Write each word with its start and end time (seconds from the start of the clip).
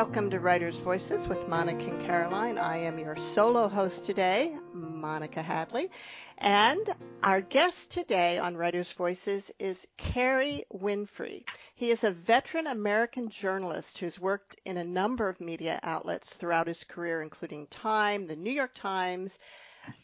Welcome 0.00 0.30
to 0.30 0.40
Writers 0.40 0.80
Voices 0.80 1.28
with 1.28 1.46
Monica 1.46 1.84
and 1.84 2.00
Caroline. 2.00 2.56
I 2.56 2.78
am 2.78 2.98
your 2.98 3.16
solo 3.16 3.68
host 3.68 4.06
today, 4.06 4.56
Monica 4.72 5.42
Hadley. 5.42 5.90
And 6.38 6.88
our 7.22 7.42
guest 7.42 7.90
today 7.90 8.38
on 8.38 8.56
Writers 8.56 8.90
Voices 8.94 9.52
is 9.58 9.86
Carey 9.98 10.64
Winfrey. 10.72 11.44
He 11.74 11.90
is 11.90 12.02
a 12.02 12.12
veteran 12.12 12.66
American 12.66 13.28
journalist 13.28 13.98
who's 13.98 14.18
worked 14.18 14.58
in 14.64 14.78
a 14.78 14.84
number 14.84 15.28
of 15.28 15.38
media 15.38 15.78
outlets 15.82 16.32
throughout 16.32 16.66
his 16.66 16.82
career, 16.82 17.20
including 17.20 17.66
Time, 17.66 18.26
the 18.26 18.36
New 18.36 18.52
York 18.52 18.72
Times, 18.72 19.38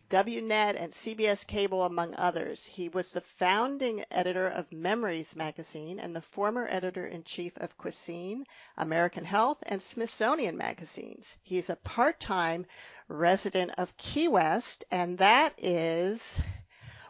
WNET, 0.09 0.77
and 0.81 0.93
CBS 0.93 1.45
Cable, 1.45 1.83
among 1.83 2.15
others. 2.15 2.65
He 2.65 2.89
was 2.89 3.11
the 3.11 3.21
founding 3.21 4.05
editor 4.11 4.47
of 4.47 4.71
Memories 4.71 5.35
magazine 5.35 5.99
and 5.99 6.15
the 6.15 6.21
former 6.21 6.65
editor 6.71 7.05
in 7.05 7.25
chief 7.25 7.57
of 7.57 7.77
Cuisine, 7.77 8.47
American 8.77 9.25
Health, 9.25 9.59
and 9.67 9.83
Smithsonian 9.83 10.57
magazines. 10.57 11.37
He's 11.43 11.71
a 11.71 11.75
part 11.77 12.21
time 12.21 12.67
resident 13.09 13.73
of 13.79 13.97
Key 13.97 14.29
West, 14.29 14.85
and 14.93 15.19
that 15.19 15.55
is 15.59 16.41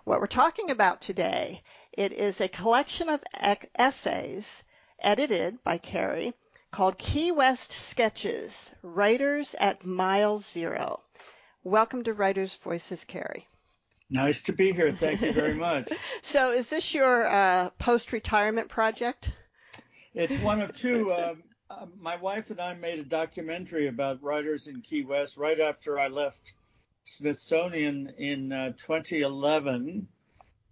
what 0.05 0.21
we're 0.21 0.27
talking 0.27 0.71
about 0.71 1.03
today. 1.03 1.63
It 1.93 2.13
is 2.13 2.41
a 2.41 2.49
collection 2.49 3.11
of 3.11 3.23
essays 3.75 4.65
edited 4.99 5.63
by 5.63 5.77
Carey 5.77 6.33
called 6.71 6.97
Key 6.97 7.31
West 7.31 7.73
Sketches 7.73 8.75
Writers 8.83 9.55
at 9.59 9.85
Mile 9.85 10.39
Zero. 10.39 11.03
Welcome 11.67 12.05
to 12.05 12.15
Writers 12.15 12.55
Voices, 12.55 13.03
Carey. 13.03 13.49
Nice 14.09 14.41
to 14.43 14.53
be 14.53 14.71
here. 14.71 14.93
Thank 14.93 15.21
you 15.21 15.33
very 15.33 15.55
much. 15.55 15.91
so, 16.23 16.53
is 16.53 16.71
this 16.71 16.95
your 16.95 17.27
uh, 17.27 17.71
post-retirement 17.71 18.69
project? 18.69 19.33
It's 20.15 20.41
one 20.45 20.61
of 20.61 20.77
two. 20.77 21.13
Um, 21.13 21.43
uh, 21.69 21.87
my 22.01 22.15
wife 22.19 22.51
and 22.51 22.61
I 22.61 22.75
made 22.75 23.01
a 23.01 23.03
documentary 23.03 23.89
about 23.89 24.23
writers 24.23 24.69
in 24.69 24.81
Key 24.81 25.03
West 25.03 25.37
right 25.37 25.59
after 25.59 25.99
I 25.99 26.07
left 26.07 26.53
Smithsonian 27.03 28.15
in 28.17 28.53
uh, 28.53 28.73
2011, 28.77 30.07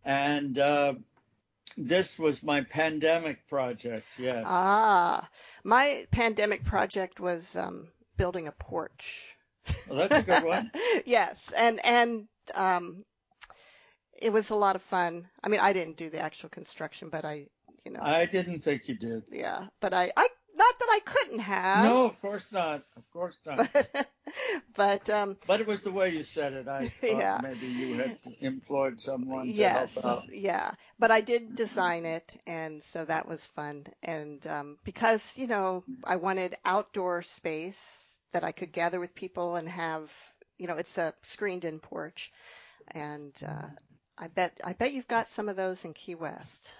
and 0.04 0.58
uh, 0.60 0.94
this 1.76 2.20
was 2.20 2.40
my 2.44 2.60
pandemic 2.60 3.48
project. 3.48 4.06
Yes. 4.16 4.44
Ah, 4.46 5.28
my 5.64 6.06
pandemic 6.12 6.62
project 6.64 7.18
was 7.18 7.56
um, 7.56 7.88
building 8.16 8.46
a 8.46 8.52
porch. 8.52 9.33
Well, 9.88 10.08
that's 10.08 10.22
a 10.22 10.22
good 10.22 10.44
one. 10.44 10.70
yes, 11.06 11.52
and 11.56 11.84
and 11.84 12.28
um, 12.54 13.04
it 14.20 14.32
was 14.32 14.50
a 14.50 14.54
lot 14.54 14.76
of 14.76 14.82
fun. 14.82 15.28
I 15.42 15.48
mean, 15.48 15.60
I 15.60 15.72
didn't 15.72 15.96
do 15.96 16.10
the 16.10 16.20
actual 16.20 16.48
construction, 16.48 17.08
but 17.08 17.24
I, 17.24 17.46
you 17.84 17.92
know. 17.92 18.00
I 18.02 18.26
didn't 18.26 18.60
think 18.60 18.88
you 18.88 18.96
did. 18.96 19.24
Yeah, 19.30 19.66
but 19.80 19.92
I, 19.92 20.12
I 20.16 20.28
not 20.56 20.78
that 20.78 20.88
I 20.90 21.00
couldn't 21.04 21.40
have. 21.40 21.84
No, 21.84 22.06
of 22.06 22.20
course 22.20 22.52
not. 22.52 22.84
Of 22.96 23.10
course 23.12 23.36
not. 23.44 23.68
But, 23.72 24.08
but 24.76 25.10
um. 25.10 25.36
But 25.46 25.60
it 25.60 25.66
was 25.66 25.82
the 25.82 25.90
way 25.90 26.10
you 26.10 26.24
said 26.24 26.52
it. 26.52 26.68
I 26.68 26.88
thought 27.00 27.10
yeah. 27.10 27.40
maybe 27.42 27.66
you 27.66 27.94
had 27.96 28.18
employed 28.40 29.00
someone 29.00 29.46
to 29.46 29.52
yes, 29.52 29.94
help 29.94 30.04
out. 30.04 30.34
Yeah, 30.34 30.72
but 30.98 31.10
I 31.10 31.20
did 31.20 31.56
design 31.56 32.06
it, 32.06 32.36
and 32.46 32.82
so 32.82 33.04
that 33.04 33.28
was 33.28 33.44
fun. 33.46 33.86
And 34.02 34.46
um, 34.46 34.78
because 34.84 35.36
you 35.36 35.46
know, 35.46 35.84
I 36.04 36.16
wanted 36.16 36.56
outdoor 36.64 37.22
space 37.22 38.03
that 38.34 38.44
I 38.44 38.52
could 38.52 38.72
gather 38.72 39.00
with 39.00 39.14
people 39.14 39.54
and 39.56 39.68
have, 39.68 40.12
you 40.58 40.66
know, 40.66 40.74
it's 40.74 40.98
a 40.98 41.14
screened 41.22 41.64
in 41.64 41.78
porch. 41.78 42.32
And 42.88 43.32
uh, 43.46 43.68
I 44.18 44.28
bet 44.28 44.60
I 44.62 44.74
bet 44.74 44.92
you've 44.92 45.08
got 45.08 45.28
some 45.28 45.48
of 45.48 45.56
those 45.56 45.84
in 45.84 45.94
Key 45.94 46.16
West. 46.16 46.74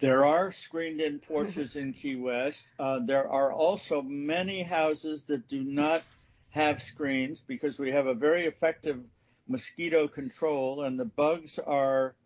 There 0.00 0.26
are 0.26 0.50
screened 0.52 1.00
in 1.00 1.20
porches 1.20 1.76
in 1.76 1.92
Key 1.92 2.16
West. 2.16 2.68
Uh, 2.78 2.98
there 3.06 3.28
are 3.28 3.52
also 3.52 4.02
many 4.02 4.62
houses 4.62 5.26
that 5.26 5.46
do 5.46 5.62
not 5.62 6.02
have 6.50 6.82
screens 6.82 7.40
because 7.40 7.78
we 7.78 7.92
have 7.92 8.08
a 8.08 8.14
very 8.14 8.44
effective 8.46 9.00
mosquito 9.46 10.08
control 10.08 10.82
and 10.82 10.98
the 10.98 11.04
bugs 11.04 11.60
are 11.60 12.16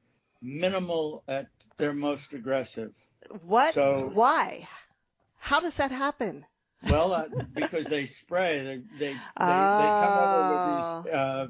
minimal 0.40 1.22
at 1.28 1.48
their 1.76 1.92
most 1.92 2.32
aggressive. 2.32 2.92
What? 3.42 3.74
So, 3.74 4.10
Why? 4.14 4.66
How 5.38 5.60
does 5.60 5.76
that 5.76 5.90
happen? 5.90 6.46
Well, 6.84 7.12
uh, 7.12 7.28
because 7.54 7.86
they 7.86 8.06
spray, 8.06 8.62
they 8.62 8.98
they, 8.98 9.12
they, 9.12 9.20
oh. 9.36 9.78
they 9.78 10.06
come 10.06 10.18
over 10.18 10.44
with 10.44 11.04
these 11.04 11.12
oh. 11.12 11.18
uh, 11.18 11.46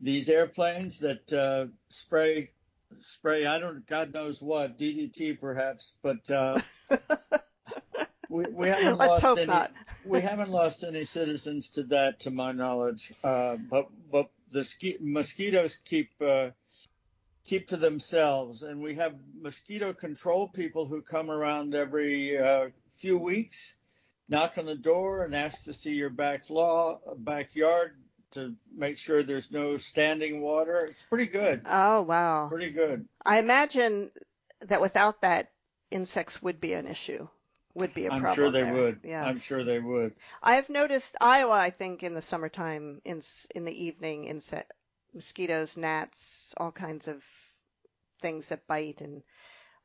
these 0.00 0.28
airplanes 0.28 0.98
that 1.00 1.32
uh, 1.32 1.66
spray 1.88 2.50
spray. 3.00 3.46
I 3.46 3.58
don't, 3.58 3.86
God 3.86 4.12
knows 4.12 4.42
what, 4.42 4.78
DDT 4.78 5.40
perhaps, 5.40 5.94
but 6.02 6.28
uh, 6.30 6.60
we, 8.28 8.44
we 8.50 8.68
haven't 8.68 8.98
Let's 8.98 9.22
lost 9.22 9.38
any. 9.38 9.52
We 10.04 10.20
haven't 10.20 10.50
lost 10.50 10.82
any 10.82 11.04
citizens 11.04 11.70
to 11.70 11.84
that, 11.84 12.18
to 12.20 12.32
my 12.32 12.50
knowledge. 12.50 13.12
Uh, 13.22 13.54
but 13.70 13.88
but 14.10 14.30
the 14.50 14.64
ski, 14.64 14.96
mosquitoes 15.00 15.78
keep 15.84 16.10
uh, 16.20 16.50
keep 17.44 17.68
to 17.68 17.76
themselves, 17.76 18.64
and 18.64 18.82
we 18.82 18.96
have 18.96 19.14
mosquito 19.40 19.92
control 19.92 20.48
people 20.48 20.86
who 20.86 21.00
come 21.02 21.30
around 21.30 21.76
every 21.76 22.36
uh, 22.36 22.70
few 22.96 23.16
weeks 23.16 23.76
knock 24.32 24.58
on 24.58 24.64
the 24.64 24.74
door 24.74 25.24
and 25.24 25.34
ask 25.34 25.64
to 25.64 25.74
see 25.74 25.92
your 25.92 26.10
back 26.10 26.50
law 26.50 26.98
backyard 27.18 27.96
to 28.32 28.54
make 28.74 28.96
sure 28.96 29.22
there's 29.22 29.52
no 29.52 29.76
standing 29.76 30.40
water. 30.40 30.78
It's 30.88 31.02
pretty 31.02 31.26
good. 31.26 31.62
Oh 31.66 32.02
wow. 32.02 32.48
Pretty 32.48 32.70
good. 32.70 33.06
I 33.24 33.38
imagine 33.38 34.10
that 34.62 34.80
without 34.80 35.20
that 35.20 35.52
insects 35.90 36.42
would 36.42 36.60
be 36.60 36.72
an 36.72 36.86
issue. 36.86 37.28
Would 37.74 37.94
be 37.94 38.06
a 38.06 38.10
I'm 38.10 38.20
problem. 38.20 38.30
I'm 38.30 38.34
sure 38.36 38.50
they 38.50 38.70
there. 38.70 38.74
would. 38.74 39.00
Yeah. 39.04 39.24
I'm 39.24 39.38
sure 39.38 39.64
they 39.64 39.78
would. 39.78 40.14
I 40.42 40.56
have 40.56 40.68
noticed 40.68 41.16
Iowa. 41.20 41.52
I 41.52 41.70
think 41.70 42.02
in 42.02 42.14
the 42.14 42.22
summertime, 42.22 43.00
in 43.04 43.22
in 43.54 43.64
the 43.64 43.84
evening, 43.84 44.24
insect 44.24 44.72
mosquitoes, 45.14 45.76
gnats, 45.76 46.54
all 46.56 46.72
kinds 46.72 47.08
of 47.08 47.22
things 48.20 48.48
that 48.48 48.66
bite 48.66 49.00
and 49.02 49.22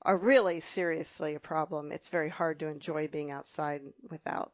are 0.07 0.18
really 0.18 0.62
seriously 0.62 1.35
a 1.35 1.40
problem. 1.40 1.91
It's 1.91 2.07
very 2.07 2.29
hard 2.29 2.59
to 2.59 2.68
enjoy 2.68 3.09
being 3.09 3.29
outside 3.29 3.81
without 4.09 4.53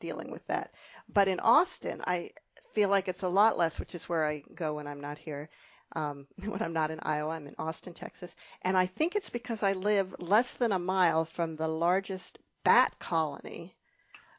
dealing 0.00 0.32
with 0.32 0.44
that. 0.48 0.72
But 1.08 1.28
in 1.28 1.38
Austin, 1.38 2.02
I 2.04 2.32
feel 2.74 2.88
like 2.88 3.06
it's 3.06 3.22
a 3.22 3.28
lot 3.28 3.56
less, 3.56 3.78
which 3.78 3.94
is 3.94 4.08
where 4.08 4.26
I 4.26 4.42
go 4.52 4.74
when 4.74 4.88
I'm 4.88 5.00
not 5.00 5.16
here. 5.16 5.48
Um, 5.94 6.26
when 6.44 6.60
I'm 6.60 6.72
not 6.72 6.90
in 6.90 6.98
Iowa, 7.00 7.30
I'm 7.30 7.46
in 7.46 7.54
Austin, 7.60 7.94
Texas. 7.94 8.34
And 8.62 8.76
I 8.76 8.86
think 8.86 9.14
it's 9.14 9.30
because 9.30 9.62
I 9.62 9.74
live 9.74 10.16
less 10.18 10.54
than 10.54 10.72
a 10.72 10.80
mile 10.80 11.24
from 11.24 11.54
the 11.54 11.68
largest 11.68 12.36
bat 12.64 12.92
colony, 12.98 13.76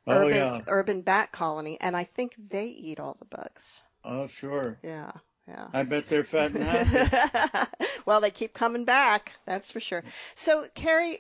oh, 0.08 0.12
urban, 0.12 0.36
yeah. 0.36 0.62
urban 0.68 1.02
bat 1.04 1.32
colony, 1.32 1.78
and 1.80 1.96
I 1.96 2.04
think 2.04 2.36
they 2.38 2.66
eat 2.66 3.00
all 3.00 3.16
the 3.18 3.26
bugs. 3.38 3.82
Oh, 4.04 4.28
sure. 4.28 4.78
Yeah. 4.84 5.12
Yeah. 5.50 5.68
I 5.74 5.84
bet 5.84 6.06
they're 6.08 6.24
fat 6.24 6.52
and 6.52 6.64
happy. 6.64 7.68
well, 8.06 8.22
they 8.22 8.32
keep 8.32 8.54
coming 8.54 8.86
back, 8.86 9.32
that's 9.46 9.72
for 9.72 9.80
sure. 9.80 10.04
So, 10.36 10.66
Carey, 10.76 11.20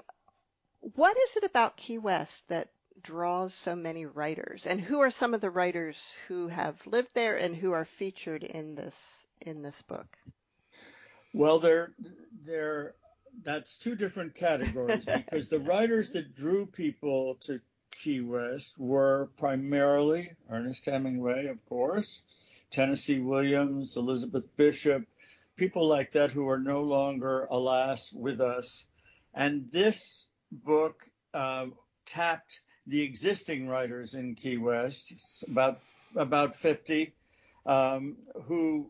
what 0.81 1.17
is 1.17 1.37
it 1.37 1.43
about 1.43 1.77
Key 1.77 1.97
West 1.97 2.47
that 2.49 2.69
draws 3.01 3.53
so 3.53 3.75
many 3.75 4.05
writers? 4.05 4.65
And 4.65 4.79
who 4.79 4.99
are 4.99 5.11
some 5.11 5.33
of 5.33 5.41
the 5.41 5.49
writers 5.49 6.15
who 6.27 6.47
have 6.47 6.85
lived 6.87 7.09
there 7.13 7.35
and 7.35 7.55
who 7.55 7.71
are 7.71 7.85
featured 7.85 8.43
in 8.43 8.75
this 8.75 9.25
in 9.41 9.61
this 9.61 9.81
book? 9.83 10.17
Well, 11.33 11.59
they're 11.59 11.91
they're 12.45 12.95
that's 13.43 13.77
two 13.77 13.95
different 13.95 14.35
categories 14.35 15.05
because 15.05 15.49
the 15.49 15.59
writers 15.59 16.11
that 16.11 16.35
drew 16.35 16.65
people 16.65 17.35
to 17.41 17.59
Key 17.91 18.21
West 18.21 18.77
were 18.79 19.29
primarily 19.37 20.31
Ernest 20.49 20.85
Hemingway, 20.85 21.47
of 21.47 21.63
course, 21.67 22.21
Tennessee 22.69 23.19
Williams, 23.19 23.97
Elizabeth 23.97 24.45
Bishop, 24.55 25.05
people 25.59 25.87
like 25.87 26.13
that 26.13 26.31
who 26.31 26.47
are 26.47 26.57
no 26.57 26.81
longer, 26.81 27.47
alas, 27.51 28.11
with 28.13 28.39
us. 28.39 28.85
And 29.33 29.69
this 29.71 30.27
book 30.51 31.03
uh, 31.33 31.67
tapped 32.05 32.61
the 32.87 33.01
existing 33.01 33.67
writers 33.67 34.15
in 34.15 34.35
Key 34.35 34.57
West, 34.57 35.13
about 35.47 35.79
about 36.15 36.55
50, 36.55 37.13
um, 37.67 38.17
who 38.45 38.89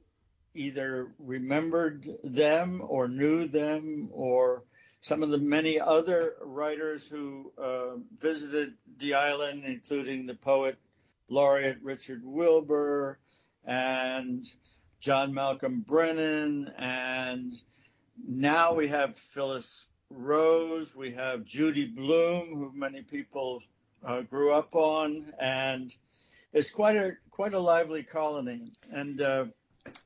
either 0.54 1.12
remembered 1.20 2.08
them 2.24 2.82
or 2.88 3.10
knew 3.10 3.46
them, 3.46 4.10
or 4.14 4.64
some 5.02 5.24
of 5.24 5.30
the 5.30 5.38
many 5.38 5.80
other 5.80 6.36
writers 6.42 7.08
who 7.08 7.52
uh, 7.58 7.98
visited 8.20 8.74
the 9.00 9.16
island, 9.16 9.66
including 9.66 10.26
the 10.26 10.36
poet 10.36 10.78
laureate 11.28 11.80
Richard 11.82 12.22
Wilbur, 12.24 13.20
and 13.66 14.46
John 15.00 15.34
Malcolm 15.34 15.86
Brinnin, 15.88 16.74
and 16.78 17.54
now 18.28 18.74
we 18.74 18.90
have 18.90 19.16
Phyllis 19.16 19.86
Rose, 20.10 20.94
we 20.94 21.12
have 21.12 21.46
Judy 21.46 21.86
Blume, 21.86 22.50
who 22.54 22.72
many 22.74 23.02
people 23.02 23.64
uh, 24.04 24.22
grew 24.22 24.52
up 24.54 24.76
on, 24.76 25.34
and 25.40 25.96
it's 26.52 26.70
quite 26.70 26.98
a 26.98 27.14
quite 27.32 27.54
a 27.54 27.60
lively 27.60 28.04
colony. 28.04 28.74
And 28.92 29.22
uh, 29.22 29.46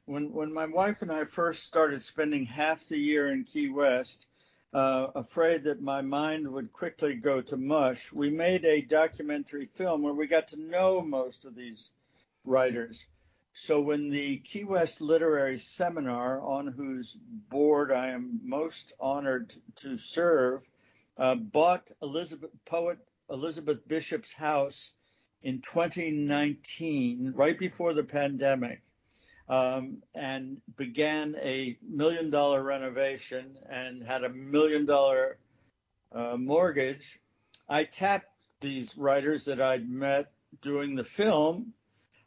when 0.06 0.32
when 0.32 0.54
my 0.54 0.68
wife 0.68 1.02
and 1.02 1.12
I 1.12 1.26
first 1.26 1.64
started 1.64 2.04
spending 2.04 2.46
half 2.46 2.88
the 2.88 2.98
year 2.98 3.32
in 3.32 3.46
Key 3.46 3.70
West, 3.70 4.28
uh, 4.76 5.08
afraid 5.16 5.64
that 5.64 5.82
my 5.82 6.02
mind 6.02 6.48
would 6.48 6.72
quickly 6.72 7.16
go 7.16 7.42
to 7.42 7.58
mush, 7.58 8.14
we 8.14 8.30
made 8.30 8.64
a 8.64 8.82
documentary 8.82 9.66
film 9.66 10.04
where 10.04 10.14
we 10.14 10.28
got 10.28 10.50
to 10.50 10.62
know 10.62 11.02
most 11.02 11.46
of 11.46 11.56
these 11.56 11.90
writers. 12.46 13.04
So 13.56 13.80
when 13.80 14.10
the 14.10 14.38
Key 14.38 14.64
West 14.64 15.00
Literary 15.00 15.60
Seminar, 15.60 16.42
on 16.42 16.68
whose 16.68 17.14
board 17.14 17.92
I 17.92 18.10
am 18.10 18.40
most 18.44 18.94
honored 19.00 19.54
to 19.78 19.96
serve, 19.96 20.64
uh, 21.18 21.36
bought 21.36 21.92
Elizabeth 22.02 22.50
poet 22.66 22.98
Elizabeth 23.30 23.88
Bishop's 23.88 24.34
house 24.34 24.92
in 25.44 25.62
2019, 25.62 27.34
right 27.36 27.58
before 27.58 27.94
the 27.94 28.04
pandemic, 28.04 28.82
um, 29.48 30.02
and 30.16 30.60
began 30.76 31.36
a 31.40 31.78
million 31.88 32.32
dollar 32.32 32.64
renovation 32.64 33.56
and 33.70 34.04
had 34.04 34.24
a 34.24 34.30
million 34.30 34.88
dollar 34.88 35.38
uh, 36.12 36.38
mortgage. 36.38 37.20
I 37.70 37.84
tapped 37.84 38.32
these 38.62 38.98
writers 38.98 39.46
that 39.46 39.62
I'd 39.62 39.88
met 39.88 40.32
doing 40.60 40.96
the 40.96 41.04
film 41.04 41.74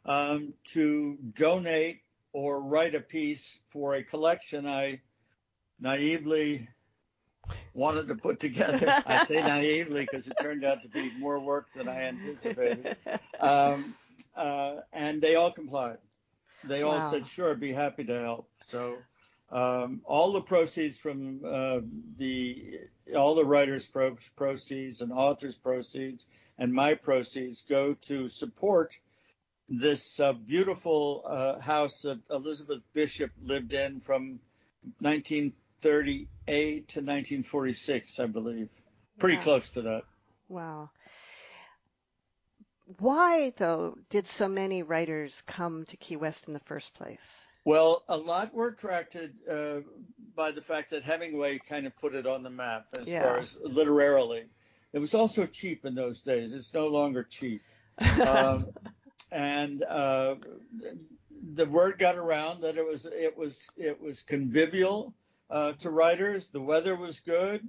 um, 0.07 0.53
to 0.63 1.17
donate 1.35 2.01
or 2.33 2.61
write 2.61 2.95
a 2.95 2.99
piece 2.99 3.59
for 3.69 3.95
a 3.95 4.03
collection 4.03 4.65
I 4.65 5.01
naively 5.79 6.67
wanted 7.73 8.07
to 8.07 8.15
put 8.15 8.39
together. 8.39 9.01
I 9.05 9.25
say 9.25 9.35
naively 9.41 10.01
because 10.01 10.27
it 10.27 10.35
turned 10.41 10.63
out 10.63 10.81
to 10.83 10.89
be 10.89 11.11
more 11.17 11.39
work 11.39 11.71
than 11.73 11.87
I 11.87 12.03
anticipated. 12.03 12.95
Um, 13.39 13.95
uh, 14.35 14.77
and 14.93 15.21
they 15.21 15.35
all 15.35 15.51
complied. 15.51 15.97
They 16.63 16.81
all 16.81 16.97
wow. 16.97 17.11
said, 17.11 17.27
sure, 17.27 17.55
be 17.55 17.71
happy 17.71 18.03
to 18.05 18.19
help. 18.19 18.49
So 18.61 18.97
um, 19.51 20.01
all 20.05 20.31
the 20.31 20.41
proceeds 20.41 20.97
from 20.97 21.41
uh, 21.45 21.79
the 22.17 22.79
all 23.15 23.35
the 23.35 23.45
writers' 23.45 23.85
pro- 23.85 24.17
proceeds 24.35 25.01
and 25.01 25.13
authors' 25.13 25.55
proceeds 25.55 26.25
and 26.57 26.73
my 26.73 26.95
proceeds 26.95 27.61
go 27.61 27.93
to 27.93 28.27
support 28.27 28.97
this 29.69 30.19
uh, 30.19 30.33
beautiful 30.33 31.23
uh, 31.25 31.59
house 31.59 32.01
that 32.01 32.19
Elizabeth 32.29 32.81
Bishop 32.93 33.31
lived 33.41 33.73
in 33.73 33.99
from 33.99 34.39
1938 34.99 36.87
to 36.87 36.99
1946, 36.99 38.19
I 38.19 38.25
believe. 38.27 38.69
Pretty 39.19 39.37
wow. 39.37 39.43
close 39.43 39.69
to 39.69 39.81
that. 39.83 40.03
Wow. 40.47 40.89
Why, 42.99 43.51
though, 43.57 43.97
did 44.09 44.27
so 44.27 44.47
many 44.47 44.83
writers 44.83 45.41
come 45.45 45.85
to 45.85 45.97
Key 45.97 46.15
West 46.15 46.47
in 46.47 46.53
the 46.53 46.59
first 46.59 46.93
place? 46.93 47.45
Well, 47.65 48.03
a 48.07 48.15
lot 48.15 48.53
were 48.53 48.67
attracted 48.67 49.33
uh, 49.49 49.79
by 50.35 50.51
the 50.51 50.61
fact 50.61 50.91
that 50.91 51.03
Hemingway 51.03 51.59
kind 51.59 51.85
of 51.85 51.97
put 51.97 52.15
it 52.15 52.25
on 52.25 52.43
the 52.43 52.49
map 52.49 52.85
as 52.97 53.11
yeah. 53.11 53.23
far 53.23 53.39
as 53.39 53.57
literarily. 53.61 54.45
It 54.93 54.99
was 54.99 55.13
also 55.13 55.45
cheap 55.45 55.85
in 55.85 55.93
those 55.93 56.21
days. 56.21 56.55
It's 56.55 56.73
no 56.73 56.87
longer 56.87 57.23
cheap. 57.23 57.61
Um, 58.21 58.67
and 59.31 59.83
uh, 59.83 60.35
the 61.53 61.65
word 61.65 61.99
got 61.99 62.17
around 62.17 62.61
that 62.61 62.77
it 62.77 62.85
was 62.85 63.05
it 63.05 63.37
was 63.37 63.59
it 63.77 64.01
was 64.01 64.21
convivial 64.21 65.13
uh, 65.49 65.73
to 65.73 65.89
writers. 65.89 66.49
The 66.49 66.61
weather 66.61 66.95
was 66.95 67.19
good, 67.19 67.67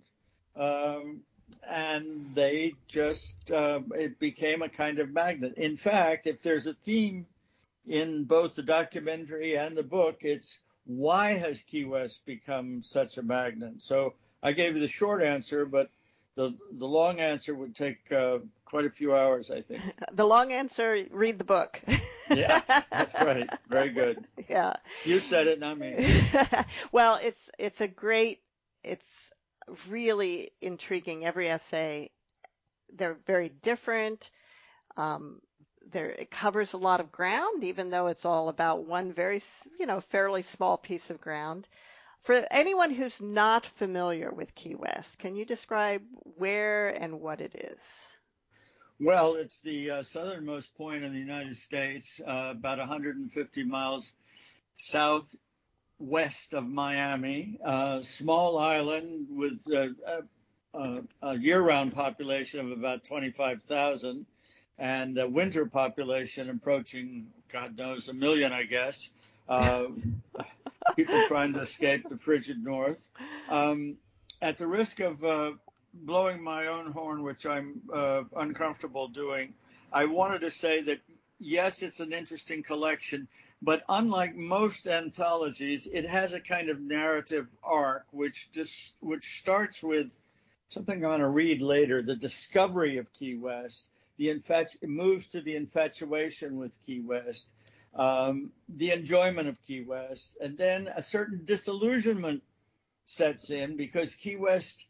um, 0.57 1.21
and 1.69 2.35
they 2.35 2.75
just 2.87 3.51
uh, 3.51 3.81
it 3.95 4.19
became 4.19 4.63
a 4.63 4.69
kind 4.69 4.99
of 4.99 5.11
magnet. 5.11 5.55
In 5.57 5.77
fact, 5.77 6.27
if 6.27 6.43
there's 6.43 6.67
a 6.67 6.75
theme 6.75 7.27
in 7.87 8.25
both 8.25 8.55
the 8.55 8.63
documentary 8.63 9.57
and 9.57 9.77
the 9.77 9.83
book, 9.83 10.19
it's 10.21 10.59
why 10.87 11.33
has 11.33 11.63
Key 11.63 11.85
West 11.85 12.25
become 12.25 12.83
such 12.83 13.19
a 13.19 13.23
magnet? 13.23 13.83
So 13.83 14.15
I 14.43 14.53
gave 14.53 14.75
you 14.75 14.81
the 14.81 14.89
short 14.89 15.23
answer, 15.23 15.67
but 15.67 15.91
the 16.35 16.57
the 16.73 16.87
long 16.87 17.21
answer 17.21 17.55
would 17.55 17.75
take 17.75 18.11
uh, 18.13 18.39
quite 18.69 18.85
a 18.85 18.91
few 18.91 19.15
hours, 19.15 19.50
I 19.50 19.62
think. 19.62 19.82
the 20.12 20.26
long 20.26 20.53
answer: 20.53 21.05
read 21.11 21.38
the 21.38 21.44
book. 21.44 21.81
yeah, 22.31 22.61
that's 22.91 23.15
right. 23.15 23.49
Very 23.69 23.91
good. 23.91 24.25
Yeah. 24.49 24.75
You 25.05 25.20
said 25.20 25.47
it, 25.47 25.61
not 25.61 25.79
me. 25.79 26.23
well, 26.93 27.19
it's 27.23 27.50
it's 27.59 27.81
a 27.81 27.88
great, 27.88 28.41
it's 28.82 29.32
really 29.88 30.50
intriguing. 30.61 31.26
Every 31.26 31.49
essay, 31.49 32.11
they're 32.94 33.19
very 33.26 33.49
different. 33.49 34.31
Um, 34.97 35.41
there 35.91 36.11
it 36.11 36.31
covers 36.31 36.73
a 36.73 36.79
lot 36.79 37.00
of 37.00 37.12
ground, 37.12 37.64
even 37.64 37.91
though 37.91 38.06
it's 38.06 38.25
all 38.25 38.49
about 38.49 38.85
one 38.85 39.12
very, 39.12 39.43
you 39.79 39.87
know, 39.87 40.00
fairly 40.00 40.43
small 40.43 40.76
piece 40.76 41.11
of 41.11 41.21
ground. 41.21 41.67
For 42.21 42.44
anyone 42.50 42.91
who's 42.91 43.21
not 43.21 43.64
familiar 43.64 44.31
with 44.31 44.55
Key 44.55 44.75
West, 44.75 45.19
can 45.19 45.37
you 45.37 45.44
describe 45.44 46.03
where 46.37 46.88
and 46.88 47.21
what 47.21 47.41
it 47.41 47.55
is? 47.55 48.18
Well, 49.00 49.37
it's 49.37 49.61
the 49.61 49.91
uh, 49.93 50.03
southernmost 50.03 50.77
point 50.77 51.05
in 51.05 51.12
the 51.12 51.21
United 51.21 51.55
States, 51.55 52.21
uh, 52.27 52.49
about 52.50 52.79
150 52.79 53.62
miles 53.62 54.12
southwest 54.77 56.53
of 56.53 56.67
Miami. 56.67 57.61
Uh, 57.65 58.03
small 58.03 58.59
island 58.59 59.29
with 59.31 59.65
a, 59.69 59.95
a, 60.75 61.03
a, 61.23 61.39
year-round 61.39 61.95
population 61.95 62.59
of 62.59 62.77
about 62.77 63.05
25,000 63.05 64.27
and 64.79 65.19
a 65.19 65.29
winter 65.29 65.67
population 65.67 66.50
approaching, 66.50 67.29
God 67.53 67.79
knows, 67.79 68.09
a 68.09 68.12
million, 68.12 68.53
I 68.53 68.65
guess. 68.65 69.11
Uh, 69.49 69.87
people 70.97 71.23
trying 71.29 71.53
to 71.53 71.61
escape 71.61 72.09
the 72.09 72.19
frigid 72.19 72.65
north. 72.65 73.09
Um, 73.49 73.97
at 74.43 74.59
the 74.59 74.67
risk 74.67 74.99
of 74.99 75.23
uh, 75.23 75.52
blowing 76.02 76.43
my 76.43 76.67
own 76.67 76.93
horn, 76.93 77.23
which 77.23 77.47
I'm 77.47 77.81
uh, 77.93 78.23
uncomfortable 78.37 79.09
doing, 79.09 79.55
I 79.93 80.05
wanted 80.05 80.40
to 80.43 80.50
say 80.50 80.83
that 80.83 81.00
yes, 81.38 81.83
it's 81.83 82.00
an 82.00 82.12
interesting 82.12 82.62
collection, 82.62 83.28
but 83.62 83.83
unlike 83.88 84.35
most 84.35 84.87
anthologies, 84.87 85.88
it 85.93 86.07
has 86.07 86.33
a 86.33 86.40
kind 86.40 86.69
of 86.69 86.81
narrative 86.81 87.49
arc 87.62 88.07
which 88.11 88.50
just 88.52 88.95
which 89.00 89.40
starts 89.40 89.83
with 89.83 90.17
something 90.69 90.97
I'm 90.97 91.00
going 91.00 91.21
to 91.21 91.28
read 91.28 91.62
later, 91.62 92.02
the 92.02 92.17
discovery 92.17 92.99
of 92.99 93.12
Key 93.12 93.37
West. 93.37 93.87
The 94.19 94.35
infatu- 94.35 94.83
moves 94.83 95.28
to 95.28 95.40
the 95.40 95.55
infatuation 95.55 96.57
with 96.57 96.76
Key 96.83 97.00
West 97.00 97.49
um, 97.95 98.52
the 98.69 98.93
enjoyment 98.93 99.49
of 99.49 99.61
Key 99.62 99.83
West, 99.83 100.37
and 100.40 100.57
then 100.57 100.88
a 100.95 101.02
certain 101.02 101.45
disillusionment 101.45 102.43
sets 103.05 103.50
in 103.50 103.76
because 103.76 104.14
Key 104.14 104.37
West, 104.37 104.87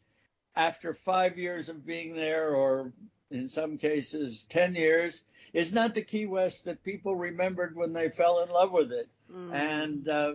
after 0.55 0.93
five 0.93 1.37
years 1.37 1.69
of 1.69 1.85
being 1.85 2.13
there, 2.13 2.55
or 2.55 2.93
in 3.31 3.47
some 3.47 3.77
cases 3.77 4.45
10 4.49 4.75
years, 4.75 5.23
is 5.53 5.73
not 5.73 5.93
the 5.93 6.01
Key 6.01 6.25
West 6.25 6.65
that 6.65 6.83
people 6.83 7.15
remembered 7.15 7.75
when 7.75 7.93
they 7.93 8.09
fell 8.09 8.41
in 8.41 8.49
love 8.49 8.71
with 8.71 8.91
it. 8.91 9.09
Mm. 9.31 9.53
And 9.53 10.09
uh, 10.09 10.33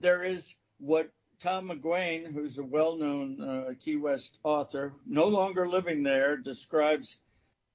there 0.00 0.24
is 0.24 0.54
what 0.78 1.10
Tom 1.38 1.68
McGuane, 1.68 2.32
who's 2.32 2.58
a 2.58 2.64
well 2.64 2.96
known 2.96 3.40
uh, 3.40 3.74
Key 3.80 3.96
West 3.96 4.38
author, 4.42 4.94
no 5.06 5.26
longer 5.26 5.68
living 5.68 6.02
there, 6.02 6.36
describes 6.36 7.18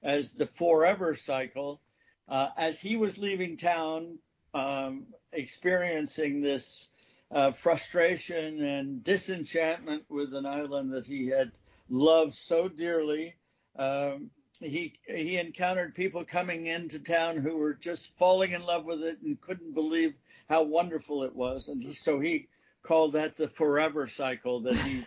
as 0.02 0.34
the 0.34 0.48
forever 0.48 1.16
cycle 1.16 1.82
uh, 2.28 2.50
as 2.58 2.80
he 2.80 2.96
was 2.96 3.18
leaving 3.18 3.58
town, 3.58 4.20
um, 4.54 5.06
experiencing 5.32 6.40
this 6.40 6.90
uh, 7.32 7.52
frustration 7.52 8.62
and 8.64 9.04
disenchantment 9.04 10.04
with 10.10 10.34
an 10.34 10.46
island 10.46 10.94
that 10.94 11.06
he 11.06 11.28
had 11.28 11.52
loved 11.90 12.34
so 12.34 12.68
dearly, 12.68 13.36
um, 13.78 14.30
he 14.60 14.94
he 15.08 15.38
encountered 15.38 15.96
people 15.96 16.24
coming 16.24 16.68
into 16.68 17.00
town 17.00 17.38
who 17.38 17.58
were 17.58 17.74
just 17.74 18.16
falling 18.18 18.52
in 18.52 18.66
love 18.66 18.86
with 18.86 19.04
it 19.04 19.20
and 19.22 19.40
couldn't 19.42 19.74
believe 19.74 20.14
how 20.50 20.64
wonderful 20.64 21.24
it 21.24 21.36
was, 21.36 21.70
and 21.70 21.82
he, 21.82 21.94
so 21.94 22.20
he 22.20 22.48
called 22.84 23.14
that 23.14 23.36
the 23.36 23.48
forever 23.48 24.08
cycle 24.08 24.60
that 24.62 24.76
he 24.76 25.06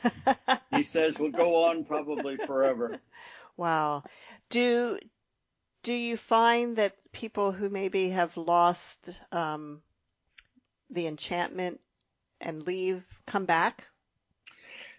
he 0.76 0.82
says 0.82 1.18
will 1.18 1.30
go 1.30 1.64
on 1.66 1.84
probably 1.84 2.36
forever. 2.36 2.98
Wow. 3.56 4.02
Do 4.50 4.98
do 5.82 5.94
you 5.94 6.16
find 6.16 6.76
that 6.76 6.94
people 7.12 7.52
who 7.52 7.70
maybe 7.70 8.10
have 8.10 8.36
lost 8.36 8.98
um, 9.30 9.80
the 10.90 11.06
enchantment 11.06 11.80
and 12.40 12.66
leave 12.66 13.04
come 13.26 13.46
back? 13.46 13.84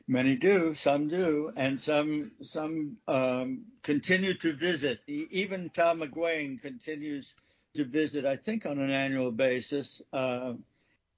Many 0.10 0.36
do, 0.36 0.74
some 0.74 1.10
do, 1.10 1.52
and 1.58 1.80
some 1.80 2.32
some 2.42 2.98
um, 3.08 3.66
continue 3.84 4.34
to 4.36 4.54
visit. 4.54 5.02
Even 5.08 5.70
Tom 5.70 6.00
McGuane 6.00 6.62
continues 6.62 7.34
to 7.74 7.84
visit. 7.84 8.26
I 8.26 8.38
think 8.38 8.66
on 8.66 8.80
an 8.80 8.90
annual 8.90 9.32
basis. 9.32 10.02
Uh, 10.14 10.54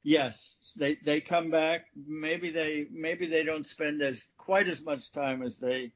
yes, 0.01 0.75
they 0.79 0.95
they 1.05 1.21
come 1.21 1.51
back. 1.51 1.85
Maybe 1.95 2.49
they 2.49 2.87
maybe 2.91 3.27
they 3.27 3.43
don't 3.43 3.65
spend 3.65 4.01
as 4.01 4.25
quite 4.37 4.67
as 4.67 4.81
much 4.81 5.11
time 5.11 5.43
as 5.43 5.59
they 5.59 5.91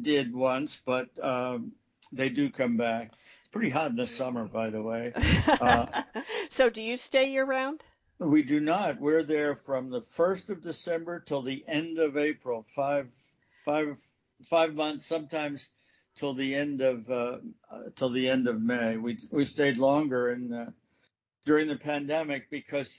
did 0.00 0.32
once, 0.34 0.80
but 0.84 1.08
um, 1.20 1.72
they 2.12 2.28
do 2.28 2.50
come 2.50 2.76
back. 2.76 3.12
It's 3.40 3.48
pretty 3.50 3.70
hot 3.70 3.90
in 3.90 3.96
the 3.96 4.06
summer, 4.06 4.44
by 4.46 4.70
the 4.70 4.82
way. 4.82 5.12
Uh, 5.46 6.02
so, 6.48 6.68
do 6.68 6.82
you 6.82 6.96
stay 6.96 7.30
year 7.30 7.44
round? 7.44 7.82
We 8.24 8.42
do 8.42 8.58
not. 8.58 9.00
We're 9.00 9.22
there 9.22 9.54
from 9.54 9.90
the 9.90 10.00
first 10.00 10.48
of 10.48 10.62
December 10.62 11.20
till 11.20 11.42
the 11.42 11.62
end 11.68 11.98
of 11.98 12.16
April. 12.16 12.64
Five, 12.74 13.08
five, 13.64 13.98
five 14.48 14.74
months, 14.74 15.04
sometimes 15.04 15.68
till 16.14 16.32
the 16.32 16.54
end 16.54 16.80
of 16.80 17.10
uh, 17.10 17.38
uh, 17.70 17.80
till 17.94 18.10
the 18.10 18.28
end 18.28 18.48
of 18.48 18.62
May. 18.62 18.96
We 18.96 19.18
we 19.30 19.44
stayed 19.44 19.76
longer 19.76 20.32
in 20.32 20.52
uh, 20.52 20.70
during 21.44 21.68
the 21.68 21.76
pandemic 21.76 22.48
because 22.48 22.98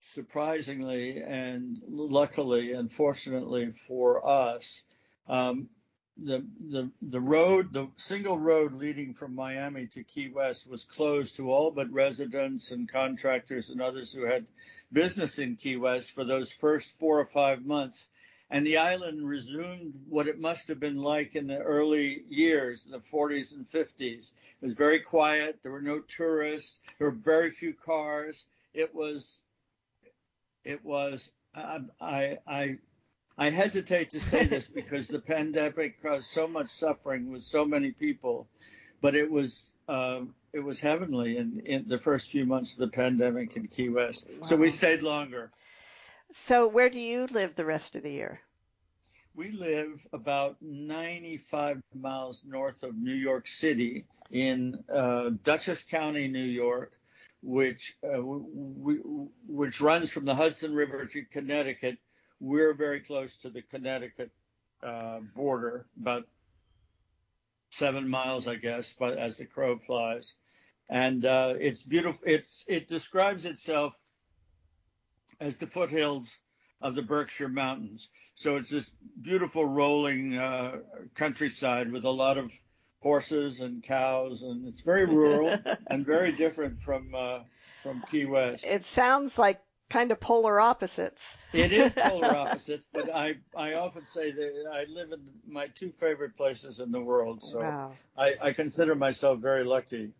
surprisingly 0.00 1.22
and 1.22 1.78
luckily 1.86 2.72
and 2.72 2.90
fortunately 2.90 3.72
for 3.72 4.26
us, 4.26 4.82
um, 5.28 5.68
the 6.16 6.44
the 6.68 6.90
the 7.02 7.20
road, 7.20 7.72
the 7.72 7.88
single 7.96 8.38
road 8.38 8.74
leading 8.74 9.14
from 9.14 9.34
Miami 9.34 9.86
to 9.88 10.04
Key 10.04 10.28
West 10.28 10.68
was 10.68 10.84
closed 10.84 11.36
to 11.36 11.50
all 11.50 11.70
but 11.70 11.90
residents 11.92 12.70
and 12.70 12.88
contractors 12.88 13.70
and 13.70 13.80
others 13.80 14.12
who 14.12 14.24
had 14.24 14.46
business 14.92 15.38
in 15.38 15.56
Key 15.56 15.76
West 15.76 16.12
for 16.12 16.24
those 16.24 16.52
first 16.52 16.98
four 16.98 17.20
or 17.20 17.26
five 17.26 17.64
months. 17.64 18.08
And 18.52 18.66
the 18.66 18.78
island 18.78 19.28
resumed 19.28 19.94
what 20.08 20.26
it 20.26 20.40
must 20.40 20.66
have 20.68 20.80
been 20.80 20.96
like 20.96 21.36
in 21.36 21.46
the 21.46 21.58
early 21.58 22.24
years, 22.28 22.84
in 22.84 22.90
the 22.90 22.98
40s 22.98 23.54
and 23.54 23.68
50s. 23.70 24.00
It 24.00 24.32
was 24.60 24.72
very 24.72 24.98
quiet. 24.98 25.60
There 25.62 25.70
were 25.70 25.80
no 25.80 26.00
tourists. 26.00 26.80
There 26.98 27.08
were 27.08 27.16
very 27.16 27.52
few 27.52 27.72
cars. 27.72 28.46
It 28.74 28.92
was, 28.92 29.38
it 30.64 30.84
was, 30.84 31.30
I, 31.54 32.38
I, 32.44 32.78
I 33.38 33.50
hesitate 33.50 34.10
to 34.10 34.20
say 34.20 34.44
this 34.44 34.66
because 34.80 35.08
the 35.08 35.20
pandemic 35.20 36.02
caused 36.02 36.30
so 36.30 36.46
much 36.46 36.68
suffering 36.68 37.30
with 37.30 37.42
so 37.42 37.64
many 37.64 37.90
people, 37.92 38.48
but 39.00 39.14
it 39.14 39.30
was 39.30 39.66
um, 39.88 40.34
it 40.52 40.60
was 40.60 40.80
heavenly 40.80 41.36
in, 41.36 41.62
in 41.64 41.88
the 41.88 41.98
first 41.98 42.30
few 42.30 42.46
months 42.46 42.74
of 42.74 42.78
the 42.78 42.88
pandemic 42.88 43.56
in 43.56 43.66
Key 43.66 43.88
West. 43.88 44.26
Wow. 44.28 44.42
So 44.42 44.56
we 44.56 44.70
stayed 44.70 45.02
longer. 45.02 45.50
So 46.32 46.68
where 46.68 46.90
do 46.90 47.00
you 47.00 47.26
live 47.26 47.56
the 47.56 47.64
rest 47.64 47.96
of 47.96 48.02
the 48.02 48.12
year? 48.12 48.40
We 49.34 49.52
live 49.52 50.06
about 50.12 50.56
95 50.60 51.82
miles 51.94 52.44
north 52.46 52.82
of 52.82 52.96
New 52.96 53.14
York 53.14 53.46
City 53.46 54.04
in 54.30 54.82
uh, 54.92 55.30
Dutchess 55.42 55.82
County, 55.84 56.28
New 56.28 56.40
York, 56.40 56.92
which 57.42 57.96
uh, 58.04 58.22
we, 58.22 58.96
which 59.48 59.80
runs 59.80 60.10
from 60.10 60.24
the 60.24 60.34
Hudson 60.34 60.74
River 60.74 61.06
to 61.06 61.24
Connecticut 61.24 61.98
we're 62.40 62.74
very 62.74 63.00
close 63.00 63.36
to 63.36 63.50
the 63.50 63.62
Connecticut 63.62 64.30
uh, 64.82 65.20
border, 65.34 65.86
about 66.00 66.26
seven 67.70 68.08
miles, 68.08 68.48
I 68.48 68.56
guess, 68.56 68.94
but 68.98 69.18
as 69.18 69.36
the 69.36 69.44
crow 69.44 69.76
flies. 69.76 70.34
And 70.88 71.24
uh, 71.24 71.54
it's 71.60 71.82
beautiful. 71.82 72.22
It's 72.26 72.64
it 72.66 72.88
describes 72.88 73.44
itself 73.44 73.94
as 75.38 75.58
the 75.58 75.66
foothills 75.66 76.34
of 76.80 76.94
the 76.94 77.02
Berkshire 77.02 77.48
Mountains. 77.48 78.08
So 78.34 78.56
it's 78.56 78.70
this 78.70 78.90
beautiful 79.20 79.64
rolling 79.64 80.36
uh, 80.36 80.78
countryside 81.14 81.92
with 81.92 82.04
a 82.04 82.10
lot 82.10 82.38
of 82.38 82.50
horses 83.00 83.60
and 83.60 83.82
cows, 83.82 84.42
and 84.42 84.66
it's 84.66 84.80
very 84.80 85.04
rural 85.04 85.56
and 85.86 86.04
very 86.04 86.32
different 86.32 86.80
from 86.80 87.14
uh, 87.14 87.40
from 87.82 88.02
Key 88.10 88.26
West. 88.26 88.64
It 88.66 88.84
sounds 88.84 89.38
like 89.38 89.60
kind 89.90 90.12
of 90.12 90.20
polar 90.20 90.58
opposites. 90.58 91.36
it 91.52 91.72
is 91.72 91.92
polar 91.96 92.34
opposites, 92.34 92.88
but 92.90 93.14
I 93.14 93.36
I 93.54 93.74
often 93.74 94.06
say 94.06 94.30
that 94.30 94.70
I 94.72 94.84
live 94.84 95.12
in 95.12 95.20
my 95.46 95.66
two 95.66 95.92
favorite 96.00 96.36
places 96.36 96.80
in 96.80 96.90
the 96.90 97.00
world, 97.00 97.42
so 97.42 97.58
wow. 97.58 97.92
I, 98.16 98.36
I 98.40 98.52
consider 98.52 98.94
myself 98.94 99.40
very 99.40 99.64
lucky. 99.64 100.12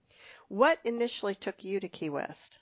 What 0.48 0.78
initially 0.84 1.34
took 1.34 1.64
you 1.64 1.80
to 1.80 1.88
Key 1.88 2.10
West? 2.10 2.58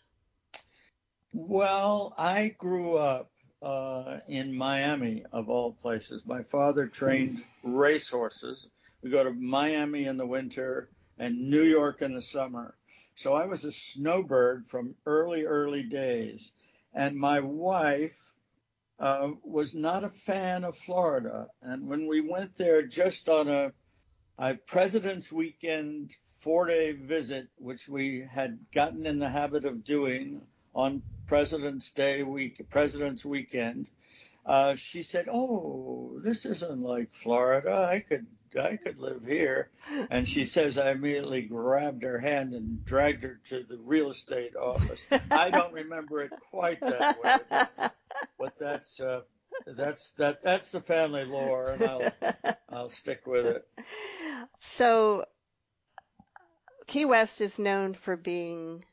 Well, 1.33 2.15
I 2.17 2.55
grew 2.59 2.97
up 2.97 3.31
uh, 3.63 4.19
in 4.29 4.57
Miami, 4.57 5.25
of 5.33 5.49
all 5.49 5.73
places. 5.73 6.25
My 6.27 6.43
father 6.43 6.87
trained 6.87 7.43
racehorses. 7.63 8.69
We 9.03 9.11
go 9.11 9.25
to 9.25 9.33
Miami 9.33 10.05
in 10.05 10.17
the 10.17 10.27
winter 10.27 10.91
and 11.19 11.51
New 11.51 11.63
York 11.63 12.03
in 12.03 12.15
the 12.15 12.23
summer. 12.23 12.75
So 13.15 13.35
I 13.35 13.47
was 13.47 13.65
a 13.65 13.73
snowbird 13.73 14.69
from 14.69 14.95
early, 15.07 15.45
early 15.45 15.83
days. 15.83 16.53
And 16.95 17.17
my 17.17 17.41
wife 17.41 18.17
uh, 18.99 19.31
was 19.43 19.75
not 19.75 20.05
a 20.05 20.09
fan 20.09 20.65
of 20.65 20.77
Florida. 20.77 21.47
And 21.63 21.89
when 21.89 22.07
we 22.07 22.21
went 22.21 22.57
there 22.57 22.83
just 22.83 23.29
on 23.29 23.49
a, 23.49 23.73
a 24.39 24.55
President's 24.55 25.31
Weekend 25.31 26.15
four 26.41 26.67
day 26.67 26.93
visit, 26.93 27.49
which 27.57 27.89
we 27.89 28.27
had 28.31 28.59
gotten 28.73 29.07
in 29.07 29.19
the 29.19 29.29
habit 29.29 29.65
of 29.65 29.85
doing 29.85 30.43
on 30.75 31.03
President's 31.27 31.91
Day 31.91 32.23
week, 32.23 32.65
President's 32.71 33.25
Weekend, 33.25 33.89
uh, 34.47 34.75
she 34.75 35.03
said, 35.03 35.29
"Oh, 35.31 36.21
this 36.23 36.47
isn't 36.47 36.81
like 36.81 37.13
Florida. 37.13 37.89
I 37.91 38.01
could 38.01 38.27
I 38.57 38.77
could 38.77 38.99
live 38.99 39.25
here. 39.27 39.71
And 40.11 40.29
she 40.29 40.45
says 40.45 40.79
I 40.79 40.93
immediately 40.93 41.43
grabbed 41.43 42.03
her 42.03 42.19
hand 42.19 42.55
and 42.55 42.85
dragged 42.85 43.23
her 43.25 43.41
to 43.49 43.63
the 43.63 43.79
real 43.79 44.11
estate 44.11 44.57
office. 44.57 45.05
I 45.31 45.51
don't 45.51 45.73
remember 45.73 46.23
it 46.23 46.33
quite 46.51 46.81
that 46.81 47.23
way, 47.23 47.37
but, 47.49 47.95
but 48.39 48.59
that's 48.59 49.01
uh, 49.01 49.23
that's 49.67 50.11
that 50.13 50.43
that's 50.43 50.71
the 50.71 50.81
family 50.81 51.25
lore, 51.25 51.71
and 51.71 51.83
I'll 51.83 52.13
I'll 52.69 52.89
stick 52.89 53.27
with 53.27 53.47
it. 53.47 53.69
So, 54.61 55.25
Key 56.87 57.05
West 57.05 57.41
is 57.41 57.59
known 57.59 57.95
for 57.95 58.17
being 58.17 58.85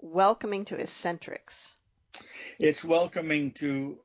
welcoming 0.00 0.64
to 0.66 0.76
eccentrics. 0.76 1.74
It's 2.58 2.84
welcoming 2.84 3.52
to. 3.52 3.98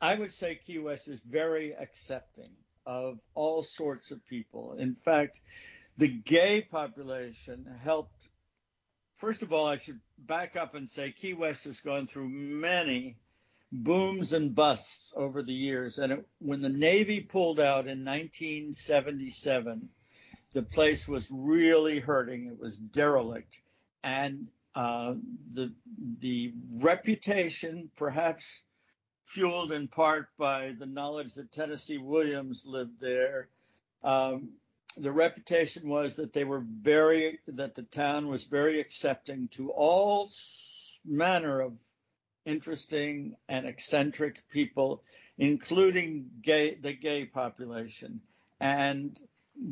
I 0.00 0.16
would 0.16 0.32
say 0.32 0.56
Key 0.56 0.80
West 0.80 1.06
is 1.06 1.20
very 1.20 1.72
accepting 1.72 2.50
of 2.86 3.18
all 3.34 3.62
sorts 3.62 4.10
of 4.10 4.24
people. 4.26 4.74
In 4.78 4.94
fact, 4.94 5.40
the 5.98 6.08
gay 6.08 6.62
population 6.62 7.66
helped. 7.82 8.28
First 9.18 9.42
of 9.42 9.52
all, 9.52 9.66
I 9.66 9.76
should 9.76 10.00
back 10.18 10.56
up 10.56 10.74
and 10.74 10.88
say 10.88 11.12
Key 11.12 11.34
West 11.34 11.64
has 11.64 11.80
gone 11.80 12.06
through 12.06 12.28
many 12.28 13.16
booms 13.70 14.32
and 14.32 14.54
busts 14.54 15.12
over 15.16 15.42
the 15.42 15.52
years. 15.52 15.98
And 15.98 16.12
it, 16.12 16.26
when 16.38 16.60
the 16.60 16.68
Navy 16.68 17.20
pulled 17.20 17.60
out 17.60 17.86
in 17.86 18.04
1977, 18.04 19.88
the 20.52 20.62
place 20.62 21.08
was 21.08 21.28
really 21.30 21.98
hurting. 21.98 22.46
It 22.46 22.58
was 22.60 22.76
derelict. 22.76 23.60
And 24.04 24.48
uh, 24.74 25.14
the 25.52 25.72
the 26.20 26.52
reputation, 26.80 27.90
perhaps 27.96 28.62
fueled 29.24 29.72
in 29.72 29.88
part 29.88 30.28
by 30.38 30.74
the 30.78 30.86
knowledge 30.86 31.34
that 31.34 31.52
Tennessee 31.52 31.98
Williams 31.98 32.64
lived 32.66 33.00
there. 33.00 33.48
Um, 34.02 34.50
the 34.96 35.12
reputation 35.12 35.88
was 35.88 36.16
that 36.16 36.32
they 36.32 36.44
were 36.44 36.64
very, 36.82 37.38
that 37.48 37.74
the 37.74 37.82
town 37.84 38.28
was 38.28 38.44
very 38.44 38.80
accepting 38.80 39.48
to 39.48 39.70
all 39.70 40.28
manner 41.04 41.60
of 41.60 41.72
interesting 42.44 43.36
and 43.48 43.66
eccentric 43.66 44.42
people, 44.50 45.02
including 45.38 46.26
gay, 46.42 46.74
the 46.74 46.92
gay 46.92 47.24
population. 47.24 48.20
And 48.60 49.18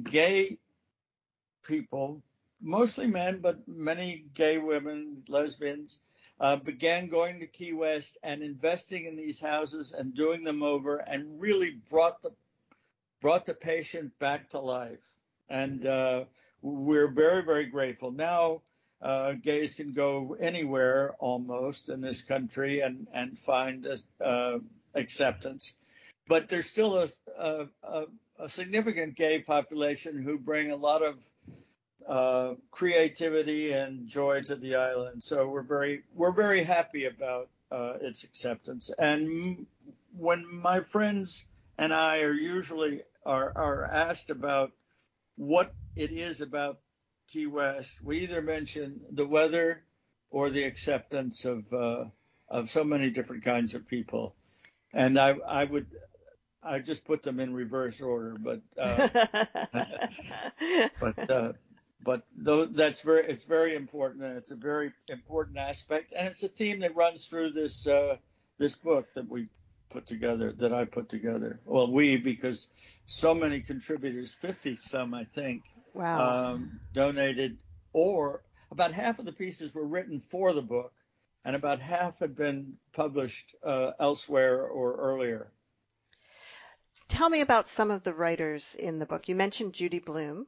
gay 0.02 0.59
people, 1.64 2.23
mostly 2.61 3.07
men, 3.07 3.40
but 3.40 3.66
many 3.69 4.25
gay 4.35 4.59
women, 4.59 5.23
lesbians, 5.28 5.99
uh, 6.40 6.56
began 6.56 7.09
going 7.09 7.40
to 7.40 7.47
Key 7.47 7.75
West 7.75 8.18
and 8.23 8.42
investing 8.42 9.04
in 9.04 9.14
these 9.14 9.38
houses 9.38 9.92
and 9.97 10.14
doing 10.14 10.42
them 10.42 10.62
over 10.62 10.97
and 10.97 11.40
really 11.40 11.76
brought 11.90 12.23
the 12.23 12.30
brought 13.20 13.44
the 13.44 13.54
patient 13.54 14.18
back 14.18 14.49
to 14.50 14.59
life. 14.59 14.99
And 15.50 15.87
uh, 15.87 16.25
we're 16.62 17.11
very, 17.11 17.42
very 17.42 17.66
grateful. 17.66 18.11
Now, 18.11 18.62
uh, 19.02 19.32
gays 19.32 19.75
can 19.75 19.92
go 19.92 20.37
anywhere 20.38 21.14
almost 21.18 21.88
in 21.88 22.00
this 22.00 22.23
country 22.23 22.80
and, 22.80 23.06
and 23.12 23.38
find 23.38 23.87
uh, 24.20 24.59
acceptance. 24.94 25.73
But 26.28 26.49
there's 26.49 26.66
still 26.66 26.99
a, 26.99 27.09
a, 27.38 28.04
a, 28.38 28.49
significant 28.49 29.16
gay 29.16 29.40
population 29.40 30.23
who 30.23 30.38
bring 30.38 30.70
a 30.70 30.76
lot 30.76 31.02
of 31.02 31.16
uh, 32.07 32.54
creativity 32.71 33.73
and 33.73 34.09
joy 34.09 34.42
to 34.42 34.57
the 34.57 34.76
island. 34.76 35.23
So 35.23 35.49
we're 35.49 35.62
very 35.62 36.02
we're 36.14 36.33
very 36.33 36.62
happy 36.62 37.07
about 37.07 37.49
uh, 37.71 37.95
its 38.00 38.25
acceptance. 38.25 38.90
And 38.99 39.66
when 40.16 40.45
my 40.47 40.80
friends 40.80 41.45
and 41.78 41.92
I 41.92 42.21
are 42.21 42.33
usually 42.33 43.02
are, 43.25 43.52
are 43.54 43.85
asked 43.85 44.30
about 44.30 44.73
what 45.37 45.75
it 45.97 46.11
is 46.12 46.40
about 46.40 46.78
Key 47.28 47.47
West, 47.47 48.02
we 48.02 48.21
either 48.21 48.42
mention 48.42 49.00
the 49.11 49.26
weather 49.26 49.83
or 50.30 50.50
the 50.50 50.64
acceptance 50.64 51.45
of 51.45 51.73
uh, 51.73 52.04
of 52.49 52.71
so 52.71 52.83
many 52.83 53.11
different 53.11 53.45
kinds 53.45 53.75
of 53.75 53.87
people. 53.87 54.35
And 54.92 55.19
I 55.19 55.37
I 55.47 55.64
would 55.64 55.87
I 56.62 56.80
just 56.80 57.04
put 57.04 57.23
them 57.23 57.40
in 57.40 57.54
reverse 57.54 58.00
order, 58.00 58.37
but 58.38 58.61
uh, 58.76 59.09
but 61.00 61.30
uh, 61.30 61.52
but 62.04 62.23
though 62.37 62.64
that's 62.64 63.00
very 63.00 63.26
it's 63.26 63.45
very 63.45 63.75
important 63.75 64.23
and 64.25 64.37
it's 64.37 64.50
a 64.50 64.57
very 64.57 64.92
important 65.09 65.59
aspect 65.59 66.12
and 66.16 66.28
it's 66.28 66.42
a 66.42 66.49
theme 66.49 66.78
that 66.80 66.95
runs 66.97 67.26
through 67.26 67.50
this 67.50 67.87
uh, 67.87 68.16
this 68.59 68.75
book 68.75 69.12
that 69.14 69.28
we 69.28 69.49
put 69.90 70.07
together 70.07 70.52
that 70.52 70.73
I 70.73 70.85
put 70.85 71.09
together. 71.09 71.61
Well, 71.64 71.90
we 71.90 72.16
because 72.16 72.69
so 73.07 73.35
many 73.35 73.61
contributors, 73.61 74.35
50 74.35 74.76
some 74.76 75.12
I 75.12 75.25
think, 75.25 75.64
wow. 75.92 76.52
um, 76.52 76.80
donated, 76.95 77.59
or 77.92 78.42
about 78.71 78.92
half 78.92 79.19
of 79.19 79.25
the 79.25 79.33
pieces 79.33 79.75
were 79.75 79.87
written 79.87 80.21
for 80.21 80.52
the 80.52 80.62
book, 80.62 80.92
and 81.45 81.57
about 81.57 81.80
half 81.80 82.19
had 82.21 82.37
been 82.37 82.75
published 82.92 83.54
uh, 83.64 83.92
elsewhere 83.99 84.64
or 84.64 84.95
earlier. 84.95 85.50
Tell 87.09 87.28
me 87.28 87.40
about 87.40 87.66
some 87.66 87.90
of 87.90 88.04
the 88.04 88.14
writers 88.14 88.76
in 88.76 89.00
the 89.00 89.07
book. 89.07 89.28
You 89.28 89.35
mentioned 89.35 89.75
Judy 89.75 89.99
Blume 89.99 90.47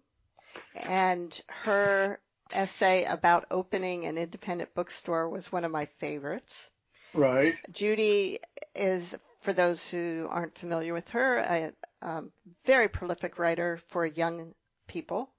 and 0.75 1.41
her 1.49 2.21
essay 2.53 3.05
about 3.05 3.47
opening 3.51 4.07
an 4.07 4.19
independent 4.19 4.75
bookstore 4.75 5.29
was 5.29 5.51
one 5.51 5.65
of 5.65 5.71
my 5.71 5.87
favorites. 5.99 6.71
Right. 7.15 7.55
Judy 7.71 8.39
is, 8.75 9.17
for 9.41 9.53
those 9.53 9.91
who 9.91 10.27
aren't 10.31 10.55
familiar 10.55 10.95
with 10.95 11.11
her, 11.11 11.39
a 11.39 11.73
um, 12.01 12.33
very 12.65 12.89
prolific 12.89 13.39
writer 13.39 13.79
for 13.89 14.05
young 14.07 14.55
people, 14.87 15.31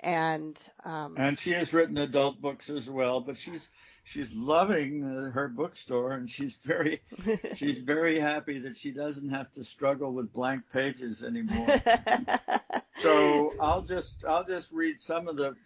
and 0.00 0.58
um, 0.84 1.14
and 1.18 1.38
she 1.38 1.52
has 1.52 1.74
written 1.74 1.98
adult 1.98 2.40
books 2.40 2.70
as 2.70 2.88
well. 2.88 3.20
But 3.20 3.36
she's 3.36 3.68
she's 4.02 4.32
loving 4.32 5.04
uh, 5.04 5.30
her 5.30 5.48
bookstore, 5.48 6.12
and 6.12 6.28
she's 6.28 6.56
very 6.64 7.02
she's 7.56 7.78
very 7.78 8.18
happy 8.18 8.60
that 8.60 8.76
she 8.76 8.92
doesn't 8.92 9.28
have 9.28 9.50
to 9.52 9.64
struggle 9.64 10.12
with 10.12 10.32
blank 10.32 10.62
pages 10.72 11.22
anymore. 11.22 11.82
so 13.02 13.54
I'll 13.60 13.82
just 13.82 14.24
I'll 14.24 14.44
just 14.44 14.72
read 14.72 15.00
some 15.00 15.28
of 15.28 15.36
the 15.36 15.56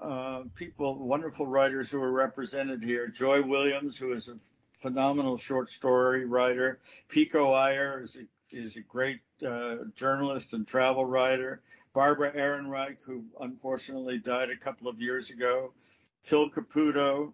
uh, 0.00 0.42
people, 0.54 0.98
wonderful 0.98 1.46
writers 1.46 1.90
who 1.90 2.02
are 2.02 2.10
represented 2.10 2.82
here. 2.82 3.06
Joy 3.06 3.42
Williams, 3.42 3.96
who 3.96 4.12
is 4.12 4.28
a 4.28 4.36
phenomenal 4.80 5.36
short 5.36 5.70
story 5.70 6.24
writer. 6.24 6.80
Pico 7.08 7.52
Iyer 7.52 8.02
is 8.02 8.16
a, 8.16 8.56
is 8.56 8.76
a 8.76 8.80
great 8.80 9.20
uh, 9.46 9.76
journalist 9.94 10.54
and 10.54 10.66
travel 10.66 11.04
writer. 11.04 11.62
Barbara 11.94 12.32
Ehrenreich, 12.32 12.96
who 13.06 13.24
unfortunately 13.40 14.18
died 14.18 14.50
a 14.50 14.56
couple 14.56 14.88
of 14.88 15.00
years 15.00 15.30
ago. 15.30 15.72
Phil 16.24 16.50
Caputo, 16.50 17.32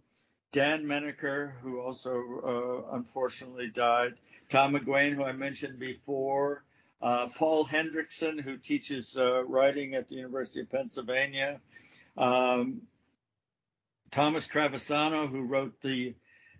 Dan 0.53 0.87
Menaker, 0.87 1.57
who 1.63 1.81
also 1.81 2.85
uh, 2.93 2.97
unfortunately 2.97 3.69
died. 3.69 4.15
Tom 4.49 4.75
McGuane, 4.75 5.15
who 5.15 5.25
I 5.25 5.33
mentioned 5.33 5.79
before. 5.79 6.65
Uh, 7.01 7.29
Paul 7.29 7.67
Hendrickson, 7.67 8.41
who 8.41 8.57
teaches 8.57 9.17
uh, 9.17 9.45
writing 9.45 9.95
at 9.95 10.09
the 10.09 10.17
University 10.17 10.61
of 10.61 10.71
Pennsylvania. 10.71 11.61
Um, 12.17 12.83
Thomas 14.11 14.49
Travisano, 14.49 15.29
who 15.29 15.43
wrote 15.43 15.81
the 15.81 16.15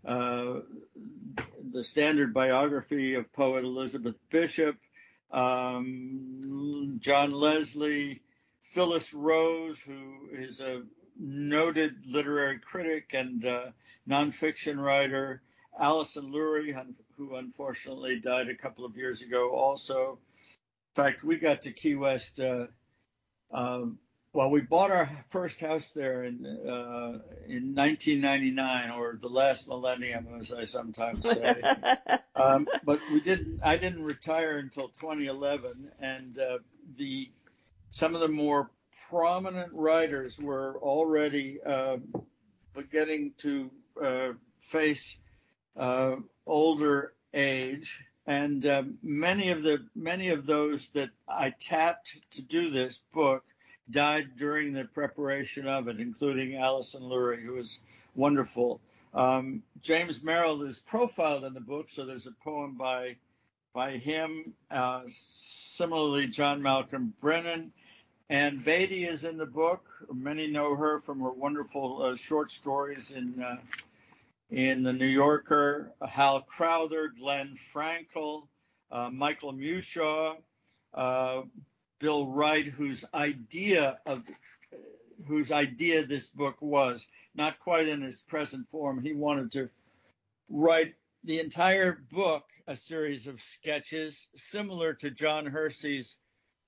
uh, 0.05 0.61
the 1.73 1.83
standard 1.83 2.33
biography 2.33 3.15
of 3.15 3.33
poet 3.33 3.65
Elizabeth 3.65 4.15
Bishop, 4.31 4.77
um, 5.33 6.99
John 7.01 7.33
Leslie, 7.33 8.23
Phyllis 8.73 9.13
Rose, 9.13 9.81
who 9.81 10.29
is 10.33 10.61
a 10.61 10.83
noted 11.19 11.97
literary 12.07 12.61
critic 12.61 13.11
and 13.13 13.45
uh, 13.45 13.67
nonfiction 14.09 14.81
writer, 14.81 15.43
Alison 15.81 16.33
Lurie, 16.33 16.77
who 17.17 17.35
unfortunately 17.35 18.21
died 18.21 18.49
a 18.49 18.55
couple 18.55 18.85
of 18.85 18.97
years 18.97 19.23
ago 19.23 19.51
also. 19.51 20.19
In 20.99 21.05
fact, 21.05 21.23
we 21.23 21.37
got 21.37 21.63
to 21.63 21.71
Key 21.71 21.95
West 21.95 22.41
uh, 22.41 22.67
um, 23.53 23.99
well, 24.33 24.51
we 24.51 24.61
bought 24.61 24.91
our 24.91 25.09
first 25.31 25.61
house 25.61 25.93
there 25.93 26.25
in 26.25 26.45
uh, 26.45 27.21
in 27.47 27.75
1999, 27.75 28.91
or 28.91 29.17
the 29.21 29.29
last 29.29 29.69
millennium, 29.69 30.27
as 30.41 30.53
I 30.53 30.65
sometimes 30.65 31.25
say. 31.25 31.63
um, 32.35 32.67
but 32.85 32.99
we 33.13 33.21
didn't. 33.21 33.61
I 33.63 33.77
didn't 33.77 34.03
retire 34.03 34.59
until 34.59 34.89
2011, 34.89 35.93
and 36.01 36.37
uh, 36.37 36.59
the 36.97 37.31
some 37.91 38.17
of 38.17 38.21
the 38.21 38.29
more 38.29 38.71
prominent 39.09 39.73
writers 39.73 40.37
were 40.39 40.79
already 40.83 41.59
uh, 41.65 41.99
beginning 42.75 43.35
to 43.39 43.71
uh, 44.03 44.33
face 44.61 45.17
uh, 45.77 46.17
older 46.45 47.15
age, 47.33 48.05
and 48.29 48.67
uh, 48.67 48.83
many 49.03 49.49
of 49.49 49.63
the 49.63 49.83
many 49.97 50.29
of 50.29 50.45
those 50.45 50.91
that 50.91 51.09
I 51.27 51.55
tapped 51.59 52.15
to 52.33 52.43
do 52.43 52.69
this 52.69 53.01
book 53.15 53.43
died 53.91 54.37
during 54.37 54.75
the 54.75 54.85
preparation 54.85 55.67
of 55.67 55.89
it, 55.89 55.99
including 55.99 56.57
Alison 56.57 57.03
Lurie, 57.03 57.43
who 57.43 57.55
was 57.55 57.81
wonderful. 58.15 58.83
Um, 59.15 59.63
James 59.81 60.23
Merrill 60.23 60.63
is 60.65 60.79
profiled 60.79 61.45
in 61.45 61.55
the 61.55 61.61
book, 61.61 61.89
so 61.89 62.05
there's 62.05 62.27
a 62.27 62.33
poem 62.45 62.75
by 62.75 63.17
by 63.73 63.93
him. 63.93 64.53
Uh, 64.71 65.05
similarly, 65.07 66.27
John 66.27 66.61
Malcolm 66.61 67.15
Brinnin. 67.23 67.71
Ann 68.31 68.59
Beattie 68.59 69.07
is 69.07 69.25
in 69.25 69.39
the 69.39 69.47
book. 69.47 69.87
Many 70.13 70.49
know 70.49 70.77
her 70.77 71.01
from 71.01 71.21
her 71.21 71.31
wonderful 71.31 72.03
uh, 72.03 72.15
short 72.15 72.53
stories 72.53 73.11
in 73.11 73.43
uh, 73.43 73.57
in 74.51 74.83
the 74.83 74.93
New 74.93 75.07
Yorker. 75.07 75.93
Hal 76.07 76.43
Crowther, 76.43 77.13
Glenn 77.19 77.57
Frankel, 77.75 78.49
uh, 78.91 79.11
Michael 79.11 79.53
Mewshaw, 79.53 80.37
uh, 80.95 81.43
Bill 81.99 82.29
Wright, 82.29 82.67
whose 82.67 83.05
idea 83.13 83.99
of 84.07 84.23
whose 85.27 85.51
idea 85.51 86.07
this 86.07 86.29
book 86.31 86.57
was, 86.61 87.07
not 87.35 87.59
quite 87.59 87.89
in 87.89 88.03
its 88.03 88.21
present 88.21 88.69
form. 88.71 89.03
He 89.03 89.13
wanted 89.13 89.51
to 89.53 89.69
write 90.49 90.95
the 91.25 91.41
entire 91.41 92.05
book, 92.13 92.45
a 92.69 92.77
series 92.77 93.27
of 93.27 93.43
sketches, 93.43 94.29
similar 94.37 94.95
to 94.95 95.11
John 95.11 95.45
Hersey's 95.45 96.17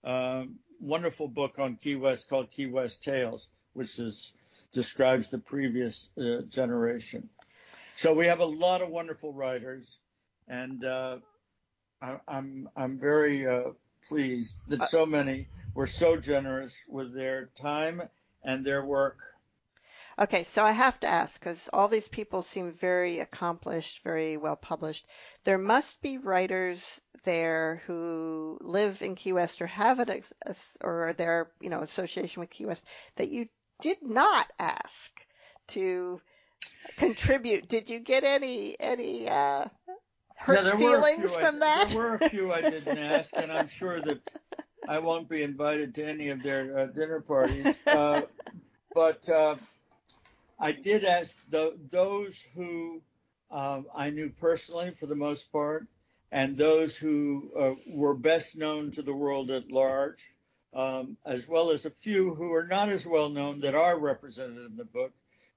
um, 0.03 0.57
wonderful 0.81 1.29
book 1.29 1.59
on 1.59 1.77
Key 1.77 1.97
West 1.97 2.29
called 2.29 2.51
Key 2.51 2.67
West 2.67 3.05
Tales, 3.05 3.49
which 3.75 3.99
is 3.99 4.33
describes 4.73 5.31
the 5.31 5.39
previous 5.39 6.11
uh, 6.19 6.43
generation. 6.49 7.29
So 7.97 8.15
we 8.15 8.27
have 8.27 8.41
a 8.41 8.45
lot 8.45 8.83
of 8.83 8.89
wonderful 8.89 9.33
writers, 9.33 9.99
and 10.49 10.85
uh, 10.85 11.19
I, 12.01 12.11
am 12.13 12.21
I'm, 12.29 12.69
I'm 12.77 12.99
very 12.99 13.47
uh, 13.47 13.73
pleased 14.09 14.63
that 14.69 14.85
so 14.85 15.07
many 15.07 15.49
were 15.75 15.87
so 15.87 16.17
generous 16.17 16.75
with 16.89 17.15
their 17.15 17.47
time 17.55 18.03
and 18.43 18.65
their 18.65 18.85
work. 18.85 19.19
Okay, 20.19 20.45
so 20.45 20.65
I 20.65 20.73
have 20.73 21.01
to 21.01 21.07
ask 21.07 21.41
because 21.41 21.71
all 21.73 21.89
these 21.89 22.09
people 22.09 22.43
seem 22.43 22.73
very 22.73 23.21
accomplished, 23.21 24.03
very 24.03 24.37
well 24.37 24.57
published. 24.57 25.07
There 25.45 25.57
must 25.57 26.03
be 26.03 26.19
writers 26.19 27.01
there 27.25 27.83
who 27.87 28.59
live 28.61 29.01
in 29.03 29.15
Key 29.15 29.33
West 29.33 29.63
or 29.63 29.67
have 29.67 30.01
it 30.01 30.27
or 30.83 31.15
their 31.15 31.51
you 31.61 31.71
know 31.71 31.81
association 31.81 32.41
with 32.41 32.51
Key 32.51 32.67
West 32.67 32.85
that 33.17 33.31
you 33.31 33.49
did 33.81 34.03
not 34.03 34.53
ask 34.59 35.27
to 35.69 36.21
contribute. 36.97 37.69
Did 37.69 37.91
you 37.91 37.99
get 37.99 38.25
any 38.25 38.79
any 38.79 39.29
uh, 39.29 39.67
hurt 40.37 40.65
yeah, 40.65 40.77
feelings 40.77 41.35
from 41.37 41.57
I, 41.57 41.59
that? 41.61 41.89
There 41.89 41.99
were 41.99 42.19
a 42.21 42.29
few 42.29 42.53
I 42.53 42.63
didn't 42.63 42.99
ask, 42.99 43.33
and 43.37 43.53
I'm 43.53 43.69
sure 43.69 44.01
that 44.01 44.21
I 44.89 44.99
won't 44.99 45.29
be 45.29 45.43
invited 45.43 45.95
to 45.97 46.05
any 46.05 46.31
of 46.31 46.43
their 46.43 46.79
uh, 46.79 46.87
dinner 46.87 47.21
parties. 47.21 47.75
Uh, 47.87 48.23
but 48.95 49.29
uh, 49.29 49.57
I 50.59 50.73
did 50.73 51.05
ask 51.05 51.35
the, 51.49 51.77
those 51.91 52.41
who 52.55 53.03
um, 53.51 53.87
I 53.95 54.11
knew 54.11 54.31
personally, 54.31 54.93
for 54.99 55.07
the 55.07 55.15
most 55.15 55.51
part, 55.53 55.87
and 56.31 56.57
those 56.57 56.97
who 56.97 57.51
uh, 57.59 57.75
were 57.89 58.15
best 58.15 58.57
known 58.57 58.91
to 58.93 59.03
the 59.03 59.15
world 59.15 59.51
at 59.51 59.71
large, 59.71 60.33
um, 60.73 61.17
as 61.25 61.49
well 61.49 61.71
as 61.71 61.85
a 61.87 61.91
few 61.91 62.35
who 62.35 62.53
are 62.55 62.67
not 62.67 62.89
as 62.89 63.07
well 63.07 63.29
known 63.29 63.61
that 63.61 63.75
are 63.75 63.99
represented 63.99 64.67
in 64.67 64.77
the 64.77 64.85
book, 64.85 65.13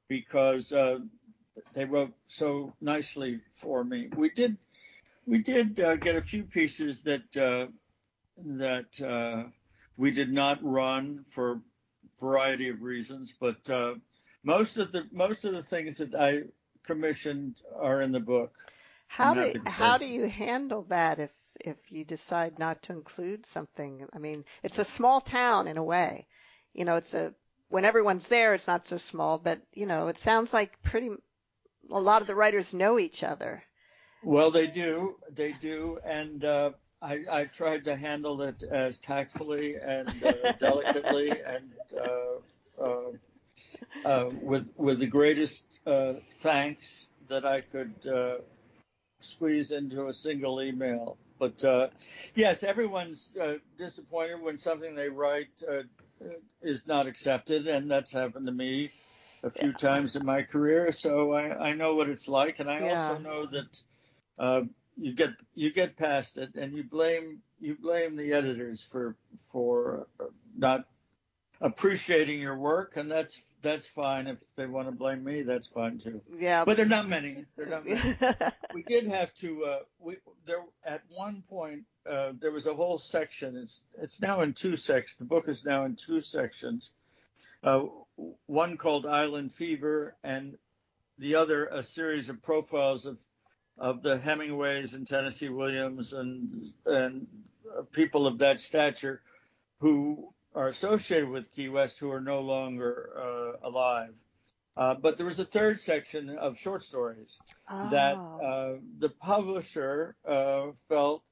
because 0.07 0.71
uh, 0.71 0.99
they 1.73 1.85
wrote 1.85 2.13
so 2.27 2.73
nicely 2.81 3.39
for 3.55 3.83
me. 3.83 4.09
We 4.15 4.29
did 4.29 4.57
we 5.25 5.39
did 5.39 5.79
uh, 5.79 5.95
get 5.95 6.15
a 6.15 6.21
few 6.21 6.43
pieces 6.43 7.03
that 7.03 7.37
uh, 7.37 7.67
that 8.37 9.01
uh, 9.01 9.45
we 9.97 10.11
did 10.11 10.31
not 10.31 10.59
run 10.63 11.25
for 11.29 11.51
a 11.53 11.61
variety 12.19 12.69
of 12.69 12.81
reasons, 12.81 13.33
but 13.39 13.69
uh, 13.69 13.95
most 14.43 14.77
of 14.77 14.91
the 14.91 15.07
most 15.11 15.45
of 15.45 15.53
the 15.53 15.63
things 15.63 15.97
that 15.97 16.15
I 16.15 16.43
commissioned 16.83 17.61
are 17.75 18.01
in 18.01 18.11
the 18.11 18.19
book. 18.19 18.53
How 19.07 19.33
do 19.33 19.53
how 19.65 19.97
do 19.97 20.05
you 20.05 20.27
handle 20.27 20.83
that 20.83 21.19
if 21.19 21.31
if 21.61 21.91
you 21.91 22.03
decide 22.05 22.59
not 22.59 22.81
to 22.83 22.93
include 22.93 23.45
something? 23.45 24.07
I 24.13 24.19
mean, 24.19 24.45
it's 24.63 24.79
a 24.79 24.85
small 24.85 25.21
town 25.21 25.67
in 25.67 25.77
a 25.77 25.83
way. 25.83 26.27
You 26.73 26.85
know, 26.85 26.95
it's 26.95 27.13
a 27.13 27.33
when 27.73 27.85
everyone's 27.85 28.27
there, 28.27 28.53
it's 28.53 28.67
not 28.67 28.85
so 28.85 28.97
small, 28.97 29.39
but 29.39 29.59
you 29.73 29.87
know, 29.87 30.07
it 30.07 30.19
sounds 30.19 30.53
like 30.53 30.79
pretty 30.83 31.09
a 31.89 31.99
lot 31.99 32.21
of 32.21 32.27
the 32.27 32.35
writers 32.35 32.71
know 32.71 32.99
each 32.99 33.23
other. 33.23 33.63
Well, 34.21 34.51
they 34.51 34.67
do, 34.67 35.15
they 35.31 35.53
do, 35.53 35.97
and 36.05 36.45
uh, 36.45 36.73
I, 37.01 37.21
I 37.31 37.43
tried 37.45 37.85
to 37.85 37.95
handle 37.95 38.43
it 38.43 38.61
as 38.61 38.99
tactfully 38.99 39.77
and 39.83 40.07
uh, 40.23 40.51
delicately 40.59 41.31
and 41.41 41.71
uh, 41.99 42.83
uh, 42.83 43.11
uh, 44.05 44.29
with 44.43 44.69
with 44.77 44.99
the 44.99 45.07
greatest 45.07 45.63
uh, 45.87 46.13
thanks 46.41 47.07
that 47.27 47.43
I 47.43 47.61
could 47.61 47.95
uh, 48.05 48.37
squeeze 49.19 49.71
into 49.71 50.09
a 50.09 50.13
single 50.13 50.61
email. 50.61 51.17
But 51.39 51.63
uh, 51.63 51.87
yes, 52.35 52.61
everyone's 52.61 53.35
uh, 53.35 53.55
disappointed 53.77 54.43
when 54.43 54.57
something 54.57 54.93
they 54.93 55.09
write 55.09 55.63
is 56.61 56.87
not 56.87 57.07
accepted, 57.07 57.67
and 57.67 57.89
that's 57.89 58.11
happened 58.11 58.45
to 58.47 58.51
me 58.51 58.91
a 59.43 59.49
few 59.49 59.69
yeah. 59.69 59.73
times 59.73 60.15
in 60.15 60.25
my 60.25 60.43
career. 60.43 60.91
So 60.91 61.33
I, 61.33 61.69
I 61.69 61.73
know 61.73 61.95
what 61.95 62.09
it's 62.09 62.27
like, 62.27 62.59
and 62.59 62.69
I 62.69 62.79
yeah. 62.79 63.07
also 63.09 63.21
know 63.21 63.45
that 63.47 64.69
you 64.97 65.13
get 65.13 65.29
you 65.55 65.71
get 65.71 65.97
past 65.97 66.37
it, 66.37 66.55
and 66.55 66.73
you 66.73 66.83
blame 66.83 67.41
you 67.59 67.75
blame 67.75 68.15
the 68.15 68.33
editors 68.33 68.81
for 68.81 69.15
for 69.51 70.07
not 70.57 70.85
appreciating 71.61 72.39
your 72.39 72.57
work, 72.57 72.97
and 72.97 73.09
that's 73.09 73.41
that's 73.61 73.87
fine. 73.87 74.27
If 74.27 74.37
they 74.55 74.67
want 74.67 74.87
to 74.87 74.91
blame 74.91 75.23
me, 75.23 75.41
that's 75.41 75.67
fine 75.67 75.97
too. 75.97 76.21
Yeah. 76.37 76.65
But 76.65 76.77
they're 76.77 76.85
not 76.85 77.07
many. 77.07 77.45
They're 77.55 77.67
not 77.67 77.85
many. 77.85 78.01
we 78.73 78.83
did 78.83 79.07
have 79.07 79.33
to. 79.35 79.65
Uh, 79.65 79.79
we 79.99 80.17
there 80.45 80.63
at 80.85 81.01
one 81.15 81.43
point 81.49 81.85
uh, 82.09 82.33
there 82.39 82.51
was 82.51 82.65
a 82.65 82.73
whole 82.73 82.97
section. 82.97 83.55
It's 83.57 83.83
it's 84.01 84.21
now 84.21 84.41
in 84.41 84.53
two 84.53 84.75
sections. 84.75 85.17
The 85.19 85.25
book 85.25 85.47
is 85.47 85.65
now 85.65 85.85
in 85.85 85.95
two 85.95 86.21
sections. 86.21 86.91
Uh, 87.63 87.85
one 88.45 88.77
called 88.77 89.05
Island 89.05 89.53
Fever, 89.53 90.15
and 90.23 90.57
the 91.17 91.35
other 91.35 91.65
a 91.67 91.81
series 91.83 92.29
of 92.29 92.41
profiles 92.41 93.05
of 93.05 93.17
of 93.77 94.01
the 94.01 94.17
Hemingways 94.17 94.93
and 94.93 95.07
Tennessee 95.07 95.49
Williams 95.49 96.13
and 96.13 96.71
and 96.85 97.27
people 97.91 98.27
of 98.27 98.39
that 98.39 98.59
stature 98.59 99.21
who 99.79 100.33
are 100.55 100.67
associated 100.67 101.29
with 101.29 101.51
Key 101.51 101.69
West 101.69 101.99
who 101.99 102.11
are 102.11 102.21
no 102.21 102.41
longer 102.41 103.11
uh, 103.17 103.67
alive. 103.67 104.13
Uh, 104.75 104.95
but 104.95 105.17
there 105.17 105.25
was 105.25 105.39
a 105.39 105.45
third 105.45 105.79
section 105.79 106.29
of 106.29 106.57
short 106.57 106.83
stories 106.83 107.37
oh. 107.69 107.89
that 107.91 108.15
uh, 108.15 108.79
the 108.97 109.09
publisher 109.09 110.15
uh, 110.27 110.67
felt 110.89 111.23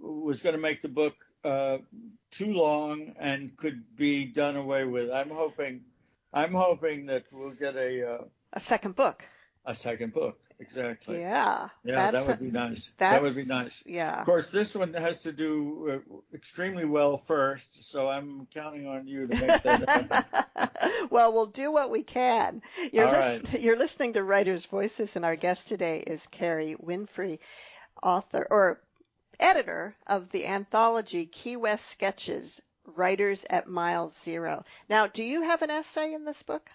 was 0.00 0.40
going 0.42 0.54
to 0.54 0.60
make 0.60 0.82
the 0.82 0.88
book 0.88 1.14
uh, 1.44 1.78
too 2.30 2.52
long 2.52 3.14
and 3.18 3.56
could 3.56 3.96
be 3.96 4.24
done 4.24 4.56
away 4.56 4.84
with. 4.84 5.10
I'm 5.10 5.30
hoping, 5.30 5.82
I'm 6.32 6.52
hoping 6.52 7.06
that 7.06 7.24
we'll 7.32 7.50
get 7.50 7.76
a 7.76 8.10
uh, 8.10 8.24
a 8.52 8.60
second 8.60 8.96
book. 8.96 9.24
A 9.64 9.74
second 9.74 10.14
book. 10.14 10.38
Exactly. 10.60 11.20
Yeah. 11.20 11.68
Yeah, 11.84 12.10
that 12.10 12.26
would 12.26 12.40
be 12.40 12.50
nice. 12.50 12.90
That 12.98 13.22
would 13.22 13.36
be 13.36 13.44
nice. 13.44 13.84
Yeah. 13.86 14.20
Of 14.20 14.24
course, 14.24 14.50
this 14.50 14.74
one 14.74 14.94
has 14.94 15.22
to 15.22 15.32
do 15.32 16.02
uh, 16.10 16.16
extremely 16.34 16.84
well 16.84 17.18
first, 17.18 17.84
so 17.84 18.08
I'm 18.08 18.46
counting 18.46 18.86
on 18.86 19.06
you 19.06 19.26
to 19.26 19.36
make 19.36 19.62
that 19.62 19.88
happen. 19.88 21.08
well, 21.10 21.32
we'll 21.32 21.46
do 21.46 21.70
what 21.70 21.90
we 21.90 22.02
can. 22.02 22.62
You're, 22.92 23.06
All 23.06 23.12
right. 23.12 23.60
you're 23.60 23.76
listening 23.76 24.14
to 24.14 24.22
Writers' 24.22 24.66
Voices, 24.66 25.14
and 25.16 25.24
our 25.24 25.36
guest 25.36 25.68
today 25.68 25.98
is 25.98 26.26
Carey 26.28 26.74
Winfrey, 26.82 27.38
author 28.02 28.46
or 28.50 28.80
editor 29.40 29.94
of 30.06 30.30
the 30.30 30.46
anthology 30.46 31.26
Key 31.26 31.56
West 31.56 31.86
Sketches 31.86 32.60
Writers 32.84 33.44
at 33.50 33.66
Mile 33.66 34.12
Zero. 34.22 34.64
Now, 34.88 35.06
do 35.06 35.22
you 35.22 35.42
have 35.42 35.62
an 35.62 35.70
essay 35.70 36.14
in 36.14 36.24
this 36.24 36.42
book? 36.42 36.70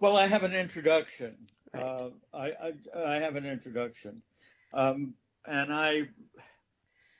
Well, 0.00 0.16
I 0.16 0.26
have 0.26 0.42
an 0.42 0.52
introduction. 0.52 1.36
Uh, 1.74 2.10
I, 2.32 2.46
I, 2.48 2.72
I, 3.04 3.16
have 3.18 3.36
an 3.36 3.44
introduction. 3.44 4.22
Um, 4.72 5.14
and 5.46 5.72
I, 5.72 6.08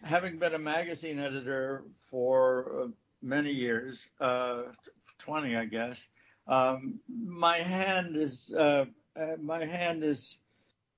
having 0.02 0.38
been 0.38 0.54
a 0.54 0.58
magazine 0.58 1.18
editor 1.18 1.84
for 2.10 2.82
uh, 2.84 2.88
many 3.22 3.50
years, 3.50 4.06
uh, 4.20 4.62
20, 5.18 5.56
I 5.56 5.64
guess, 5.66 6.06
um, 6.46 7.00
my 7.08 7.58
hand 7.58 8.16
is, 8.16 8.52
uh, 8.56 8.86
uh, 9.18 9.36
my 9.40 9.64
hand 9.64 10.04
is, 10.04 10.38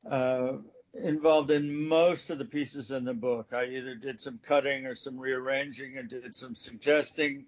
uh, 0.08 0.52
involved 1.02 1.50
in 1.50 1.88
most 1.88 2.30
of 2.30 2.38
the 2.38 2.44
pieces 2.44 2.90
in 2.90 3.04
the 3.04 3.14
book. 3.14 3.48
I 3.52 3.66
either 3.66 3.94
did 3.94 4.20
some 4.20 4.38
cutting 4.46 4.86
or 4.86 4.94
some 4.94 5.18
rearranging 5.18 5.96
and 5.98 6.08
did 6.08 6.34
some 6.34 6.54
suggesting. 6.54 7.46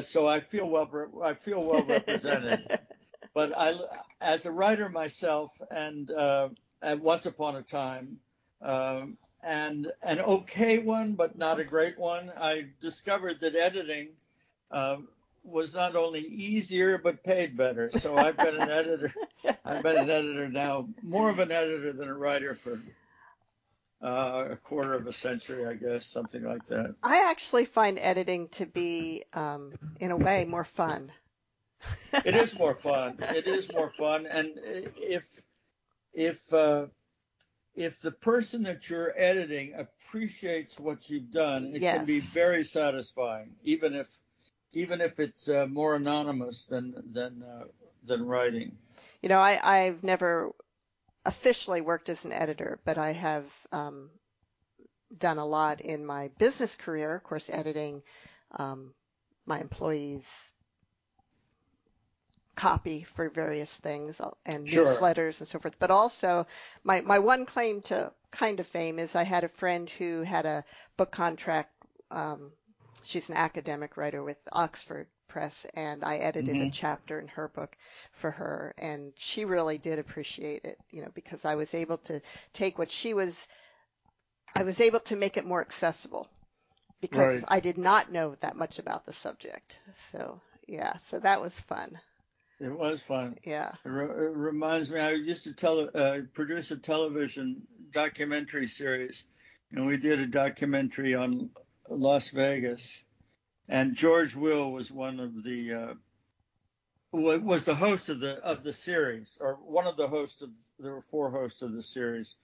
so 0.00 0.26
I 0.26 0.40
feel 0.40 0.68
well, 0.68 0.90
I 1.22 1.34
feel 1.34 1.64
well 1.66 1.84
represented. 1.84 2.78
but 3.34 3.56
I, 3.56 3.74
as 4.20 4.46
a 4.46 4.52
writer 4.52 4.88
myself, 4.88 5.50
and, 5.70 6.10
uh, 6.10 6.48
and 6.82 7.00
once 7.00 7.26
upon 7.26 7.56
a 7.56 7.62
time, 7.62 8.18
um, 8.62 9.16
and 9.42 9.90
an 10.02 10.20
okay 10.20 10.78
one, 10.78 11.14
but 11.14 11.38
not 11.38 11.60
a 11.60 11.64
great 11.64 11.98
one, 11.98 12.30
I 12.36 12.66
discovered 12.80 13.40
that 13.40 13.54
editing 13.54 14.10
uh, 14.70 14.98
was 15.42 15.74
not 15.74 15.96
only 15.96 16.20
easier 16.20 16.98
but 16.98 17.22
paid 17.24 17.56
better. 17.56 17.90
So 17.90 18.16
I've 18.16 18.36
been 18.36 18.60
an 18.60 18.70
editor. 18.70 19.12
I've 19.64 19.82
been 19.82 19.96
an 19.96 20.10
editor 20.10 20.48
now, 20.48 20.88
more 21.02 21.30
of 21.30 21.38
an 21.38 21.50
editor 21.50 21.92
than 21.92 22.08
a 22.08 22.14
writer 22.14 22.54
for 22.54 22.80
uh, 24.02 24.44
a 24.50 24.56
quarter 24.56 24.94
of 24.94 25.06
a 25.06 25.12
century, 25.12 25.66
I 25.66 25.74
guess, 25.74 26.06
something 26.06 26.42
like 26.42 26.64
that. 26.66 26.94
I 27.02 27.30
actually 27.30 27.66
find 27.66 27.98
editing 27.98 28.48
to 28.50 28.66
be, 28.66 29.24
um, 29.32 29.72
in 29.98 30.10
a 30.10 30.16
way, 30.16 30.44
more 30.44 30.64
fun 30.64 31.12
it 32.24 32.34
is 32.34 32.58
more 32.58 32.74
fun. 32.74 33.16
It 33.34 33.46
is 33.46 33.72
more 33.72 33.90
fun, 33.90 34.26
and 34.26 34.52
if 34.96 35.26
if 36.12 36.52
uh, 36.52 36.86
if 37.74 38.00
the 38.00 38.10
person 38.10 38.62
that 38.64 38.88
you're 38.90 39.12
editing 39.16 39.74
appreciates 39.74 40.78
what 40.78 41.08
you've 41.08 41.30
done, 41.30 41.74
it 41.74 41.82
yes. 41.82 41.96
can 41.96 42.06
be 42.06 42.20
very 42.20 42.64
satisfying, 42.64 43.52
even 43.62 43.94
if 43.94 44.06
even 44.72 45.00
if 45.00 45.18
it's 45.20 45.48
uh, 45.48 45.66
more 45.66 45.96
anonymous 45.96 46.64
than 46.64 46.94
than 47.12 47.42
uh, 47.42 47.64
than 48.04 48.24
writing. 48.26 48.76
You 49.22 49.28
know, 49.28 49.38
I 49.38 49.58
I've 49.62 50.02
never 50.02 50.52
officially 51.24 51.80
worked 51.80 52.08
as 52.08 52.24
an 52.24 52.32
editor, 52.32 52.80
but 52.84 52.98
I 52.98 53.12
have 53.12 53.44
um, 53.72 54.10
done 55.16 55.38
a 55.38 55.46
lot 55.46 55.80
in 55.80 56.06
my 56.06 56.28
business 56.38 56.76
career. 56.76 57.16
Of 57.16 57.22
course, 57.24 57.50
editing 57.50 58.02
um, 58.52 58.94
my 59.46 59.60
employees' 59.60 60.50
copy 62.54 63.02
for 63.02 63.30
various 63.30 63.74
things 63.78 64.20
uh, 64.20 64.30
and 64.44 64.68
sure. 64.68 64.86
newsletters 64.86 65.40
and 65.40 65.48
so 65.48 65.58
forth. 65.58 65.78
But 65.78 65.90
also, 65.90 66.46
my, 66.84 67.00
my 67.00 67.18
one 67.18 67.46
claim 67.46 67.82
to 67.82 68.12
kind 68.30 68.60
of 68.60 68.66
fame 68.66 68.98
is 68.98 69.16
I 69.16 69.22
had 69.22 69.44
a 69.44 69.48
friend 69.48 69.88
who 69.88 70.22
had 70.22 70.46
a 70.46 70.64
book 70.96 71.10
contract. 71.10 71.70
Um, 72.10 72.52
she's 73.04 73.28
an 73.28 73.36
academic 73.36 73.96
writer 73.96 74.22
with 74.22 74.38
Oxford 74.52 75.06
Press, 75.28 75.66
and 75.74 76.04
I 76.04 76.16
edited 76.16 76.54
mm-hmm. 76.54 76.68
a 76.68 76.70
chapter 76.70 77.20
in 77.20 77.28
her 77.28 77.48
book 77.48 77.76
for 78.12 78.30
her, 78.30 78.74
and 78.78 79.12
she 79.16 79.44
really 79.44 79.78
did 79.78 79.98
appreciate 79.98 80.64
it, 80.64 80.78
you 80.90 81.02
know, 81.02 81.10
because 81.14 81.44
I 81.44 81.54
was 81.54 81.72
able 81.74 81.98
to 81.98 82.20
take 82.52 82.78
what 82.78 82.90
she 82.90 83.14
was, 83.14 83.48
I 84.54 84.64
was 84.64 84.80
able 84.80 85.00
to 85.00 85.16
make 85.16 85.36
it 85.36 85.44
more 85.44 85.60
accessible 85.60 86.28
because 87.00 87.42
right. 87.42 87.44
I 87.48 87.60
did 87.60 87.78
not 87.78 88.12
know 88.12 88.34
that 88.40 88.56
much 88.56 88.78
about 88.78 89.06
the 89.06 89.12
subject. 89.12 89.78
So 89.94 90.40
yeah, 90.66 90.94
so 91.02 91.18
that 91.18 91.40
was 91.40 91.58
fun. 91.58 91.98
It 92.60 92.76
was 92.76 93.00
fun. 93.00 93.38
Yeah. 93.42 93.72
It, 93.84 93.88
re- 93.88 94.26
it 94.26 94.36
reminds 94.36 94.90
me, 94.90 95.00
I 95.00 95.12
used 95.12 95.44
to 95.44 95.52
tele- 95.54 95.90
uh, 95.94 96.18
produce 96.34 96.70
a 96.70 96.76
television 96.76 97.66
documentary 97.90 98.66
series, 98.66 99.24
and 99.72 99.86
we 99.86 99.96
did 99.96 100.20
a 100.20 100.26
documentary 100.26 101.14
on 101.14 101.50
Las 101.90 102.30
Vegas. 102.30 103.02
And 103.68 103.94
George 103.94 104.34
Will 104.34 104.72
was 104.72 104.90
one 104.90 105.20
of 105.20 105.42
the 105.42 105.72
uh, 105.72 105.94
was 107.12 107.64
the 107.64 107.74
host 107.74 108.08
of 108.08 108.20
the 108.20 108.36
of 108.38 108.62
the 108.62 108.72
series, 108.72 109.36
or 109.40 109.54
one 109.54 109.86
of 109.86 109.96
the 109.96 110.08
hosts 110.08 110.42
of 110.42 110.50
there 110.78 110.94
were 110.94 111.04
four 111.10 111.30
hosts 111.30 111.62
of 111.62 111.72
the 111.72 111.82
series. 111.82 112.34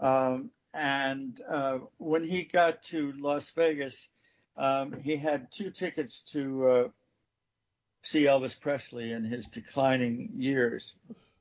Um, 0.00 0.50
and 0.74 1.40
uh, 1.48 1.78
when 1.98 2.24
he 2.24 2.42
got 2.42 2.82
to 2.84 3.12
Las 3.18 3.50
Vegas, 3.50 4.08
um, 4.56 4.92
he 5.00 5.16
had 5.16 5.50
two 5.50 5.70
tickets 5.70 6.22
to 6.32 6.68
uh, 6.68 6.88
see 8.02 8.24
Elvis 8.24 8.58
Presley 8.58 9.12
in 9.12 9.24
his 9.24 9.46
declining 9.46 10.30
years, 10.36 10.94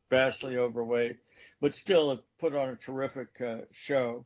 vastly 0.09 0.57
overweight, 0.57 1.17
but 1.59 1.73
still 1.73 2.23
put 2.39 2.55
on 2.55 2.69
a 2.69 2.75
terrific 2.75 3.41
uh, 3.41 3.57
show. 3.71 4.25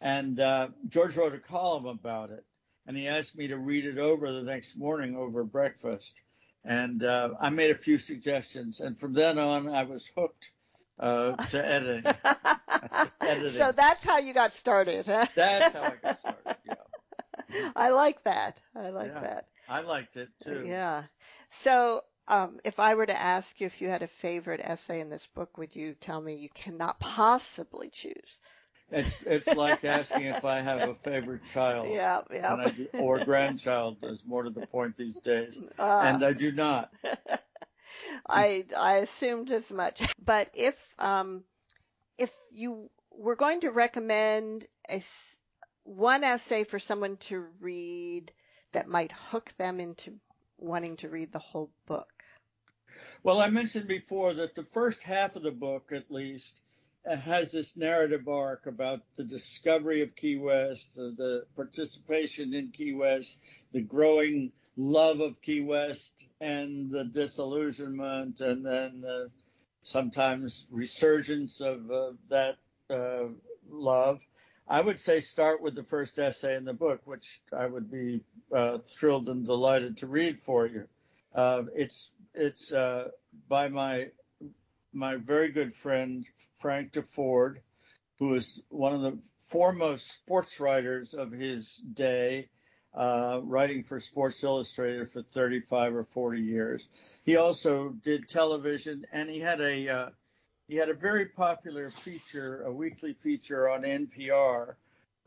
And 0.00 0.40
uh, 0.40 0.68
George 0.88 1.16
wrote 1.16 1.34
a 1.34 1.38
column 1.38 1.86
about 1.86 2.30
it, 2.30 2.44
and 2.86 2.96
he 2.96 3.06
asked 3.06 3.36
me 3.36 3.48
to 3.48 3.58
read 3.58 3.84
it 3.84 3.98
over 3.98 4.32
the 4.32 4.42
next 4.42 4.76
morning 4.76 5.16
over 5.16 5.44
breakfast. 5.44 6.20
And 6.64 7.02
uh, 7.02 7.30
I 7.40 7.50
made 7.50 7.70
a 7.70 7.74
few 7.74 7.98
suggestions, 7.98 8.80
and 8.80 8.98
from 8.98 9.12
then 9.12 9.38
on, 9.38 9.68
I 9.68 9.84
was 9.84 10.10
hooked 10.14 10.52
uh, 10.98 11.36
to 11.46 11.66
editing. 11.66 12.12
editing. 13.20 13.48
So 13.48 13.72
that's 13.72 14.04
how 14.04 14.18
you 14.18 14.34
got 14.34 14.52
started, 14.52 15.06
huh? 15.06 15.26
That's 15.34 15.74
how 15.74 15.82
I 15.82 15.94
got 16.02 16.18
started. 16.18 16.56
Yeah. 16.66 16.74
I 17.76 17.88
like 17.90 18.22
that. 18.24 18.60
I 18.74 18.90
like 18.90 19.12
yeah, 19.14 19.20
that. 19.20 19.46
I 19.68 19.80
liked 19.80 20.16
it 20.16 20.28
too. 20.42 20.64
Yeah. 20.66 21.04
So, 21.48 22.02
um, 22.28 22.60
if 22.64 22.78
I 22.78 22.94
were 22.94 23.06
to 23.06 23.18
ask 23.18 23.60
you 23.60 23.66
if 23.66 23.80
you 23.80 23.88
had 23.88 24.02
a 24.02 24.06
favorite 24.06 24.60
essay 24.62 25.00
in 25.00 25.10
this 25.10 25.26
book, 25.28 25.58
would 25.58 25.74
you 25.74 25.94
tell 25.94 26.20
me 26.20 26.34
you 26.34 26.48
cannot 26.54 27.00
possibly 27.00 27.90
choose? 27.90 28.40
It's 28.92 29.22
it's 29.22 29.54
like 29.54 29.84
asking 29.84 30.24
if 30.24 30.44
I 30.44 30.60
have 30.60 30.88
a 30.88 30.94
favorite 30.94 31.44
child. 31.44 31.88
Yeah, 31.94 32.22
yeah. 32.32 32.70
Do, 32.76 32.88
or 32.94 33.24
grandchild 33.24 33.98
is 34.02 34.24
more 34.24 34.42
to 34.42 34.50
the 34.50 34.66
point 34.66 34.96
these 34.96 35.20
days. 35.20 35.60
Uh, 35.78 36.00
and 36.04 36.24
I 36.24 36.32
do 36.32 36.50
not. 36.50 36.92
I 38.28 38.64
I 38.76 38.96
assumed 38.96 39.50
as 39.52 39.70
much. 39.70 40.02
But 40.24 40.50
if 40.54 40.94
um 40.98 41.44
if 42.18 42.32
you 42.52 42.90
were 43.10 43.36
going 43.36 43.60
to 43.60 43.70
recommend 43.70 44.66
a 44.90 45.02
one 45.84 46.24
essay 46.24 46.64
for 46.64 46.78
someone 46.78 47.16
to 47.16 47.46
read 47.60 48.32
that 48.72 48.88
might 48.88 49.12
hook 49.12 49.52
them 49.58 49.80
into 49.80 50.18
wanting 50.58 50.96
to 50.96 51.08
read 51.08 51.32
the 51.32 51.38
whole 51.38 51.70
book. 51.86 52.08
Well, 53.22 53.40
I 53.40 53.48
mentioned 53.48 53.88
before 53.88 54.34
that 54.34 54.54
the 54.54 54.64
first 54.64 55.02
half 55.02 55.36
of 55.36 55.42
the 55.42 55.52
book, 55.52 55.90
at 55.92 56.10
least, 56.10 56.60
has 57.06 57.50
this 57.50 57.76
narrative 57.76 58.28
arc 58.28 58.66
about 58.66 59.00
the 59.16 59.24
discovery 59.24 60.02
of 60.02 60.14
Key 60.14 60.36
West, 60.36 60.98
uh, 60.98 61.10
the 61.16 61.44
participation 61.56 62.54
in 62.54 62.68
Key 62.68 62.92
West, 62.92 63.38
the 63.72 63.80
growing 63.80 64.52
love 64.76 65.20
of 65.20 65.40
Key 65.40 65.60
West, 65.60 66.12
and 66.40 66.90
the 66.90 67.04
disillusionment, 67.04 68.40
and 68.40 68.64
then 68.64 69.04
sometimes 69.82 70.66
resurgence 70.70 71.60
of 71.60 71.90
uh, 71.90 72.12
that 72.28 72.56
uh, 72.90 73.26
love. 73.70 74.20
I 74.68 74.80
would 74.80 75.00
say 75.00 75.20
start 75.20 75.60
with 75.60 75.74
the 75.74 75.82
first 75.82 76.18
essay 76.18 76.56
in 76.56 76.64
the 76.64 76.74
book, 76.74 77.00
which 77.04 77.40
I 77.52 77.66
would 77.66 77.90
be 77.90 78.22
uh, 78.54 78.78
thrilled 78.78 79.28
and 79.28 79.44
delighted 79.44 79.96
to 79.98 80.06
read 80.06 80.38
for 80.40 80.66
you. 80.66 80.86
It's 81.74 82.10
it's 82.34 82.70
by 82.70 83.68
my 83.68 84.10
my 84.92 85.16
very 85.16 85.50
good 85.50 85.74
friend 85.74 86.24
Frank 86.60 86.92
Deford, 86.92 87.56
who 88.18 88.28
was 88.28 88.62
one 88.68 88.94
of 88.94 89.00
the 89.00 89.18
foremost 89.48 90.12
sports 90.12 90.60
writers 90.60 91.14
of 91.14 91.32
his 91.32 91.76
day, 91.76 92.48
uh, 92.94 93.40
writing 93.42 93.82
for 93.82 93.98
Sports 93.98 94.44
Illustrated 94.44 95.10
for 95.10 95.22
35 95.22 95.94
or 95.94 96.04
40 96.04 96.40
years. 96.40 96.88
He 97.24 97.36
also 97.36 97.90
did 98.02 98.28
television, 98.28 99.06
and 99.12 99.28
he 99.28 99.40
had 99.40 99.60
a 99.60 99.88
uh, 99.88 100.10
he 100.68 100.76
had 100.76 100.88
a 100.88 100.94
very 100.94 101.26
popular 101.26 101.90
feature, 101.90 102.62
a 102.62 102.72
weekly 102.72 103.12
feature 103.12 103.68
on 103.68 103.82
NPR, 103.82 104.74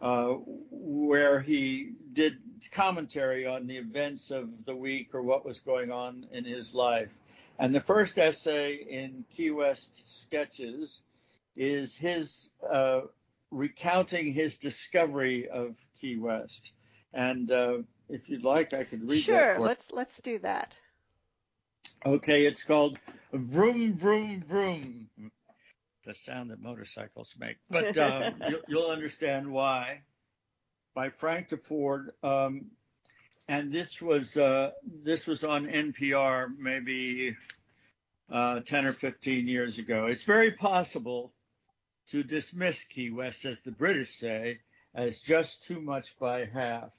uh, 0.01 0.35
where 0.69 1.41
he 1.41 1.93
did 2.13 2.37
commentary 2.71 3.45
on 3.45 3.67
the 3.67 3.77
events 3.77 4.31
of 4.31 4.63
the 4.65 4.75
week 4.75 5.13
or 5.13 5.21
what 5.21 5.45
was 5.45 5.59
going 5.59 5.91
on 5.91 6.27
in 6.31 6.45
his 6.45 6.73
life. 6.73 7.09
And 7.59 7.75
the 7.75 7.81
first 7.81 8.17
essay 8.17 8.75
in 8.75 9.25
Key 9.31 9.51
West 9.51 10.07
Sketches 10.07 11.01
is 11.55 11.95
his 11.95 12.49
uh, 12.71 13.01
recounting 13.51 14.33
his 14.33 14.57
discovery 14.57 15.47
of 15.47 15.75
Key 15.99 16.17
West. 16.17 16.71
And 17.13 17.49
uh, 17.51 17.77
if 18.09 18.29
you'd 18.29 18.43
like, 18.43 18.73
I 18.73 18.83
could 18.83 19.07
read 19.07 19.21
sure, 19.21 19.59
let's 19.59 19.91
let's 19.91 20.19
do 20.21 20.39
that. 20.39 20.75
Okay, 22.05 22.45
it's 22.45 22.63
called 22.63 22.99
Vroom 23.31 23.93
Vroom 23.93 24.43
Vroom. 24.47 25.09
The 26.05 26.13
sound 26.13 26.51
that 26.51 26.61
motorcycles 26.61 27.33
make, 27.39 27.57
but 27.69 27.95
uh, 27.97 28.31
you'll, 28.49 28.59
you'll, 28.67 28.91
understand 28.91 29.49
why. 29.49 30.01
By 30.95 31.09
Frank 31.09 31.49
Deford, 31.49 32.09
um, 32.23 32.65
and 33.47 33.71
this 33.71 34.01
was 34.01 34.35
uh, 34.35 34.71
this 35.03 35.27
was 35.27 35.43
on 35.43 35.65
NPR 35.65 36.49
maybe 36.57 37.37
uh, 38.29 38.59
10 38.59 38.85
or 38.85 38.93
15 38.93 39.47
years 39.47 39.79
ago. 39.79 40.07
It's 40.07 40.23
very 40.23 40.51
possible 40.51 41.33
to 42.07 42.23
dismiss 42.23 42.83
Key 42.83 43.09
West, 43.09 43.45
as 43.45 43.61
the 43.61 43.71
British 43.71 44.17
say, 44.17 44.59
as 44.93 45.21
just 45.21 45.63
too 45.63 45.81
much 45.81 46.17
by 46.19 46.45
half. 46.45 46.89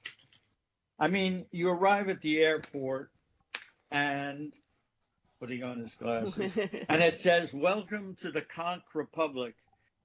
I 0.99 1.09
mean, 1.09 1.47
you 1.51 1.71
arrive 1.71 2.09
at 2.09 2.21
the 2.21 2.39
airport 2.39 3.11
and 3.91 4.53
putting 5.41 5.63
on 5.63 5.79
his 5.79 5.95
glasses, 5.95 6.53
and 6.89 7.03
it 7.03 7.17
says, 7.17 7.53
Welcome 7.53 8.17
to 8.23 8.31
the 8.31 8.41
Conch 8.41 8.83
Republic. 8.95 9.55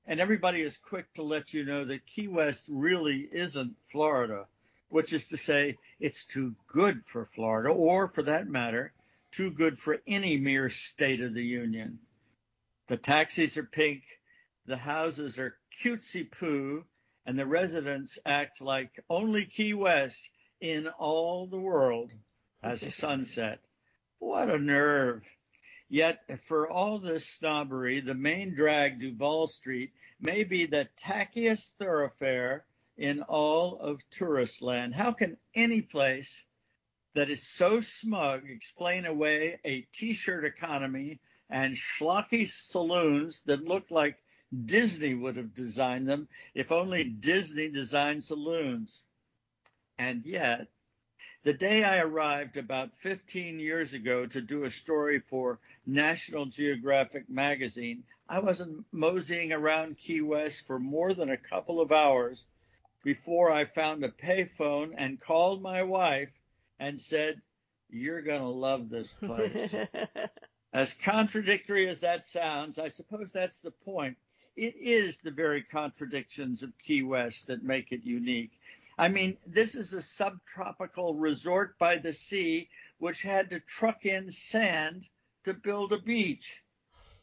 And 0.05 0.19
everybody 0.19 0.61
is 0.61 0.77
quick 0.77 1.13
to 1.13 1.23
let 1.23 1.53
you 1.53 1.65
know 1.65 1.85
that 1.85 2.05
Key 2.05 2.27
West 2.27 2.67
really 2.71 3.29
isn't 3.31 3.75
Florida, 3.91 4.47
which 4.89 5.13
is 5.13 5.27
to 5.27 5.37
say, 5.37 5.77
it's 5.99 6.25
too 6.25 6.55
good 6.67 7.03
for 7.05 7.29
Florida, 7.35 7.69
or 7.69 8.07
for 8.07 8.23
that 8.23 8.47
matter, 8.47 8.91
too 9.31 9.51
good 9.51 9.77
for 9.77 10.01
any 10.07 10.37
mere 10.37 10.69
state 10.69 11.21
of 11.21 11.33
the 11.33 11.43
union. 11.43 11.99
The 12.87 12.97
taxis 12.97 13.55
are 13.57 13.63
pink, 13.63 14.01
the 14.69 14.77
houses 14.77 15.39
are 15.39 15.57
cutesy 15.81 16.31
poo, 16.31 16.85
and 17.25 17.39
the 17.39 17.45
residents 17.45 18.19
act 18.23 18.61
like 18.61 19.03
only 19.09 19.43
Key 19.45 19.73
West 19.73 20.21
in 20.61 20.87
all 20.87 21.47
the 21.47 21.57
world 21.57 22.11
has 22.61 22.83
a 22.83 22.91
sunset. 22.91 23.61
What 24.19 24.47
a 24.47 24.59
nerve. 24.59 25.23
Yet, 25.89 26.19
for 26.47 26.69
all 26.69 26.99
this 26.99 27.27
snobbery, 27.27 27.99
the 27.99 28.13
main 28.13 28.53
drag, 28.53 28.99
Duval 28.99 29.47
Street, 29.47 29.91
may 30.21 30.43
be 30.43 30.67
the 30.67 30.87
tackiest 31.03 31.75
thoroughfare 31.79 32.63
in 32.95 33.23
all 33.23 33.79
of 33.79 34.07
tourist 34.11 34.61
land. 34.61 34.93
How 34.93 35.13
can 35.13 35.37
any 35.55 35.81
place 35.81 36.43
that 37.15 37.31
is 37.31 37.41
so 37.41 37.79
smug 37.79 38.47
explain 38.47 39.07
away 39.07 39.59
a 39.65 39.81
t-shirt 39.93 40.45
economy 40.45 41.19
and 41.49 41.75
schlocky 41.75 42.47
saloons 42.47 43.41
that 43.47 43.65
look 43.65 43.89
like 43.89 44.19
Disney 44.65 45.13
would 45.13 45.35
have 45.35 45.53
designed 45.53 46.09
them 46.09 46.27
if 46.55 46.71
only 46.71 47.03
Disney 47.03 47.69
designed 47.69 48.23
saloons? 48.23 49.03
And 49.99 50.25
yet, 50.25 50.67
the 51.43 51.53
day 51.53 51.83
I 51.83 51.99
arrived 51.99 52.57
about 52.57 52.97
15 52.97 53.59
years 53.59 53.93
ago 53.93 54.25
to 54.25 54.41
do 54.41 54.63
a 54.63 54.71
story 54.71 55.19
for 55.19 55.59
National 55.85 56.45
Geographic 56.45 57.29
magazine, 57.29 58.03
I 58.27 58.39
wasn't 58.39 58.85
moseying 58.91 59.51
around 59.51 59.97
Key 59.97 60.21
West 60.21 60.65
for 60.65 60.79
more 60.79 61.13
than 61.13 61.29
a 61.29 61.37
couple 61.37 61.79
of 61.79 61.91
hours 61.91 62.45
before 63.03 63.51
I 63.51 63.65
found 63.65 64.03
a 64.03 64.09
payphone 64.09 64.93
and 64.97 65.19
called 65.19 65.61
my 65.61 65.83
wife 65.83 66.29
and 66.79 66.99
said, 66.99 67.41
You're 67.89 68.21
going 68.21 68.41
to 68.41 68.47
love 68.47 68.89
this 68.89 69.13
place. 69.13 69.73
as 70.73 70.93
contradictory 70.93 71.87
as 71.87 72.01
that 72.01 72.23
sounds, 72.23 72.77
I 72.77 72.89
suppose 72.89 73.31
that's 73.31 73.61
the 73.61 73.71
point. 73.71 74.17
It 74.55 74.75
is 74.75 75.17
the 75.17 75.31
very 75.31 75.63
contradictions 75.63 76.63
of 76.63 76.77
Key 76.77 77.03
West 77.03 77.47
that 77.47 77.63
make 77.63 77.91
it 77.91 78.03
unique. 78.03 78.51
I 78.97 79.07
mean, 79.07 79.37
this 79.47 79.75
is 79.75 79.93
a 79.93 80.01
subtropical 80.01 81.15
resort 81.15 81.77
by 81.79 81.97
the 81.97 82.11
sea 82.11 82.69
which 82.97 83.21
had 83.21 83.49
to 83.51 83.61
truck 83.61 84.05
in 84.05 84.31
sand 84.31 85.07
to 85.45 85.53
build 85.53 85.93
a 85.93 85.97
beach. 85.97 86.61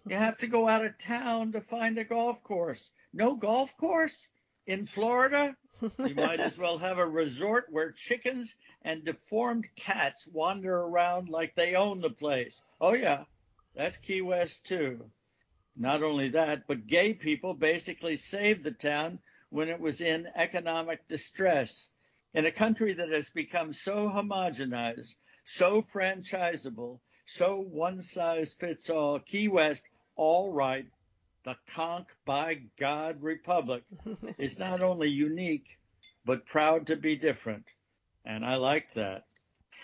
You 0.07 0.17
have 0.17 0.39
to 0.39 0.47
go 0.47 0.69
out 0.69 0.85
of 0.85 0.97
town 0.97 1.53
to 1.53 1.61
find 1.61 1.99
a 1.99 2.05
golf 2.05 2.43
course. 2.43 2.91
No 3.13 3.35
golf 3.35 3.77
course 3.77 4.27
in 4.67 4.87
Florida? 4.87 5.57
You 5.99 6.15
might 6.15 6.41
as 6.41 6.57
well 6.57 6.79
have 6.79 6.99
a 6.99 7.07
resort 7.07 7.67
where 7.71 7.93
chickens 7.93 8.55
and 8.83 9.05
deformed 9.05 9.69
cats 9.77 10.27
wander 10.33 10.75
around 10.79 11.29
like 11.29 11.55
they 11.55 11.75
own 11.75 12.01
the 12.01 12.11
place. 12.11 12.63
Oh, 12.81 12.95
yeah, 12.95 13.25
that's 13.75 13.99
Key 13.99 14.23
West, 14.23 14.65
too. 14.65 15.11
Not 15.77 16.03
only 16.03 16.31
that, 16.31 16.67
but 16.67 16.87
gay 16.87 17.13
people 17.13 17.53
basically 17.53 18.17
saved 18.17 18.65
the 18.65 18.71
town 18.71 19.19
when 19.51 19.69
it 19.69 19.79
was 19.79 20.01
in 20.01 20.27
economic 20.35 21.07
distress. 21.07 21.89
In 22.33 22.47
a 22.47 22.53
country 22.53 22.95
that 22.95 23.11
has 23.11 23.29
become 23.29 23.73
so 23.73 24.09
homogenized, 24.09 25.15
so 25.45 25.83
franchisable, 25.83 27.01
so 27.27 27.61
one 27.61 28.01
size 28.01 28.55
fits 28.55 28.89
all, 28.89 29.19
Key 29.21 29.49
West, 29.49 29.85
all 30.17 30.53
right, 30.53 30.87
the 31.45 31.57
conch 31.75 32.09
by 32.25 32.63
God 32.79 33.23
Republic 33.23 33.85
is 34.39 34.59
not 34.59 34.81
only 34.81 35.09
unique, 35.09 35.79
but 36.25 36.47
proud 36.47 36.87
to 36.87 36.97
be 36.97 37.17
different. 37.17 37.65
And 38.25 38.45
I 38.45 38.57
like 38.57 38.95
that. 38.95 39.27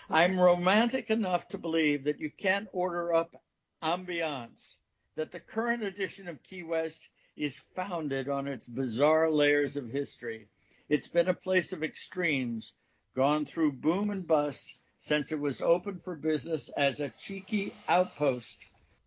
I'm 0.09 0.39
romantic 0.39 1.09
enough 1.09 1.47
to 1.49 1.57
believe 1.57 2.05
that 2.05 2.19
you 2.19 2.31
can't 2.31 2.67
order 2.73 3.13
up 3.13 3.35
ambiance, 3.81 4.75
that 5.15 5.31
the 5.31 5.39
current 5.39 5.83
edition 5.83 6.27
of 6.27 6.41
Key 6.43 6.63
West 6.63 7.09
is 7.35 7.59
founded 7.75 8.29
on 8.29 8.47
its 8.47 8.65
bizarre 8.65 9.29
layers 9.29 9.77
of 9.77 9.89
history. 9.89 10.47
It's 10.89 11.07
been 11.07 11.29
a 11.29 11.33
place 11.33 11.73
of 11.73 11.83
extremes, 11.83 12.73
gone 13.15 13.45
through 13.45 13.73
boom 13.73 14.09
and 14.09 14.27
bust 14.27 14.65
since 15.01 15.31
it 15.31 15.39
was 15.39 15.61
opened 15.61 16.01
for 16.03 16.15
business 16.15 16.69
as 16.69 16.99
a 16.99 17.13
cheeky 17.19 17.73
outpost 17.87 18.57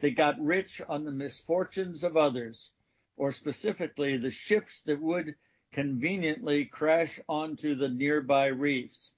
that 0.01 0.17
got 0.17 0.41
rich 0.41 0.81
on 0.89 1.05
the 1.05 1.11
misfortunes 1.13 2.05
of 2.05 2.17
others, 2.17 2.71
or 3.17 3.33
specifically 3.33 4.17
the 4.17 4.31
ships 4.31 4.83
that 4.83 5.01
would 5.01 5.35
conveniently 5.73 6.65
crash 6.65 7.19
onto 7.29 7.75
the 7.75 7.89
nearby 7.89 8.47
reefs. 8.47 9.13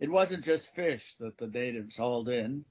It 0.00 0.10
wasn't 0.10 0.44
just 0.44 0.74
fish 0.74 1.14
that 1.16 1.38
the 1.38 1.46
natives 1.46 1.96
hauled 1.96 2.28
in. 2.28 2.64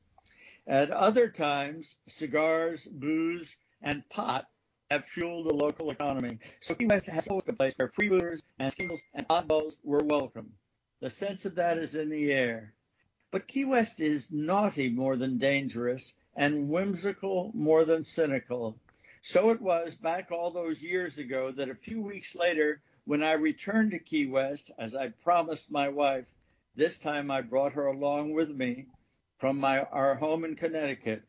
At 0.67 0.89
other 0.89 1.29
times, 1.29 1.95
cigars, 2.07 2.85
booze, 2.85 3.55
and 3.83 4.07
pot 4.09 4.49
have 4.89 5.05
fueled 5.05 5.45
the 5.45 5.53
local 5.53 5.91
economy. 5.91 6.39
So 6.59 6.73
Key 6.73 6.87
West 6.87 7.05
has 7.05 7.27
always 7.27 7.45
been 7.45 7.53
a 7.53 7.57
place 7.57 7.77
where 7.77 7.87
freebooters 7.87 8.41
and 8.57 8.73
singles 8.73 9.01
and 9.13 9.27
oddballs 9.27 9.75
were 9.83 10.03
welcome. 10.03 10.53
The 11.01 11.11
sense 11.11 11.45
of 11.45 11.53
that 11.55 11.77
is 11.77 11.93
in 11.93 12.09
the 12.09 12.33
air. 12.33 12.73
But 13.29 13.47
Key 13.47 13.65
West 13.65 13.99
is 13.99 14.31
naughty 14.31 14.89
more 14.89 15.17
than 15.17 15.37
dangerous 15.37 16.15
and 16.35 16.67
whimsical 16.67 17.51
more 17.53 17.85
than 17.85 18.01
cynical. 18.01 18.79
So 19.21 19.51
it 19.51 19.61
was 19.61 19.93
back 19.93 20.31
all 20.31 20.49
those 20.49 20.81
years 20.81 21.19
ago 21.19 21.51
that 21.51 21.69
a 21.69 21.75
few 21.75 22.01
weeks 22.01 22.33
later, 22.33 22.81
when 23.03 23.21
I 23.21 23.33
returned 23.33 23.91
to 23.91 23.99
Key 23.99 24.25
West, 24.25 24.71
as 24.79 24.95
I 24.95 25.09
promised 25.09 25.69
my 25.69 25.89
wife, 25.89 26.25
this 26.75 26.97
time 26.97 27.29
I 27.29 27.41
brought 27.41 27.73
her 27.73 27.85
along 27.85 28.33
with 28.33 28.49
me 28.49 28.87
from 29.45 29.59
my, 29.59 29.81
our 29.91 30.15
home 30.15 30.43
in 30.43 30.55
Connecticut. 30.55 31.21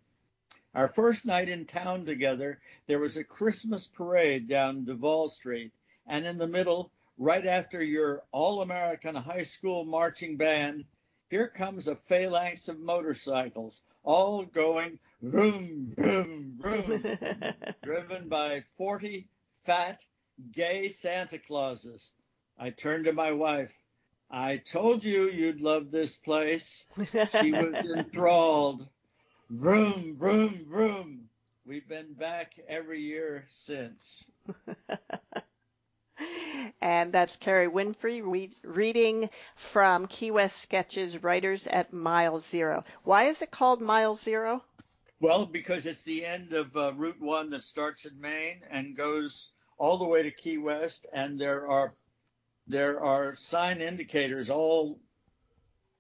Our 0.75 0.89
first 0.89 1.27
night 1.27 1.51
in 1.51 1.67
town 1.67 2.07
together, 2.07 2.61
there 2.87 2.99
was 2.99 3.19
a 3.19 3.25
Christmas 3.25 3.87
parade 3.87 4.49
down 4.49 4.87
Duval 4.87 5.29
Street, 5.29 5.71
and 6.07 6.25
in 6.25 6.39
the 6.39 6.47
middle, 6.47 6.91
right 7.19 7.47
after 7.47 7.83
your 7.83 8.23
All 8.33 8.63
American 8.63 9.15
High 9.15 9.43
School 9.43 9.85
marching 9.85 10.39
band, 10.39 10.87
here 11.29 11.47
comes 11.47 11.89
a 11.89 11.95
phalanx 11.95 12.69
of 12.69 12.81
motorcycles, 12.81 13.83
all 14.03 14.45
going 14.45 14.99
vroom, 15.21 15.93
vroom, 15.95 16.57
vroom, 16.59 17.05
driven 17.83 18.31
by 18.31 18.65
40 18.79 19.29
fat, 19.67 20.03
gay 20.53 20.89
Santa 20.89 21.39
Clauses. 21.39 22.13
I 22.59 22.71
turned 22.71 23.05
to 23.05 23.13
my 23.13 23.33
wife. 23.33 23.75
I 24.31 24.57
told 24.57 25.05
you 25.05 25.29
you'd 25.29 25.61
love 25.61 25.91
this 25.91 26.17
place. 26.17 26.85
She 27.41 27.53
was 27.53 27.75
enthralled. 27.97 28.87
Vroom, 29.51 30.17
vroom, 30.19 30.67
vroom. 30.69 31.29
We've 31.65 31.89
been 31.89 32.15
back 32.15 32.55
every 32.69 33.01
year 33.01 33.45
since. 33.49 34.25
and 36.81 37.13
that's 37.13 37.37
Carey 37.37 37.69
Winfrey 37.69 38.21
re- 38.25 38.57
reading 38.63 39.31
from 39.55 40.07
Key 40.07 40.33
West 40.33 40.63
Sketches 40.63 41.23
Writers 41.23 41.67
at 41.67 41.93
Mile 41.93 42.41
Zero. 42.41 42.85
Why 43.05 43.25
is 43.25 43.43
it 43.43 43.51
called 43.51 43.81
Mile 43.81 44.17
Zero? 44.17 44.63
Well, 45.21 45.47
because 45.47 45.87
it's 45.87 46.03
the 46.03 46.27
end 46.27 46.53
of 46.53 46.77
uh, 46.77 46.93
Route 46.95 47.21
1 47.21 47.51
that 47.51 47.65
starts 47.65 48.05
in 48.05 48.21
Maine 48.21 48.61
and 48.71 48.97
goes 48.97 49.49
all 49.79 49.99
the 49.99 50.07
way 50.07 50.23
to 50.23 50.31
Key 50.31 50.59
West, 50.59 51.07
and 51.13 51.39
there 51.39 51.69
are 51.69 51.93
there 52.67 53.03
are 53.03 53.35
sign 53.35 53.81
indicators 53.81 54.51
all 54.51 54.99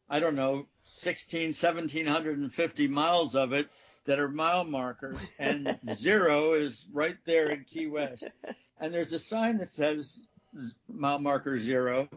I 0.08 0.20
don't 0.20 0.36
know 0.36 0.66
16, 0.84 1.48
1750 1.48 2.88
miles 2.88 3.34
of 3.34 3.52
it 3.52 3.68
that 4.04 4.20
are 4.20 4.28
mile 4.28 4.64
markers, 4.64 5.18
and 5.38 5.78
zero 5.94 6.54
is 6.54 6.86
right 6.92 7.16
there 7.24 7.50
in 7.50 7.64
Key 7.64 7.88
West. 7.88 8.28
And 8.78 8.94
there's 8.94 9.12
a 9.12 9.18
sign 9.18 9.58
that 9.58 9.70
says 9.70 10.20
mile 10.88 11.18
marker 11.18 11.58
zero. 11.58 12.08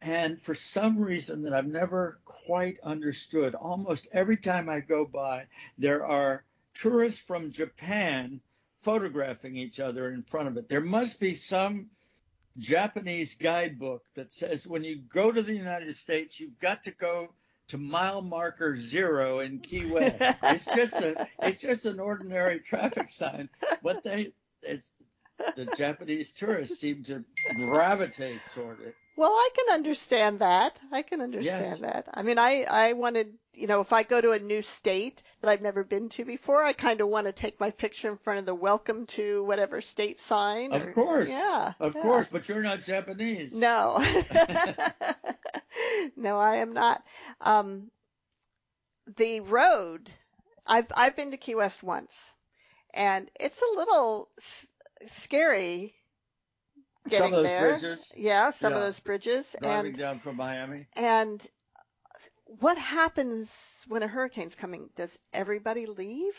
And 0.00 0.40
for 0.40 0.54
some 0.54 0.98
reason 0.98 1.42
that 1.42 1.52
I've 1.52 1.66
never 1.66 2.18
quite 2.24 2.78
understood, 2.82 3.54
almost 3.54 4.08
every 4.12 4.36
time 4.36 4.68
I 4.68 4.80
go 4.80 5.04
by, 5.04 5.46
there 5.76 6.04
are 6.04 6.44
tourists 6.74 7.20
from 7.20 7.50
Japan 7.50 8.40
photographing 8.82 9.56
each 9.56 9.80
other 9.80 10.10
in 10.10 10.22
front 10.22 10.48
of 10.48 10.56
it. 10.56 10.68
There 10.68 10.80
must 10.80 11.18
be 11.18 11.34
some 11.34 11.90
Japanese 12.58 13.34
guidebook 13.34 14.02
that 14.14 14.32
says 14.32 14.66
when 14.66 14.84
you 14.84 14.96
go 14.96 15.30
to 15.30 15.42
the 15.42 15.54
United 15.54 15.94
States, 15.94 16.38
you've 16.40 16.58
got 16.58 16.84
to 16.84 16.90
go 16.90 17.32
to 17.68 17.78
mile 17.78 18.22
marker 18.22 18.76
zero 18.76 19.40
in 19.40 19.58
Key 19.60 19.86
West. 19.86 20.16
it's 20.42 20.64
just 20.64 20.94
a 20.94 21.28
it's 21.42 21.58
just 21.58 21.86
an 21.86 22.00
ordinary 22.00 22.60
traffic 22.60 23.10
sign, 23.10 23.48
but 23.82 24.02
they 24.02 24.32
it's 24.62 24.90
the 25.54 25.66
Japanese 25.76 26.32
tourists 26.32 26.80
seem 26.80 27.02
to 27.04 27.24
gravitate 27.54 28.40
toward 28.52 28.80
it. 28.80 28.94
Well, 29.18 29.32
I 29.32 29.48
can 29.52 29.74
understand 29.74 30.38
that. 30.38 30.78
I 30.92 31.02
can 31.02 31.20
understand 31.20 31.66
yes. 31.66 31.78
that. 31.80 32.04
I 32.14 32.22
mean, 32.22 32.38
I 32.38 32.62
I 32.62 32.92
wanted, 32.92 33.34
you 33.52 33.66
know, 33.66 33.80
if 33.80 33.92
I 33.92 34.04
go 34.04 34.20
to 34.20 34.30
a 34.30 34.38
new 34.38 34.62
state 34.62 35.24
that 35.40 35.50
I've 35.50 35.60
never 35.60 35.82
been 35.82 36.08
to 36.10 36.24
before, 36.24 36.62
I 36.62 36.72
kind 36.72 37.00
of 37.00 37.08
want 37.08 37.26
to 37.26 37.32
take 37.32 37.58
my 37.58 37.72
picture 37.72 38.08
in 38.08 38.16
front 38.16 38.38
of 38.38 38.46
the 38.46 38.54
welcome 38.54 39.06
to 39.06 39.42
whatever 39.42 39.80
state 39.80 40.20
sign. 40.20 40.72
Of 40.72 40.82
or, 40.82 40.92
course. 40.92 41.28
Yeah. 41.28 41.72
Of 41.80 41.96
yeah. 41.96 42.02
course, 42.02 42.28
but 42.30 42.48
you're 42.48 42.62
not 42.62 42.84
Japanese. 42.84 43.52
No. 43.52 43.98
no, 46.16 46.38
I 46.38 46.58
am 46.58 46.72
not. 46.72 47.02
Um, 47.40 47.90
the 49.16 49.40
road, 49.40 50.08
I've 50.64 50.86
I've 50.94 51.16
been 51.16 51.32
to 51.32 51.38
Key 51.38 51.56
West 51.56 51.82
once, 51.82 52.34
and 52.94 53.28
it's 53.40 53.60
a 53.60 53.76
little 53.76 54.28
s- 54.38 54.68
scary 55.08 55.97
getting 57.08 57.26
some 57.26 57.34
of 57.34 57.42
those 57.42 57.50
there. 57.50 57.68
bridges. 57.70 58.12
Yeah, 58.16 58.50
some 58.52 58.72
yeah. 58.72 58.78
of 58.78 58.84
those 58.84 59.00
bridges. 59.00 59.56
Driving 59.60 59.92
and, 59.92 59.98
down 59.98 60.18
from 60.18 60.36
Miami. 60.36 60.86
And 60.96 61.46
what 62.46 62.78
happens 62.78 63.84
when 63.88 64.02
a 64.02 64.08
hurricane's 64.08 64.54
coming? 64.54 64.90
Does 64.96 65.18
everybody 65.32 65.86
leave? 65.86 66.34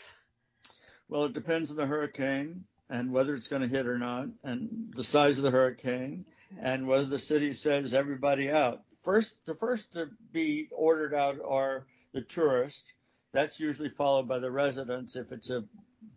Well, 1.08 1.24
it 1.24 1.32
depends 1.32 1.70
on 1.70 1.76
the 1.76 1.86
hurricane 1.86 2.64
and 2.90 3.12
whether 3.12 3.34
it's 3.34 3.46
going 3.46 3.62
to 3.62 3.68
hit 3.68 3.86
or 3.86 3.96
not, 3.96 4.26
and 4.42 4.92
the 4.94 5.04
size 5.04 5.38
of 5.38 5.44
the 5.44 5.50
hurricane, 5.50 6.26
and 6.60 6.88
whether 6.88 7.04
the 7.04 7.18
city 7.18 7.52
says 7.52 7.94
everybody 7.94 8.50
out. 8.50 8.82
First, 9.04 9.46
the 9.46 9.54
first 9.54 9.92
to 9.92 10.10
be 10.32 10.68
ordered 10.72 11.14
out 11.14 11.38
are 11.46 11.86
the 12.12 12.22
tourists. 12.22 12.92
That's 13.32 13.60
usually 13.60 13.90
followed 13.90 14.26
by 14.26 14.40
the 14.40 14.50
residents 14.50 15.14
if 15.14 15.30
it's 15.30 15.50
a 15.50 15.64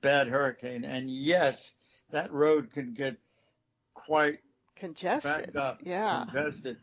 bad 0.01 0.27
hurricane. 0.27 0.83
And 0.83 1.09
yes, 1.09 1.71
that 2.09 2.33
road 2.33 2.71
can 2.71 2.95
get 2.95 3.17
quite 4.05 4.39
congested. 4.75 5.55
Up, 5.55 5.81
yeah. 5.83 6.25
Congested. 6.25 6.77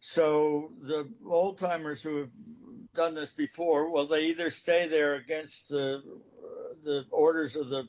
So 0.00 0.72
the 0.82 1.08
old 1.26 1.58
timers 1.58 2.02
who 2.02 2.18
have 2.18 2.30
done 2.94 3.14
this 3.14 3.30
before, 3.30 3.90
well, 3.90 4.06
they 4.06 4.26
either 4.26 4.50
stay 4.50 4.88
there 4.88 5.14
against 5.14 5.68
the 5.68 6.02
the 6.84 7.06
orders 7.10 7.56
of 7.56 7.70
the 7.70 7.88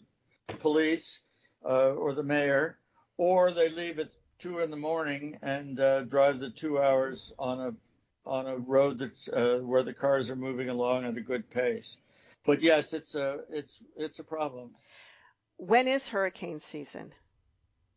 police 0.59 1.19
uh, 1.65 1.91
or 1.91 2.13
the 2.13 2.23
mayor, 2.23 2.77
or 3.17 3.51
they 3.51 3.69
leave 3.69 3.99
at 3.99 4.09
two 4.39 4.59
in 4.59 4.71
the 4.71 4.77
morning 4.77 5.37
and 5.41 5.79
uh, 5.79 6.03
drive 6.03 6.39
the 6.39 6.49
two 6.49 6.79
hours 6.81 7.33
on 7.37 7.59
a 7.59 7.73
on 8.25 8.47
a 8.47 8.57
road 8.57 8.97
that's 8.97 9.27
uh, 9.27 9.59
where 9.61 9.83
the 9.83 9.93
cars 9.93 10.29
are 10.29 10.35
moving 10.35 10.69
along 10.69 11.05
at 11.05 11.17
a 11.17 11.21
good 11.21 11.49
pace. 11.49 11.97
But 12.45 12.61
yes, 12.61 12.93
it's 12.93 13.15
a 13.15 13.41
it's 13.49 13.81
it's 13.97 14.19
a 14.19 14.23
problem. 14.23 14.71
When 15.57 15.87
is 15.87 16.07
hurricane 16.07 16.59
season? 16.59 17.13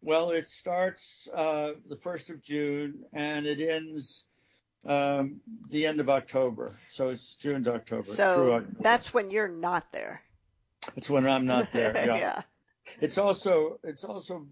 Well, 0.01 0.31
it 0.31 0.47
starts 0.47 1.29
uh, 1.35 1.73
the 1.89 1.97
first 1.97 2.31
of 2.31 2.43
June 2.43 3.05
and 3.13 3.47
it 3.47 3.61
ends 3.61 4.25
um, 4.87 5.41
the 5.71 5.87
end 5.87 6.01
of 6.01 6.09
October. 6.09 6.79
So 6.89 7.09
it's 7.09 7.35
June 7.35 7.65
to 7.65 7.75
October. 7.75 8.15
So 8.15 8.53
October. 8.53 8.77
that's 8.81 9.13
when 9.13 9.31
you're 9.31 9.49
not 9.49 9.91
there. 9.93 10.23
It's 10.97 11.11
when 11.11 11.27
I'm 11.27 11.47
not 11.47 11.73
there. 11.73 11.93
Yeah. 12.07 12.17
yeah. 12.17 12.43
It's 13.01 13.19
also 13.19 13.79
it's 13.85 14.05
also 14.05 14.47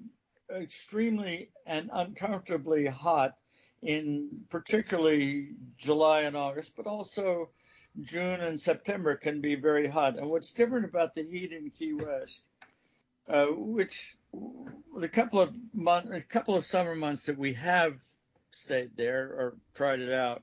extremely 0.55 1.51
and 1.67 1.91
uncomfortably 1.93 2.87
hot 2.87 3.37
in 3.83 4.29
particularly 4.51 5.51
July 5.79 6.23
and 6.23 6.37
August, 6.37 6.77
but 6.77 6.87
also 6.87 7.51
June 8.03 8.41
and 8.41 8.61
September 8.61 9.17
can 9.17 9.41
be 9.41 9.55
very 9.55 9.89
hot. 9.89 10.19
And 10.19 10.29
what's 10.29 10.53
different 10.53 10.85
about 10.85 11.14
the 11.14 11.23
heat 11.23 11.53
in 11.53 11.70
Key 11.70 11.95
West, 11.95 12.43
uh, 13.29 13.47
which 13.47 14.16
the 14.97 15.09
couple 15.09 15.41
of 15.41 15.55
month, 15.74 16.11
a 16.11 16.20
couple 16.20 16.55
of 16.55 16.64
summer 16.64 16.95
months 16.95 17.26
that 17.26 17.39
we 17.39 17.53
have 17.55 17.95
stayed 18.51 18.97
there 18.97 19.26
or 19.26 19.57
tried 19.74 20.01
it 20.01 20.12
out, 20.12 20.43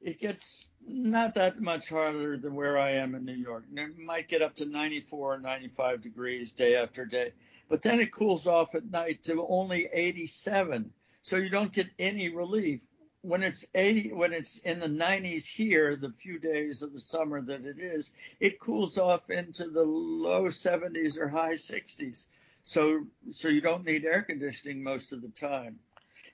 it 0.00 0.18
gets 0.18 0.66
not 0.86 1.34
that 1.34 1.60
much 1.60 1.88
harder 1.88 2.36
than 2.36 2.54
where 2.54 2.78
I 2.78 2.90
am 2.90 3.14
in 3.14 3.24
New 3.24 3.32
York. 3.32 3.64
It 3.74 3.98
might 3.98 4.28
get 4.28 4.42
up 4.42 4.54
to 4.56 4.66
94 4.66 5.34
or 5.34 5.38
95 5.38 6.02
degrees 6.02 6.52
day 6.52 6.76
after 6.76 7.06
day, 7.06 7.32
but 7.68 7.80
then 7.80 8.00
it 8.00 8.12
cools 8.12 8.46
off 8.46 8.74
at 8.74 8.90
night 8.90 9.22
to 9.24 9.46
only 9.48 9.88
87. 9.92 10.92
So 11.22 11.36
you 11.36 11.48
don't 11.48 11.72
get 11.72 11.88
any 11.98 12.28
relief. 12.28 12.80
When 13.22 13.42
it's 13.42 13.64
80, 13.74 14.12
when 14.12 14.34
it's 14.34 14.58
in 14.58 14.78
the 14.78 14.86
90s 14.86 15.46
here, 15.46 15.96
the 15.96 16.12
few 16.18 16.38
days 16.38 16.82
of 16.82 16.92
the 16.92 17.00
summer 17.00 17.40
that 17.40 17.64
it 17.64 17.78
is, 17.78 18.10
it 18.38 18.60
cools 18.60 18.98
off 18.98 19.30
into 19.30 19.70
the 19.70 19.82
low 19.82 20.44
70s 20.44 21.18
or 21.18 21.28
high 21.28 21.54
60s. 21.54 22.26
So 22.64 23.04
so 23.30 23.48
you 23.48 23.60
don't 23.60 23.84
need 23.84 24.04
air 24.04 24.22
conditioning 24.22 24.82
most 24.82 25.12
of 25.12 25.22
the 25.22 25.28
time. 25.28 25.78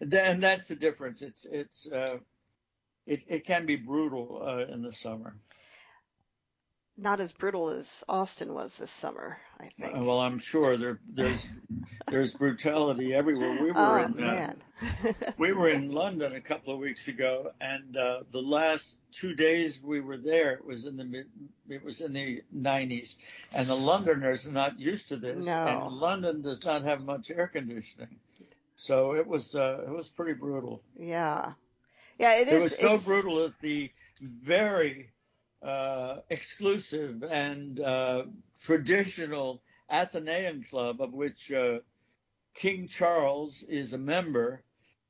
And 0.00 0.42
that's 0.42 0.68
the 0.68 0.76
difference. 0.76 1.22
It's 1.22 1.44
it's 1.50 1.86
uh, 1.90 2.18
it 3.06 3.24
it 3.26 3.44
can 3.44 3.66
be 3.66 3.76
brutal 3.76 4.42
uh, 4.42 4.72
in 4.72 4.82
the 4.82 4.92
summer. 4.92 5.36
Not 7.00 7.20
as 7.20 7.32
brutal 7.32 7.70
as 7.70 8.04
Austin 8.08 8.54
was 8.54 8.76
this 8.76 8.90
summer. 8.90 9.38
I 9.58 9.68
think. 9.78 9.96
Uh, 9.96 10.00
well, 10.04 10.20
I'm 10.20 10.38
sure 10.38 10.76
there 10.76 10.98
there's 11.08 11.48
there's 12.08 12.32
brutality 12.32 13.14
everywhere. 13.14 13.62
We 13.62 13.72
were 13.72 13.74
oh, 13.76 14.04
in 14.04 14.22
uh, 14.22 14.52
we 15.38 15.52
were 15.52 15.68
in 15.68 15.92
London 15.92 16.34
a 16.34 16.40
couple 16.40 16.72
of 16.72 16.80
weeks 16.80 17.08
ago, 17.08 17.52
and 17.60 17.96
uh, 17.96 18.22
the 18.30 18.42
last 18.42 18.98
two 19.12 19.34
days 19.34 19.80
we 19.82 20.00
were 20.00 20.16
there, 20.16 20.52
it 20.52 20.64
was 20.64 20.86
in 20.86 20.96
the 20.96 21.04
mid, 21.04 21.26
it 21.68 21.84
was 21.84 22.00
in 22.00 22.12
the 22.12 22.42
90s, 22.56 23.16
and 23.52 23.68
the 23.68 23.76
Londoners 23.76 24.46
are 24.46 24.52
not 24.52 24.78
used 24.78 25.08
to 25.08 25.16
this, 25.16 25.46
no. 25.46 25.52
and 25.52 25.92
London 25.92 26.42
does 26.42 26.64
not 26.64 26.82
have 26.84 27.02
much 27.02 27.30
air 27.30 27.46
conditioning, 27.46 28.16
so 28.76 29.14
it 29.14 29.26
was 29.26 29.54
uh, 29.54 29.84
it 29.86 29.90
was 29.90 30.08
pretty 30.08 30.34
brutal. 30.34 30.82
Yeah, 30.98 31.52
yeah, 32.18 32.36
it 32.40 32.48
is. 32.48 32.54
It 32.54 32.62
was 32.62 32.78
so 32.78 32.98
brutal 32.98 33.42
that 33.42 33.58
the 33.60 33.90
very 34.20 35.10
uh, 35.62 36.16
exclusive 36.28 37.22
and 37.22 37.80
uh, 37.80 38.24
traditional 38.62 39.62
Athenaeum 39.90 40.64
Club, 40.64 41.00
of 41.00 41.12
which 41.12 41.52
uh, 41.52 41.80
King 42.54 42.88
Charles 42.88 43.62
is 43.62 43.92
a 43.92 43.98
member, 43.98 44.62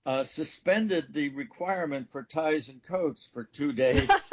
uh, 0.06 0.24
suspended 0.24 1.12
the 1.12 1.28
requirement 1.30 2.10
for 2.10 2.22
ties 2.22 2.68
and 2.68 2.82
coats 2.82 3.28
for 3.32 3.44
two 3.44 3.72
days. 3.72 4.10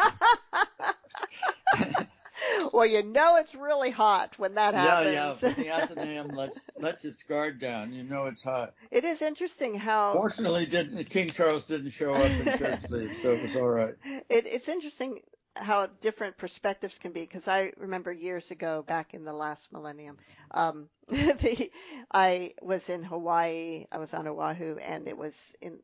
well, 2.73 2.85
you 2.85 3.03
know 3.03 3.37
it's 3.37 3.55
really 3.55 3.91
hot 3.91 4.37
when 4.37 4.55
that 4.55 4.73
happens. 4.73 5.13
Yeah, 5.41 5.49
yeah. 5.49 5.53
the 5.53 5.69
Athenaeum 5.83 6.29
lets 6.29 6.65
lets 6.77 7.05
its 7.05 7.23
guard 7.23 7.59
down. 7.59 7.93
You 7.93 8.03
know 8.03 8.25
it's 8.25 8.43
hot. 8.43 8.73
It 8.91 9.03
is 9.03 9.21
interesting 9.21 9.75
how. 9.75 10.13
Fortunately, 10.13 10.65
didn't 10.65 11.03
King 11.09 11.29
Charles 11.29 11.65
didn't 11.65 11.91
show 11.91 12.13
up 12.13 12.29
in 12.29 12.57
shirt 12.57 12.81
sleeves, 12.81 13.21
so 13.21 13.31
it 13.31 13.43
was 13.43 13.55
all 13.55 13.69
right. 13.69 13.95
It, 14.05 14.45
it's 14.45 14.69
interesting 14.69 15.19
how 15.59 15.87
different 16.01 16.37
perspectives 16.37 16.97
can 16.97 17.11
be 17.11 17.21
because 17.21 17.47
I 17.47 17.71
remember 17.77 18.11
years 18.11 18.51
ago 18.51 18.83
back 18.87 19.13
in 19.13 19.23
the 19.23 19.33
last 19.33 19.71
millennium 19.71 20.17
um 20.51 20.89
the 21.07 21.71
I 22.11 22.53
was 22.61 22.89
in 22.89 23.03
Hawaii 23.03 23.85
I 23.91 23.97
was 23.97 24.13
on 24.13 24.27
Oahu 24.27 24.77
and 24.77 25.07
it 25.07 25.17
was 25.17 25.55
in 25.61 25.79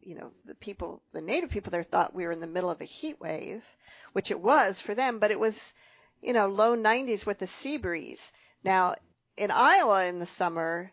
you 0.00 0.14
know 0.14 0.32
the 0.44 0.54
people 0.54 1.02
the 1.12 1.20
native 1.20 1.50
people 1.50 1.70
there 1.70 1.82
thought 1.82 2.14
we 2.14 2.26
were 2.26 2.32
in 2.32 2.40
the 2.40 2.46
middle 2.46 2.70
of 2.70 2.80
a 2.80 2.84
heat 2.86 3.20
wave 3.20 3.64
which 4.12 4.30
it 4.30 4.40
was 4.40 4.80
for 4.80 4.94
them 4.94 5.18
but 5.18 5.30
it 5.30 5.40
was 5.40 5.74
you 6.20 6.32
know 6.32 6.48
low 6.48 6.76
90s 6.76 7.26
with 7.26 7.40
a 7.42 7.46
sea 7.46 7.78
breeze. 7.78 8.32
Now 8.64 8.94
in 9.36 9.50
Iowa 9.50 10.04
in 10.06 10.18
the 10.18 10.26
summer 10.26 10.92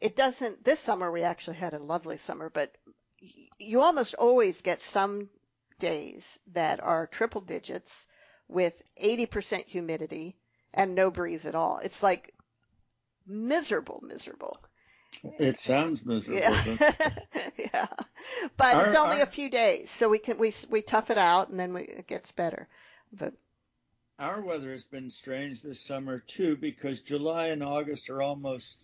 it 0.00 0.16
doesn't 0.16 0.64
this 0.64 0.80
summer 0.80 1.10
we 1.10 1.22
actually 1.22 1.56
had 1.56 1.74
a 1.74 1.78
lovely 1.78 2.16
summer 2.16 2.50
but 2.50 2.74
you 3.58 3.80
almost 3.80 4.14
always 4.14 4.60
get 4.60 4.82
some 4.82 5.28
days 5.78 6.38
that 6.52 6.82
are 6.82 7.06
triple 7.06 7.40
digits 7.40 8.08
with 8.48 8.82
80% 9.02 9.64
humidity 9.66 10.36
and 10.72 10.94
no 10.94 11.10
breeze 11.10 11.46
at 11.46 11.54
all. 11.54 11.78
It's 11.78 12.02
like 12.02 12.34
miserable, 13.26 14.00
miserable. 14.06 14.58
It 15.38 15.58
sounds 15.58 16.04
miserable. 16.04 16.40
Yeah, 16.40 16.64
yeah. 17.56 17.86
But 18.56 18.74
our, 18.74 18.86
it's 18.86 18.96
only 18.96 19.16
our, 19.16 19.22
a 19.22 19.26
few 19.26 19.48
days, 19.48 19.90
so 19.90 20.08
we 20.08 20.18
can 20.18 20.38
we 20.38 20.52
we 20.68 20.82
tough 20.82 21.10
it 21.10 21.18
out, 21.18 21.48
and 21.48 21.58
then 21.58 21.72
we, 21.72 21.82
it 21.82 22.06
gets 22.06 22.32
better. 22.32 22.68
But 23.12 23.32
our 24.18 24.42
weather 24.42 24.70
has 24.72 24.84
been 24.84 25.10
strange 25.10 25.62
this 25.62 25.80
summer 25.80 26.18
too, 26.18 26.56
because 26.56 27.00
July 27.00 27.48
and 27.48 27.62
August 27.62 28.10
are 28.10 28.22
almost 28.22 28.78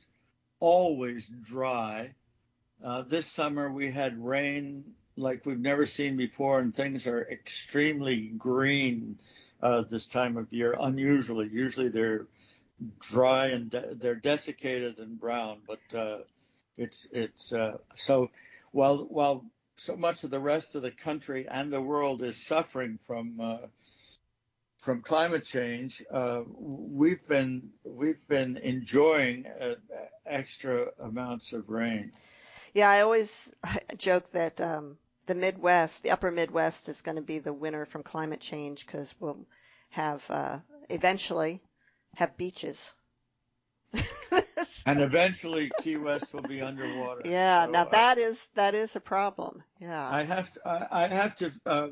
always 0.59 1.26
dry. 1.26 2.14
Uh, 2.82 3.03
this 3.03 3.26
summer 3.26 3.70
we 3.70 3.90
had 3.90 4.24
rain 4.24 4.95
like 5.16 5.44
we've 5.46 5.58
never 5.58 5.86
seen 5.86 6.16
before, 6.16 6.60
and 6.60 6.74
things 6.74 7.06
are 7.06 7.22
extremely 7.30 8.28
green 8.28 9.18
uh, 9.62 9.82
this 9.82 10.06
time 10.06 10.36
of 10.36 10.52
year. 10.52 10.74
Unusually, 10.78 11.48
usually 11.48 11.88
they're 11.88 12.26
dry 13.00 13.48
and 13.48 13.70
de- 13.70 13.94
they're 13.94 14.14
desiccated 14.14 14.98
and 14.98 15.18
brown, 15.18 15.60
but 15.66 15.98
uh, 15.98 16.18
it's 16.76 17.06
it's 17.12 17.52
uh, 17.52 17.78
so 17.94 18.30
while 18.72 18.98
while 18.98 19.44
so 19.76 19.96
much 19.96 20.24
of 20.24 20.30
the 20.30 20.40
rest 20.40 20.74
of 20.74 20.82
the 20.82 20.90
country 20.90 21.46
and 21.48 21.72
the 21.72 21.80
world 21.80 22.22
is 22.22 22.36
suffering 22.36 22.98
from 23.06 23.40
uh, 23.40 23.58
from 24.78 25.00
climate 25.00 25.44
change, 25.44 26.02
uh, 26.10 26.42
we've 26.46 27.26
been 27.28 27.70
we've 27.84 28.26
been 28.26 28.56
enjoying 28.56 29.46
uh, 29.46 29.74
extra 30.26 30.88
amounts 31.00 31.52
of 31.52 31.68
rain. 31.68 32.12
Yeah, 32.74 32.90
I 32.90 33.02
always 33.02 33.54
joke 33.96 34.30
that 34.30 34.60
um, 34.60 34.96
the 35.26 35.34
Midwest, 35.34 36.02
the 36.02 36.10
upper 36.10 36.30
Midwest, 36.30 36.88
is 36.88 37.00
going 37.00 37.16
to 37.16 37.22
be 37.22 37.38
the 37.38 37.52
winner 37.52 37.84
from 37.84 38.02
climate 38.02 38.40
change 38.40 38.86
because 38.86 39.14
we'll 39.20 39.46
have 39.90 40.24
uh, 40.30 40.58
eventually 40.88 41.60
have 42.16 42.36
beaches. 42.36 42.92
and 44.86 45.00
eventually 45.00 45.70
Key 45.80 45.96
West 45.96 46.32
will 46.32 46.42
be 46.42 46.60
underwater. 46.60 47.22
Yeah, 47.24 47.66
so, 47.66 47.72
now 47.72 47.84
that 47.84 48.18
uh, 48.18 48.22
is 48.22 48.48
that 48.54 48.74
is 48.74 48.96
a 48.96 49.00
problem. 49.00 49.62
Yeah. 49.78 50.08
I 50.08 50.22
have 50.22 50.52
to 50.54 50.68
I, 50.68 51.04
I 51.04 51.06
have 51.08 51.36
to 51.36 51.52
uh, 51.66 51.88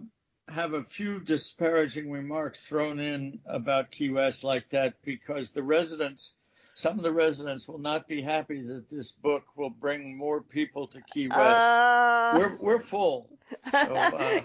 have 0.49 0.75
a 0.75 0.85
few 0.85 1.21
disparaging 1.21 2.11
remarks 2.11 2.61
thrown 2.61 3.01
in 3.01 3.41
about 3.47 3.91
Key 3.91 4.11
West 4.11 4.45
like 4.45 4.69
that 4.71 5.03
because 5.03 5.53
the 5.53 5.63
residents 5.63 6.35
some 6.81 6.97
of 6.97 7.03
the 7.03 7.13
residents 7.13 7.69
will 7.69 7.79
not 7.79 8.09
be 8.09 8.23
happy 8.23 8.63
that 8.63 8.89
this 8.89 9.13
book 9.13 9.45
will 9.55 9.71
bring 9.71 10.17
more 10.17 10.41
people 10.41 10.87
to 10.89 11.01
Key 11.03 11.29
West. 11.29 11.41
Uh, 11.41 12.35
we're 12.39 12.57
we're 12.57 12.81
full. 12.81 13.29
So, 13.71 13.79
uh, 13.79 14.41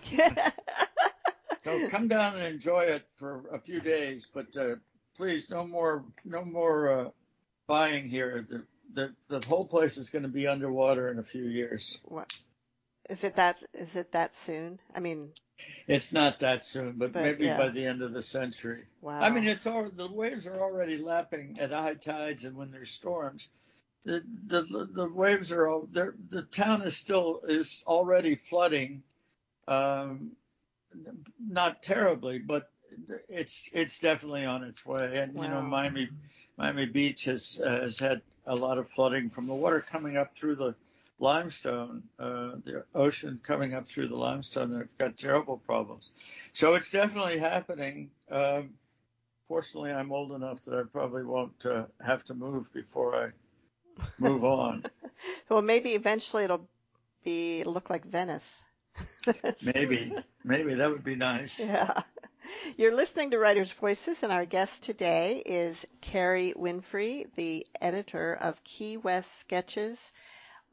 so, 1.63 1.89
come 1.89 2.07
down 2.07 2.35
and 2.35 2.45
enjoy 2.45 2.81
it 2.81 3.07
for 3.15 3.43
a 3.51 3.59
few 3.59 3.79
days, 3.79 4.27
but 4.31 4.55
uh, 4.57 4.75
please 5.15 5.49
no 5.49 5.65
more 5.65 6.03
no 6.25 6.43
more 6.43 6.91
uh, 6.91 7.09
buying 7.67 8.09
here. 8.09 8.45
The, 8.47 8.63
the 8.93 9.39
the 9.39 9.47
whole 9.47 9.65
place 9.65 9.97
is 9.97 10.09
going 10.09 10.23
to 10.23 10.29
be 10.29 10.47
underwater 10.47 11.09
in 11.11 11.19
a 11.19 11.23
few 11.23 11.43
years. 11.43 11.99
What? 12.03 12.33
Is 13.09 13.23
it 13.23 13.35
that 13.35 13.63
is 13.73 13.95
it 13.95 14.11
that 14.11 14.35
soon? 14.35 14.79
I 14.93 14.99
mean, 14.99 15.31
it's 15.87 16.11
not 16.11 16.39
that 16.39 16.63
soon, 16.63 16.93
but, 16.97 17.13
but 17.13 17.21
maybe 17.21 17.45
yeah. 17.45 17.57
by 17.57 17.69
the 17.69 17.85
end 17.85 18.01
of 18.01 18.13
the 18.13 18.21
century. 18.21 18.83
Wow. 19.01 19.21
I 19.21 19.29
mean, 19.29 19.45
it's 19.45 19.67
all 19.67 19.89
the 19.89 20.11
waves 20.11 20.47
are 20.47 20.59
already 20.59 20.97
lapping 20.97 21.57
at 21.59 21.71
high 21.71 21.95
tides 21.95 22.45
and 22.45 22.55
when 22.55 22.71
there's 22.71 22.89
storms. 22.89 23.49
The 24.03 24.23
the 24.47 24.87
the 24.93 25.09
waves 25.09 25.51
are 25.51 25.67
all 25.67 25.87
the 25.91 26.47
town 26.51 26.83
is 26.83 26.95
still 26.95 27.41
is 27.47 27.83
already 27.87 28.35
flooding, 28.35 29.01
um, 29.67 30.31
not 31.39 31.81
terribly, 31.81 32.37
but 32.37 32.69
it's 33.27 33.67
it's 33.73 33.97
definitely 33.99 34.45
on 34.45 34.63
its 34.63 34.85
way. 34.85 35.17
And 35.17 35.33
wow. 35.33 35.43
you 35.43 35.49
know, 35.49 35.61
Miami 35.61 36.09
Miami 36.57 36.85
Beach 36.85 37.25
has 37.25 37.59
has 37.63 37.97
had 37.97 38.21
a 38.45 38.55
lot 38.55 38.77
of 38.77 38.89
flooding 38.91 39.29
from 39.29 39.47
the 39.47 39.55
water 39.55 39.81
coming 39.81 40.17
up 40.17 40.35
through 40.35 40.55
the 40.55 40.75
limestone, 41.19 42.03
uh, 42.19 42.51
the 42.63 42.83
ocean 42.93 43.39
coming 43.43 43.73
up 43.73 43.87
through 43.87 44.07
the 44.07 44.15
limestone, 44.15 44.77
they've 44.77 44.97
got 44.97 45.17
terrible 45.17 45.57
problems. 45.57 46.11
So 46.53 46.73
it's 46.75 46.91
definitely 46.91 47.39
happening. 47.39 48.11
Um, 48.29 48.71
fortunately, 49.47 49.91
I'm 49.91 50.11
old 50.11 50.31
enough 50.33 50.65
that 50.65 50.77
I 50.77 50.83
probably 50.83 51.23
won't 51.23 51.65
uh, 51.65 51.85
have 52.05 52.23
to 52.25 52.33
move 52.33 52.71
before 52.73 53.15
I 53.15 53.29
move 54.19 54.43
on. 54.43 54.85
well, 55.49 55.61
maybe 55.61 55.93
eventually 55.93 56.43
it'll 56.43 56.67
be 57.23 57.63
look 57.63 57.89
like 57.89 58.05
Venice. 58.05 58.61
maybe, 59.61 60.15
maybe 60.43 60.75
that 60.75 60.89
would 60.89 61.03
be 61.03 61.15
nice. 61.15 61.59
Yeah. 61.59 62.01
You're 62.77 62.95
listening 62.95 63.31
to 63.31 63.39
Writers' 63.39 63.71
Voices, 63.71 64.21
and 64.21 64.31
our 64.31 64.45
guest 64.45 64.83
today 64.83 65.41
is 65.45 65.85
Carey 66.01 66.53
Winfrey, 66.55 67.25
the 67.35 67.65
editor 67.81 68.37
of 68.39 68.63
Key 68.63 68.97
West 68.97 69.39
Sketches 69.39 70.11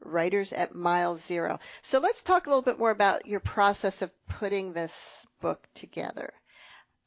Writers 0.05 0.53
at 0.53 0.75
Mile 0.75 1.17
Zero. 1.17 1.59
So 1.81 1.99
let's 1.99 2.23
talk 2.23 2.45
a 2.45 2.49
little 2.49 2.61
bit 2.61 2.79
more 2.79 2.91
about 2.91 3.25
your 3.25 3.39
process 3.39 4.01
of 4.01 4.11
putting 4.27 4.73
this 4.73 5.25
book 5.41 5.67
together. 5.73 6.33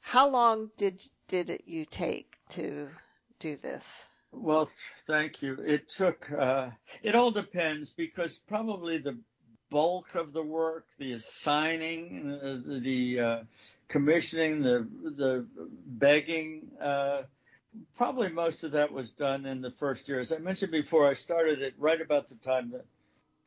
How 0.00 0.28
long 0.28 0.70
did 0.76 1.02
did 1.28 1.50
it 1.50 1.64
you 1.66 1.84
take 1.84 2.36
to 2.50 2.88
do 3.40 3.56
this? 3.56 4.06
Well, 4.32 4.70
thank 5.06 5.42
you. 5.42 5.58
It 5.66 5.88
took. 5.88 6.30
Uh, 6.30 6.70
it 7.02 7.14
all 7.14 7.30
depends 7.30 7.90
because 7.90 8.38
probably 8.38 8.98
the 8.98 9.18
bulk 9.70 10.14
of 10.14 10.32
the 10.32 10.42
work, 10.42 10.86
the 10.98 11.12
assigning, 11.12 12.38
uh, 12.42 12.60
the 12.80 13.20
uh, 13.20 13.38
commissioning, 13.88 14.62
the 14.62 14.86
the 15.16 15.46
begging, 15.86 16.70
uh, 16.80 17.22
probably 17.94 18.28
most 18.28 18.64
of 18.64 18.72
that 18.72 18.92
was 18.92 19.12
done 19.12 19.46
in 19.46 19.60
the 19.60 19.70
first 19.70 20.08
year. 20.08 20.20
As 20.20 20.32
I 20.32 20.38
mentioned 20.38 20.72
before, 20.72 21.06
I 21.08 21.14
started 21.14 21.62
it 21.62 21.74
right 21.78 22.00
about 22.00 22.28
the 22.28 22.36
time 22.36 22.70
the 22.70 22.84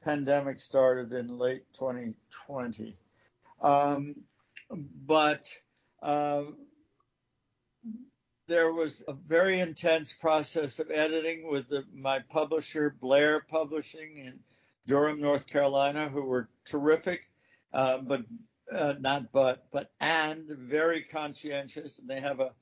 pandemic 0.04 0.60
started 0.60 1.12
in 1.14 1.38
late 1.38 1.64
2020. 1.74 2.96
Um, 3.62 4.16
but 5.06 5.50
uh, 6.02 6.44
there 8.48 8.74
was 8.74 9.04
a 9.08 9.14
very 9.14 9.60
intense 9.60 10.14
process 10.14 10.80
of 10.80 10.90
editing 10.92 11.50
with 11.50 11.70
the, 11.70 11.84
my 11.94 12.20
publisher, 12.20 12.96
Blair 13.00 13.42
Publishing 13.42 14.18
in 14.18 14.40
Durham, 14.88 15.22
North 15.22 15.48
Carolina, 15.48 16.10
who 16.10 16.24
were 16.24 16.50
terrific, 16.66 17.22
uh, 17.74 18.00
but 18.00 18.24
uh, 18.72 18.96
not 19.00 19.32
but, 19.32 19.66
but 19.72 19.92
and 20.00 20.48
very 20.48 21.04
conscientious. 21.04 22.00
And 22.00 22.10
they 22.10 22.20
have 22.20 22.40
a 22.40 22.54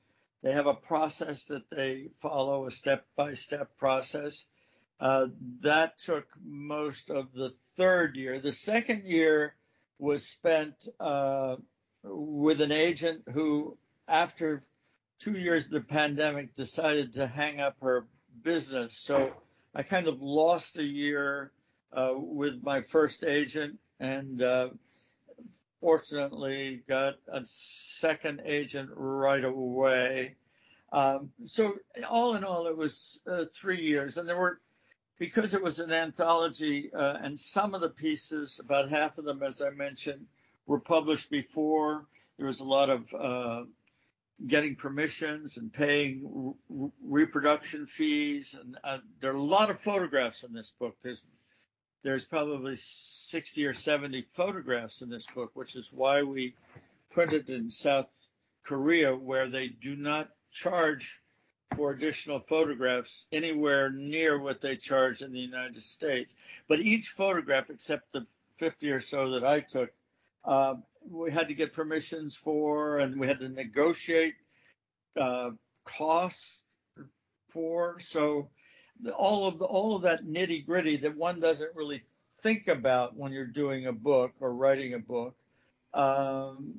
they 0.42 0.52
have 0.52 0.66
a 0.66 0.74
process 0.74 1.44
that 1.44 1.68
they 1.70 2.10
follow, 2.20 2.66
a 2.66 2.70
step-by-step 2.70 3.76
process. 3.76 4.44
Uh, 5.00 5.28
that 5.60 5.98
took 5.98 6.26
most 6.44 7.10
of 7.10 7.32
the 7.32 7.54
third 7.76 8.16
year. 8.16 8.38
The 8.40 8.52
second 8.52 9.04
year 9.04 9.54
was 9.98 10.26
spent 10.26 10.88
uh, 11.00 11.56
with 12.02 12.60
an 12.60 12.72
agent 12.72 13.22
who, 13.32 13.76
after 14.06 14.62
two 15.18 15.32
years 15.32 15.66
of 15.66 15.72
the 15.72 15.80
pandemic, 15.80 16.54
decided 16.54 17.14
to 17.14 17.26
hang 17.26 17.60
up 17.60 17.76
her 17.82 18.06
business. 18.42 18.96
So 18.98 19.32
I 19.74 19.82
kind 19.82 20.06
of 20.06 20.20
lost 20.20 20.76
a 20.78 20.84
year 20.84 21.52
uh, 21.92 22.14
with 22.16 22.62
my 22.62 22.82
first 22.82 23.24
agent 23.24 23.78
and 24.00 24.42
uh, 24.42 24.70
fortunately 25.80 26.82
got 26.88 27.16
a 27.28 27.44
second 27.98 28.42
agent 28.44 28.90
right 28.94 29.44
away. 29.44 30.36
Um, 30.92 31.30
so 31.44 31.74
all 32.08 32.34
in 32.34 32.44
all, 32.44 32.66
it 32.66 32.76
was 32.76 33.20
uh, 33.30 33.44
three 33.54 33.82
years, 33.82 34.16
and 34.16 34.28
there 34.28 34.38
were 34.38 34.60
because 35.18 35.52
it 35.52 35.62
was 35.62 35.80
an 35.80 35.92
anthology, 35.92 36.92
uh, 36.94 37.18
and 37.20 37.36
some 37.36 37.74
of 37.74 37.80
the 37.80 37.88
pieces, 37.88 38.60
about 38.60 38.88
half 38.88 39.18
of 39.18 39.24
them, 39.24 39.42
as 39.42 39.60
I 39.60 39.70
mentioned, 39.70 40.26
were 40.66 40.78
published 40.78 41.28
before. 41.28 42.06
There 42.36 42.46
was 42.46 42.60
a 42.60 42.64
lot 42.64 42.88
of 42.88 43.12
uh, 43.12 43.64
getting 44.46 44.76
permissions 44.76 45.56
and 45.56 45.72
paying 45.72 46.54
re- 46.68 46.90
reproduction 47.02 47.86
fees, 47.86 48.54
and 48.58 48.78
uh, 48.84 48.98
there 49.20 49.32
are 49.32 49.36
a 49.36 49.42
lot 49.42 49.70
of 49.70 49.80
photographs 49.80 50.44
in 50.44 50.52
this 50.52 50.72
book. 50.78 50.96
There's 51.02 51.22
there's 52.04 52.24
probably 52.24 52.76
60 52.76 53.66
or 53.66 53.74
70 53.74 54.24
photographs 54.34 55.02
in 55.02 55.10
this 55.10 55.26
book, 55.26 55.50
which 55.54 55.74
is 55.74 55.92
why 55.92 56.22
we 56.22 56.54
printed 57.10 57.50
in 57.50 57.70
South 57.70 58.10
Korea, 58.64 59.14
where 59.14 59.48
they 59.48 59.68
do 59.68 59.96
not 59.96 60.30
charge 60.50 61.20
for 61.76 61.92
additional 61.92 62.40
photographs 62.40 63.26
anywhere 63.32 63.90
near 63.90 64.38
what 64.38 64.60
they 64.60 64.76
charge 64.76 65.22
in 65.22 65.32
the 65.32 65.38
United 65.38 65.82
States. 65.82 66.34
But 66.66 66.80
each 66.80 67.10
photograph, 67.10 67.70
except 67.70 68.12
the 68.12 68.26
50 68.58 68.90
or 68.90 69.00
so 69.00 69.30
that 69.30 69.44
I 69.44 69.60
took, 69.60 69.90
uh, 70.44 70.76
we 71.08 71.30
had 71.30 71.48
to 71.48 71.54
get 71.54 71.72
permissions 71.72 72.34
for, 72.34 72.98
and 72.98 73.18
we 73.18 73.26
had 73.26 73.40
to 73.40 73.48
negotiate 73.48 74.34
uh, 75.16 75.50
costs 75.84 76.60
for. 77.48 78.00
So 78.00 78.48
all 79.16 79.46
of 79.46 79.58
the, 79.58 79.64
all 79.64 79.94
of 79.94 80.02
that 80.02 80.24
nitty 80.24 80.66
gritty 80.66 80.96
that 80.98 81.16
one 81.16 81.40
doesn't 81.40 81.74
really 81.74 82.02
think 82.40 82.68
about 82.68 83.16
when 83.16 83.32
you're 83.32 83.46
doing 83.46 83.86
a 83.86 83.92
book 83.92 84.32
or 84.40 84.52
writing 84.52 84.94
a 84.94 84.98
book 84.98 85.34
um, 85.94 86.74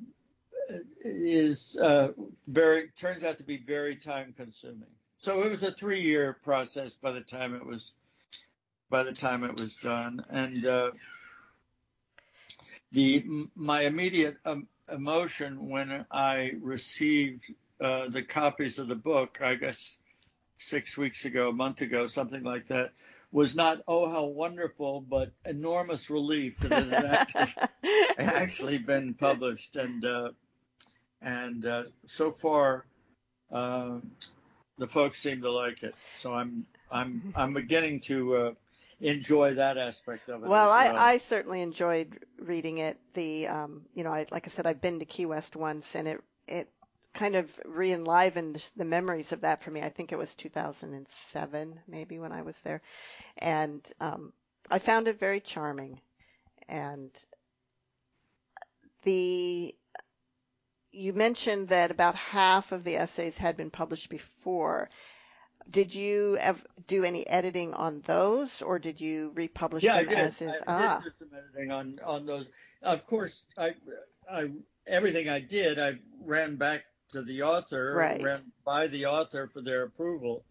is 1.02 1.76
uh, 1.80 2.08
very 2.46 2.88
turns 2.96 3.24
out 3.24 3.38
to 3.38 3.44
be 3.44 3.58
very 3.58 3.96
time 3.96 4.34
consuming. 4.36 4.88
So 5.18 5.42
it 5.42 5.50
was 5.50 5.62
a 5.62 5.72
three 5.72 6.02
year 6.02 6.38
process 6.42 6.94
by 6.94 7.12
the 7.12 7.20
time 7.20 7.54
it 7.54 7.64
was 7.64 7.92
by 8.88 9.04
the 9.04 9.12
time 9.12 9.44
it 9.44 9.58
was 9.60 9.76
done, 9.76 10.24
and 10.30 10.66
uh, 10.66 10.90
the 12.92 13.24
my 13.54 13.82
immediate 13.82 14.36
um, 14.44 14.66
emotion 14.90 15.68
when 15.68 16.04
I 16.10 16.52
received 16.60 17.44
uh, 17.80 18.08
the 18.08 18.22
copies 18.22 18.78
of 18.78 18.88
the 18.88 18.96
book, 18.96 19.38
I 19.42 19.54
guess 19.54 19.96
six 20.58 20.96
weeks 20.96 21.24
ago, 21.24 21.48
a 21.48 21.52
month 21.52 21.80
ago, 21.80 22.06
something 22.06 22.42
like 22.42 22.66
that, 22.66 22.92
was 23.32 23.54
not 23.54 23.82
oh 23.86 24.10
how 24.10 24.24
wonderful, 24.24 25.00
but 25.00 25.32
enormous 25.44 26.10
relief 26.10 26.58
that 26.60 26.72
it 26.72 26.88
had 26.88 27.04
actually, 27.04 27.54
actually 28.18 28.78
been 28.78 29.14
published, 29.14 29.76
and 29.76 30.04
uh, 30.04 30.30
and 31.22 31.64
uh, 31.64 31.84
so 32.06 32.32
far 32.32 32.84
uh, 33.52 33.98
the 34.78 34.86
folks 34.86 35.20
seem 35.20 35.42
to 35.42 35.50
like 35.50 35.82
it. 35.82 35.94
So 36.16 36.34
I'm 36.34 36.66
I'm 36.90 37.32
I'm 37.36 37.54
beginning 37.54 38.00
to 38.00 38.36
uh, 38.36 38.52
enjoy 39.00 39.54
that 39.54 39.78
aspect 39.78 40.28
of 40.28 40.42
it. 40.42 40.48
Well, 40.48 40.68
well. 40.68 40.96
I, 40.96 41.12
I 41.12 41.18
certainly 41.18 41.62
enjoyed 41.62 42.18
reading 42.38 42.78
it. 42.78 42.98
The 43.14 43.48
um, 43.48 43.82
you 43.94 44.04
know, 44.04 44.10
I, 44.12 44.26
like 44.30 44.46
I 44.46 44.50
said, 44.50 44.66
I've 44.66 44.80
been 44.80 44.98
to 44.98 45.04
Key 45.04 45.26
West 45.26 45.56
once, 45.56 45.94
and 45.94 46.08
it 46.08 46.22
it 46.46 46.68
kind 47.12 47.34
of 47.34 47.60
re-enlivened 47.64 48.70
the 48.76 48.84
memories 48.84 49.32
of 49.32 49.40
that 49.40 49.62
for 49.62 49.70
me. 49.70 49.82
I 49.82 49.88
think 49.88 50.12
it 50.12 50.18
was 50.18 50.32
2007, 50.36 51.80
maybe 51.88 52.20
when 52.20 52.32
I 52.32 52.42
was 52.42 52.60
there, 52.62 52.80
and 53.36 53.84
um, 54.00 54.32
I 54.70 54.78
found 54.78 55.08
it 55.08 55.18
very 55.18 55.40
charming. 55.40 56.00
And 56.68 57.10
the 59.02 59.74
you 60.92 61.12
mentioned 61.12 61.68
that 61.68 61.90
about 61.90 62.14
half 62.14 62.72
of 62.72 62.84
the 62.84 62.96
essays 62.96 63.36
had 63.38 63.56
been 63.56 63.70
published 63.70 64.10
before. 64.10 64.90
Did 65.70 65.94
you 65.94 66.36
ev- 66.40 66.66
do 66.86 67.04
any 67.04 67.26
editing 67.26 67.74
on 67.74 68.00
those, 68.00 68.62
or 68.62 68.78
did 68.78 69.00
you 69.00 69.30
republish 69.34 69.84
yeah, 69.84 70.02
them 70.02 70.06
I 70.06 70.08
did. 70.08 70.18
as 70.18 70.42
is? 70.42 70.50
I 70.50 70.54
ah. 70.66 71.00
did 71.02 71.12
some 71.18 71.28
editing 71.36 71.70
on 71.70 72.00
on 72.04 72.26
those. 72.26 72.48
Of 72.82 73.06
course, 73.06 73.44
I, 73.56 73.74
I 74.28 74.50
everything 74.86 75.28
I 75.28 75.40
did, 75.40 75.78
I 75.78 75.98
ran 76.24 76.56
back 76.56 76.84
to 77.10 77.22
the 77.22 77.42
author, 77.42 77.94
right. 77.94 78.22
ran 78.22 78.52
by 78.64 78.88
the 78.88 79.06
author 79.06 79.48
for 79.52 79.60
their 79.60 79.84
approval. 79.84 80.44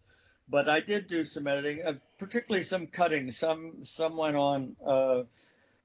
But 0.48 0.68
I 0.68 0.80
did 0.80 1.06
do 1.06 1.22
some 1.22 1.46
editing, 1.46 1.84
uh, 1.84 1.94
particularly 2.18 2.64
some 2.64 2.86
cutting. 2.86 3.30
Some 3.30 3.84
some 3.84 4.16
went 4.16 4.36
on 4.36 4.76
uh, 4.84 5.22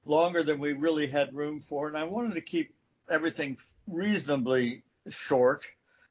longer 0.04 0.42
than 0.42 0.58
we 0.58 0.72
really 0.72 1.08
had 1.08 1.34
room 1.34 1.60
for, 1.60 1.88
and 1.88 1.96
I 1.96 2.04
wanted 2.04 2.34
to 2.34 2.40
keep 2.40 2.74
everything 3.08 3.58
reasonably 3.86 4.82
short 5.08 5.66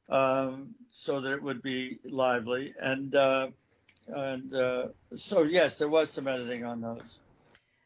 um, 0.08 0.74
so 0.90 1.20
that 1.20 1.32
it 1.32 1.42
would 1.42 1.62
be 1.62 1.98
lively. 2.04 2.74
And 2.80 3.14
uh, 3.14 3.48
and 4.08 4.54
uh, 4.54 4.88
so 5.16 5.42
yes, 5.42 5.78
there 5.78 5.88
was 5.88 6.10
some 6.10 6.28
editing 6.28 6.64
on 6.64 6.80
those, 6.80 7.18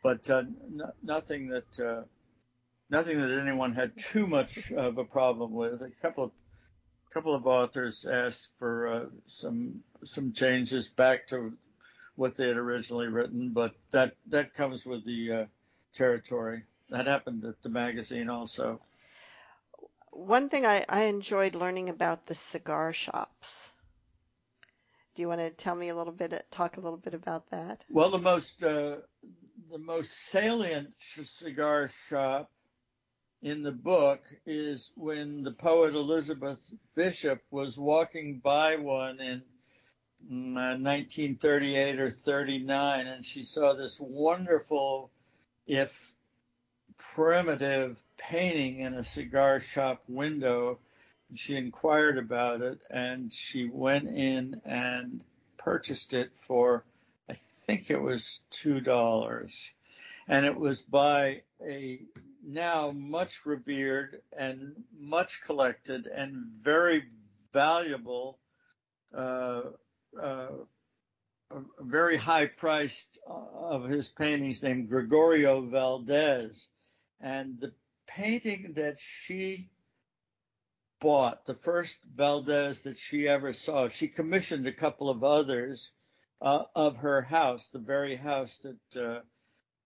but 0.03 0.29
uh, 0.29 0.39
n- 0.39 0.83
nothing 1.03 1.49
that 1.49 1.81
uh, 1.81 2.03
nothing 2.91 3.21
that 3.21 3.41
anyone 3.41 3.73
had 3.73 3.97
too 3.97 4.27
much 4.27 4.71
of 4.73 4.99
a 4.99 5.05
problem 5.05 5.53
with. 5.53 5.83
A 5.83 5.91
couple 6.03 6.25
of 6.25 6.31
couple 7.13 7.35
of 7.35 7.47
authors 7.47 8.07
asked 8.07 8.49
for 8.59 8.89
uh, 8.89 9.05
some 9.27 9.83
some 10.05 10.33
changes 10.33 10.89
back 10.89 11.27
to 11.29 11.53
what 12.17 12.37
they 12.37 12.49
had 12.49 12.57
originally 12.57 13.09
written, 13.09 13.51
but 13.51 13.75
that 13.93 14.15
that 14.27 14.55
comes 14.55 14.85
with 14.85 15.05
the 15.05 15.33
uh, 15.33 15.45
territory. 15.95 16.63
That 16.91 17.07
happened 17.07 17.45
at 17.45 17.63
the 17.63 17.69
magazine 17.69 18.29
also 18.29 18.81
one 20.11 20.49
thing 20.49 20.67
I, 20.67 20.85
I 20.89 21.05
enjoyed 21.05 21.55
learning 21.55 21.89
about 21.89 22.27
the 22.27 22.35
cigar 22.35 22.93
shops. 22.93 23.71
Do 25.15 25.23
you 25.23 25.29
want 25.29 25.41
to 25.41 25.51
tell 25.51 25.75
me 25.75 25.89
a 25.89 25.97
little 25.97 26.13
bit, 26.13 26.47
talk 26.51 26.77
a 26.77 26.81
little 26.81 26.99
bit 26.99 27.15
about 27.15 27.51
that? 27.51 27.83
Well, 27.91 28.11
the 28.11 28.19
most 28.19 28.63
uh, 28.63 28.97
the 29.71 29.79
most 29.79 30.13
salient 30.31 30.95
cigar 30.99 31.91
shop 32.09 32.51
in 33.43 33.63
the 33.63 33.73
book 33.73 34.23
is 34.47 34.93
when 34.97 35.43
the 35.43 35.53
poet 35.53 35.95
Elizabeth 35.95 36.73
Bishop 36.95 37.43
was 37.51 37.79
walking 37.79 38.39
by 38.39 38.77
one 38.77 39.21
in 39.21 39.43
1938 40.29 41.97
mm, 41.97 41.99
uh, 41.99 42.03
or 42.05 42.11
39, 42.11 43.07
and 43.07 43.25
she 43.25 43.43
saw 43.43 43.73
this 43.73 43.99
wonderful, 43.99 45.11
if 45.67 46.13
primitive 46.99 47.99
painting 48.21 48.81
in 48.81 48.95
a 48.95 49.05
cigar 49.05 49.61
shop 49.61 50.03
window. 50.07 50.79
She 51.35 51.57
inquired 51.57 52.19
about 52.19 52.61
it 52.61 52.81
and 52.91 53.33
she 53.33 53.69
went 53.69 54.09
in 54.09 54.61
and 54.65 55.23
purchased 55.57 56.13
it 56.13 56.35
for, 56.35 56.85
I 57.29 57.35
think 57.35 57.91
it 57.91 58.01
was 58.01 58.43
$2. 58.53 59.71
And 60.29 60.47
it 60.47 60.57
was 60.57 60.83
by 60.83 61.43
a 61.65 62.01
now 62.47 62.91
much 62.91 63.47
revered 63.47 64.23
and 64.37 64.75
much 64.99 65.43
collected 65.43 66.07
and 66.07 66.47
very 66.63 67.05
valuable, 67.53 68.39
uh, 69.15 69.63
uh, 70.21 70.49
very 71.81 72.17
high 72.17 72.47
priced 72.47 73.19
uh, 73.29 73.33
of 73.33 73.89
his 73.89 74.09
paintings 74.09 74.63
named 74.63 74.89
Gregorio 74.89 75.63
Valdes. 75.63 76.69
And 77.21 77.61
the 77.61 77.73
painting 78.17 78.73
that 78.75 78.99
she 78.99 79.71
bought, 81.01 81.47
the 81.47 81.55
first 81.55 81.99
Valdes 82.15 82.83
that 82.83 82.99
she 82.99 83.29
ever 83.29 83.53
saw, 83.53 83.89
she 83.89 84.09
commissioned 84.09 84.67
a 84.67 84.73
couple 84.73 85.09
of 85.09 85.25
others 85.25 85.93
uh, 86.43 86.65
of 86.75 86.97
her 86.99 87.23
house, 87.23 87.69
the 87.69 87.79
very 87.79 88.17
house 88.17 88.59
that 88.59 89.03
uh, 89.03 89.21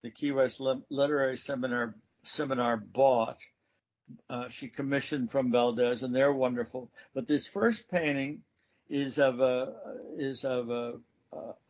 the 0.01 0.11
Key 0.11 0.31
West 0.31 0.61
Literary 0.89 1.37
Seminar 1.37 1.95
seminar 2.23 2.77
bought. 2.77 3.39
Uh, 4.29 4.49
she 4.49 4.67
commissioned 4.67 5.31
from 5.31 5.51
Valdes, 5.51 6.03
and 6.03 6.15
they're 6.15 6.33
wonderful. 6.33 6.91
But 7.13 7.27
this 7.27 7.47
first 7.47 7.89
painting 7.89 8.41
is 8.89 9.17
of 9.17 9.39
a 9.39 9.73
is 10.17 10.45
of 10.45 10.69
a, 10.69 10.93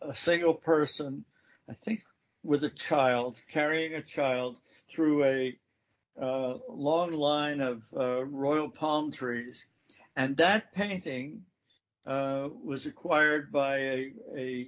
a 0.02 0.16
single 0.16 0.54
person, 0.54 1.24
I 1.70 1.74
think, 1.74 2.04
with 2.44 2.64
a 2.64 2.70
child 2.70 3.42
carrying 3.50 3.94
a 3.94 4.02
child 4.02 4.58
through 4.90 5.24
a 5.24 5.58
long 6.18 7.14
line 7.14 7.62
of 7.62 7.84
uh, 7.96 8.24
royal 8.26 8.70
palm 8.70 9.12
trees. 9.12 9.66
And 10.16 10.38
that 10.38 10.74
painting 10.74 11.44
uh, 12.06 12.50
was 12.64 12.86
acquired 12.86 13.52
by 13.52 13.78
a, 13.78 14.14
a 14.36 14.68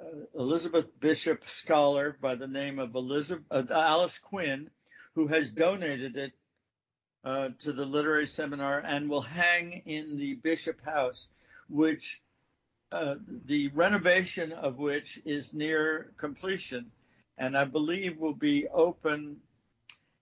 uh, 0.00 0.24
Elizabeth 0.34 0.88
Bishop 0.98 1.46
scholar 1.46 2.16
by 2.20 2.34
the 2.34 2.48
name 2.48 2.78
of 2.78 2.94
Elizabeth, 2.94 3.70
Alice 3.70 4.18
Quinn, 4.18 4.70
who 5.14 5.26
has 5.26 5.50
donated 5.50 6.16
it 6.16 6.32
uh, 7.24 7.50
to 7.58 7.72
the 7.72 7.84
literary 7.84 8.26
seminar 8.26 8.82
and 8.86 9.08
will 9.08 9.20
hang 9.20 9.82
in 9.84 10.16
the 10.16 10.34
Bishop 10.34 10.82
House, 10.84 11.28
which 11.68 12.22
uh, 12.92 13.16
the 13.44 13.68
renovation 13.68 14.52
of 14.52 14.78
which 14.78 15.20
is 15.24 15.54
near 15.54 16.12
completion, 16.16 16.90
and 17.38 17.56
I 17.56 17.64
believe 17.64 18.18
will 18.18 18.34
be 18.34 18.66
open. 18.68 19.36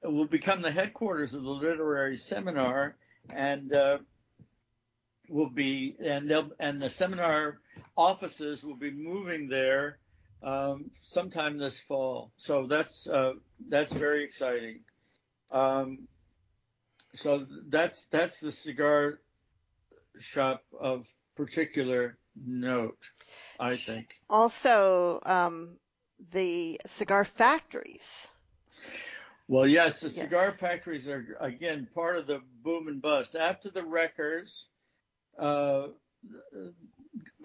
Will 0.03 0.27
become 0.27 0.63
the 0.63 0.71
headquarters 0.71 1.35
of 1.35 1.43
the 1.43 1.51
literary 1.51 2.17
seminar, 2.17 2.97
and 3.31 3.73
uh, 3.73 3.99
will 5.29 5.51
be 5.51 5.97
and 6.01 6.31
they'll 6.31 6.51
and 6.59 6.81
the 6.81 6.91
seminar 6.91 7.61
offices 7.97 8.63
will 8.63 8.77
be 8.77 8.91
moving 8.91 9.49
there 9.49 9.99
um, 10.43 10.91
sometime 11.01 11.59
this 11.59 11.79
fall. 11.79 12.33
So 12.37 12.67
that's 12.67 13.09
uh, 13.09 13.35
that's 13.69 13.93
very 13.93 14.25
exciting. 14.25 14.81
Um, 15.51 16.07
so 17.15 17.47
that's 17.69 18.05
that's 18.07 18.41
the 18.41 18.53
cigar 18.53 19.19
shop 20.19 20.63
of 20.79 21.07
particular 21.37 22.19
note, 22.37 22.99
I 23.59 23.77
think. 23.77 24.21
Also, 24.29 25.21
um, 25.25 25.79
the 26.33 26.81
cigar 26.87 27.25
factories. 27.25 28.29
Well, 29.49 29.67
yes, 29.67 30.01
the 30.01 30.09
yes. 30.09 30.17
cigar 30.17 30.53
factories 30.53 31.09
are 31.09 31.37
again 31.41 31.89
part 31.95 32.19
of 32.19 32.27
the 32.27 32.43
boom 32.63 32.87
and 32.87 33.01
bust. 33.01 33.35
After 33.35 33.71
the 33.71 33.83
wreckers, 33.83 34.69
uh, 35.39 35.89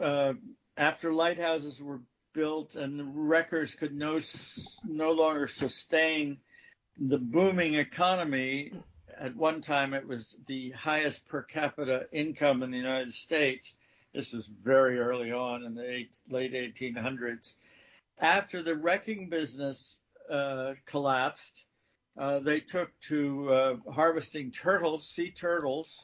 uh, 0.02 0.34
after 0.76 1.14
lighthouses 1.14 1.82
were 1.82 2.02
built 2.34 2.76
and 2.76 3.00
the 3.00 3.06
wreckers 3.06 3.74
could 3.76 3.96
no 3.96 4.20
no 4.86 5.14
longer 5.14 5.48
sustain 5.48 6.38
the 7.00 7.18
booming 7.18 7.76
economy. 7.76 8.74
At 9.18 9.36
one 9.36 9.62
time, 9.62 9.94
it 9.94 10.06
was 10.06 10.36
the 10.48 10.72
highest 10.72 11.26
per 11.28 11.44
capita 11.44 12.08
income 12.12 12.64
in 12.64 12.72
the 12.72 12.78
United 12.78 13.14
States. 13.14 13.76
This 14.14 14.34
is 14.34 14.48
very 14.48 15.00
early 15.00 15.32
on 15.32 15.64
in 15.64 15.74
the 15.74 15.90
eight, 15.90 16.18
late 16.30 16.54
1800s. 16.54 17.54
After 18.20 18.62
the 18.62 18.76
wrecking 18.76 19.30
business 19.30 19.98
uh, 20.30 20.74
collapsed, 20.86 21.64
uh, 22.18 22.40
they 22.40 22.60
took 22.60 22.98
to 23.02 23.54
uh, 23.54 23.92
harvesting 23.92 24.52
turtles, 24.52 25.08
sea 25.08 25.32
turtles, 25.32 26.04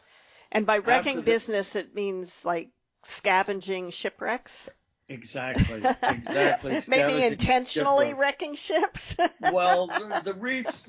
and 0.52 0.66
by 0.66 0.80
wrecking 0.80 1.18
the, 1.18 1.24
business, 1.24 1.76
it 1.76 1.94
means 1.94 2.44
like 2.44 2.70
scavenging 3.06 3.92
shipwrecks. 3.92 4.70
Exactly, 5.10 5.82
exactly. 6.04 6.82
Maybe 6.88 7.24
intentionally 7.24 8.14
wrecking 8.14 8.54
ships. 8.54 9.16
well, 9.52 9.88
the, 9.88 10.22
the 10.24 10.34
reefs 10.36 10.84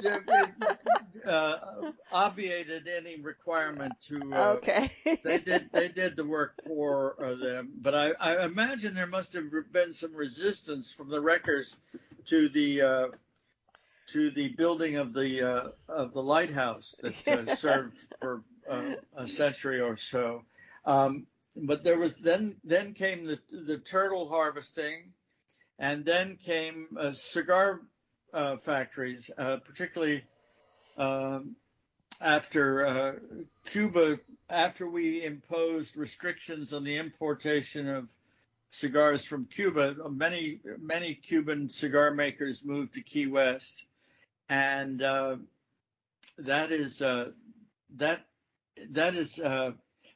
uh, 1.27 1.57
obviated 2.13 2.87
any 2.87 3.19
requirement 3.19 3.95
to. 4.09 4.21
Uh, 4.33 4.53
okay. 4.53 4.91
they 5.25 5.39
did 5.39 5.71
they 5.73 5.89
did 5.89 6.17
the 6.17 6.25
work 6.25 6.55
for 6.67 7.17
uh, 7.23 7.35
them, 7.35 7.71
but 7.81 7.95
I, 7.95 8.11
I 8.21 8.45
imagine 8.45 8.93
there 8.93 9.07
must 9.07 9.33
have 9.33 9.51
been 9.73 9.95
some 9.95 10.15
resistance 10.15 10.93
from 10.93 11.09
the 11.09 11.21
wreckers 11.21 11.77
to 12.27 12.51
the 12.51 12.83
uh, 12.83 13.09
to 14.13 14.31
the 14.31 14.49
building 14.49 14.97
of 14.97 15.13
the 15.13 15.43
uh, 15.43 15.69
of 15.89 16.13
the 16.13 16.23
lighthouse 16.23 16.95
that 17.03 17.29
uh, 17.29 17.55
served 17.57 17.97
for 18.21 18.43
uh, 18.69 18.95
a 19.17 19.29
century 19.29 19.81
or 19.81 19.97
so. 19.97 20.43
Um, 20.85 21.27
but 21.57 21.85
there 21.85 21.99
was 21.99 22.17
then 22.17 22.57
then 22.65 22.95
came 22.95 23.25
the 23.25 23.39
the 23.51 23.79
turtle 23.79 24.29
harvesting, 24.29 25.13
and 25.79 26.05
then 26.05 26.37
came 26.37 26.89
uh, 26.99 27.13
cigar 27.13 27.81
uh, 28.33 28.57
factories, 28.59 29.31
uh, 29.37 29.57
particularly 29.59 30.23
um, 30.97 31.57
after 32.21 32.87
uh, 32.87 33.13
Cuba, 33.65 34.19
after 34.49 34.89
we 34.89 35.25
imposed 35.25 35.97
restrictions 35.97 36.73
on 36.73 36.85
the 36.85 36.97
importation 36.97 37.89
of 37.89 38.09
cigars 38.71 39.25
from 39.25 39.47
Cuba, 39.47 39.97
many 40.11 40.61
many 40.79 41.15
Cuban 41.15 41.69
cigar 41.69 42.13
makers 42.13 42.65
moved 42.65 42.95
to 42.95 43.01
Key 43.01 43.27
West, 43.27 43.85
and 44.51 45.01
uh, 45.01 45.37
that 46.39 46.73
is 46.73 47.01
uh, 47.01 47.31
that 47.97 48.27
that 48.91 49.15
is 49.15 49.39
uh, 49.39 49.71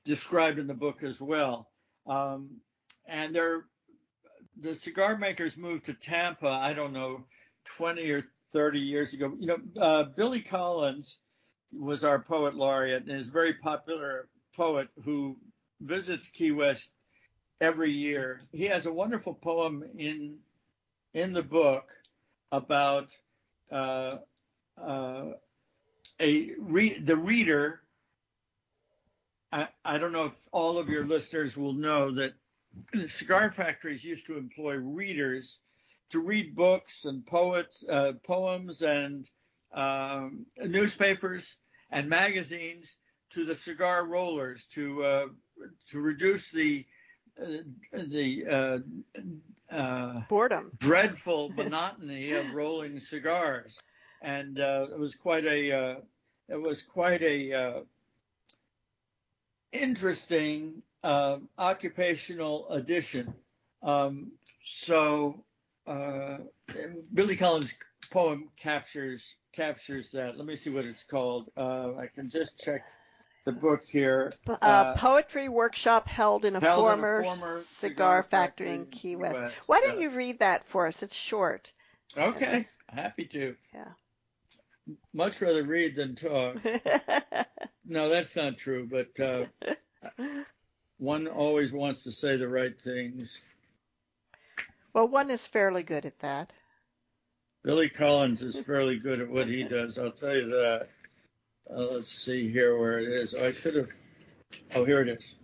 described 0.05 0.59
in 0.59 0.66
the 0.66 0.74
book 0.74 1.03
as 1.03 1.20
well. 1.20 1.70
Um, 2.07 2.61
and 3.07 3.35
they're 3.35 3.64
the 4.61 4.74
cigar 4.74 5.16
makers 5.16 5.57
moved 5.57 5.87
to 5.87 5.95
Tampa. 5.95 6.49
I 6.49 6.74
don't 6.74 6.93
know, 6.93 7.24
20 7.76 8.11
or 8.11 8.24
30 8.53 8.80
years 8.80 9.14
ago. 9.14 9.35
You 9.39 9.47
know, 9.47 9.59
uh, 9.80 10.05
Billy 10.16 10.43
Collins 10.43 11.18
was 11.72 12.05
our 12.05 12.20
poet 12.20 12.55
laureate 12.55 13.05
and 13.09 13.20
is 13.20 13.28
a 13.28 13.32
very 13.32 13.55
popular 13.55 14.28
poet 14.57 14.89
who 15.05 15.37
visits 15.80 16.28
Key 16.28 16.51
West 16.51 16.91
every 17.61 17.91
year. 17.91 18.43
He 18.53 18.64
has 18.66 18.87
a 18.87 18.93
wonderful 18.93 19.35
poem 19.35 19.85
in 19.97 20.39
in 21.12 21.32
the 21.32 21.43
book 21.43 21.89
about 22.51 23.16
uh, 23.71 24.17
uh, 24.81 25.25
a 26.21 26.51
re- 26.59 26.99
the 26.99 27.17
reader 27.17 27.81
I, 29.55 29.69
I 29.85 29.99
don't 29.99 30.11
know 30.11 30.25
if 30.25 30.37
all 30.51 30.79
of 30.79 30.89
your 30.89 31.07
listeners 31.07 31.57
will 31.57 31.75
know 31.75 32.11
that 32.17 32.33
cigar 33.07 33.53
factories 33.53 34.03
used 34.03 34.27
to 34.27 34.37
employ 34.37 34.75
readers 34.75 35.61
to 36.11 36.19
read 36.19 36.57
books 36.57 37.05
and 37.05 37.25
poets, 37.25 37.85
uh, 37.89 38.15
poems 38.25 38.83
and 38.83 39.31
um, 39.73 40.47
newspapers 40.59 41.57
and 41.93 42.09
magazines 42.09 42.97
to 43.31 43.45
the 43.45 43.55
cigar 43.55 44.05
rollers 44.05 44.67
to 44.67 45.05
uh, 45.05 45.27
to 45.91 46.01
reduce 46.01 46.51
the 46.51 46.85
the 47.37 48.47
uh, 48.51 48.78
uh, 49.74 50.20
boredom, 50.28 50.70
dreadful 50.78 51.49
monotony 51.57 52.32
of 52.32 52.53
rolling 52.55 53.01
cigars, 53.01 53.78
and 54.22 54.61
uh, 54.61 54.87
it 54.91 54.99
was 54.99 55.14
quite 55.14 55.45
a 55.45 55.99
it 56.49 56.61
was 56.61 56.82
quite 56.82 57.22
a 57.22 57.82
interesting 59.74 60.82
uh, 61.03 61.39
occupational 61.59 62.68
addition. 62.70 63.35
Um, 63.82 64.32
so 64.64 65.45
uh, 65.87 66.39
Billy 67.12 67.37
Collins' 67.37 67.74
poem 68.11 68.49
captures 68.57 69.35
captures 69.53 70.11
that. 70.12 70.37
Let 70.37 70.47
me 70.47 70.57
see 70.57 70.70
what 70.70 70.85
it's 70.85 71.03
called. 71.03 71.51
Uh, 71.57 71.93
I 71.99 72.07
can 72.07 72.30
just 72.30 72.59
check 72.59 72.85
the 73.45 73.53
book 73.53 73.83
here. 73.85 74.33
Uh, 74.47 74.95
poetry 74.95 75.49
workshop 75.49 76.09
held 76.09 76.45
in 76.45 76.57
a, 76.57 76.61
held 76.61 76.81
former, 76.81 77.21
in 77.21 77.27
a 77.27 77.29
former, 77.29 77.61
cigar, 77.63 77.63
cigar 77.63 78.23
factory, 78.23 78.67
factory, 78.67 78.81
in 78.81 78.87
Key 78.87 79.17
West. 79.17 79.37
West. 79.37 79.61
Why 79.67 79.81
don't 79.81 80.01
you 80.01 80.11
read 80.11 80.39
that 80.41 80.67
for 80.67 80.87
us? 80.87 81.03
It's 81.03 81.15
short. 81.15 81.73
Okay, 82.17 82.67
happy 82.89 83.27
to. 83.27 83.55
Yeah. 83.73 83.89
Much 85.13 85.41
rather 85.41 85.65
read 85.65 85.97
than 85.97 86.15
talk. 86.15 86.57
no, 87.85 88.09
that's 88.09 88.37
not 88.37 88.59
true, 88.59 88.87
but 88.87 89.19
uh, 89.21 89.45
one 90.99 91.27
always 91.27 91.73
wants 91.73 92.05
to 92.05 92.13
say 92.13 92.37
the 92.37 92.49
right 92.49 92.79
things. 92.79 93.39
Well, 94.93 95.09
one 95.09 95.31
is 95.31 95.47
fairly 95.47 95.83
good 95.83 96.05
at 96.05 96.19
that. 96.21 96.53
Billy 97.63 97.89
Collins 97.89 98.43
is 98.43 98.59
fairly 98.61 98.99
good 98.99 99.23
at 99.23 99.29
what 99.29 99.49
he 99.49 99.65
does. 99.65 99.99
I'll 99.99 100.13
tell 100.13 100.37
you 100.37 100.49
that. 100.51 100.89
Uh, 101.77 101.89
let's 101.91 102.09
see 102.09 102.49
here 102.51 102.79
where 102.79 103.01
it 103.01 103.09
is. 103.09 103.35
I 103.35 103.51
should 103.51 103.75
have. 103.75 103.89
Oh, 104.77 104.85
here 104.85 105.01
it 105.01 105.09
is. 105.09 105.35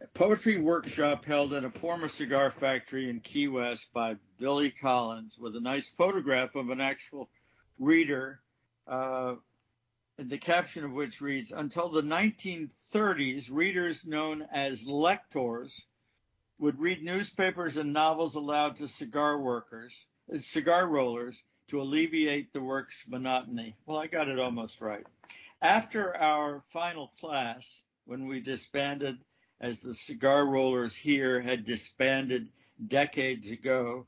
A 0.00 0.06
poetry 0.14 0.58
workshop 0.58 1.24
held 1.24 1.52
at 1.52 1.64
a 1.64 1.70
former 1.70 2.08
cigar 2.08 2.50
factory 2.50 3.10
in 3.10 3.20
Key 3.20 3.48
West 3.48 3.92
by 3.92 4.16
Billy 4.38 4.70
Collins 4.70 5.36
with 5.38 5.56
a 5.56 5.60
nice 5.60 5.90
photograph 5.90 6.54
of 6.54 6.70
an 6.70 6.80
actual 6.80 7.28
reader 7.78 8.40
uh, 8.86 9.34
the 10.16 10.38
caption 10.38 10.84
of 10.84 10.92
which 10.92 11.20
reads 11.20 11.52
Until 11.52 11.90
the 11.90 12.02
1930s, 12.02 13.50
readers 13.50 14.06
known 14.06 14.46
as 14.52 14.86
lectors 14.86 15.82
would 16.58 16.78
read 16.78 17.02
newspapers 17.02 17.76
and 17.76 17.92
novels 17.92 18.36
aloud 18.36 18.76
to 18.76 18.88
cigar 18.88 19.38
workers, 19.38 20.06
cigar 20.34 20.86
rollers, 20.86 21.42
to 21.72 21.80
alleviate 21.80 22.52
the 22.52 22.60
work's 22.60 23.08
monotony. 23.08 23.74
Well, 23.86 23.96
I 23.96 24.06
got 24.06 24.28
it 24.28 24.38
almost 24.38 24.82
right. 24.82 25.06
After 25.62 26.14
our 26.14 26.62
final 26.70 27.10
class, 27.18 27.80
when 28.04 28.26
we 28.26 28.40
disbanded, 28.40 29.16
as 29.58 29.80
the 29.80 29.94
cigar 29.94 30.46
rollers 30.46 30.94
here 30.94 31.40
had 31.40 31.64
disbanded 31.64 32.50
decades 32.88 33.50
ago, 33.50 34.04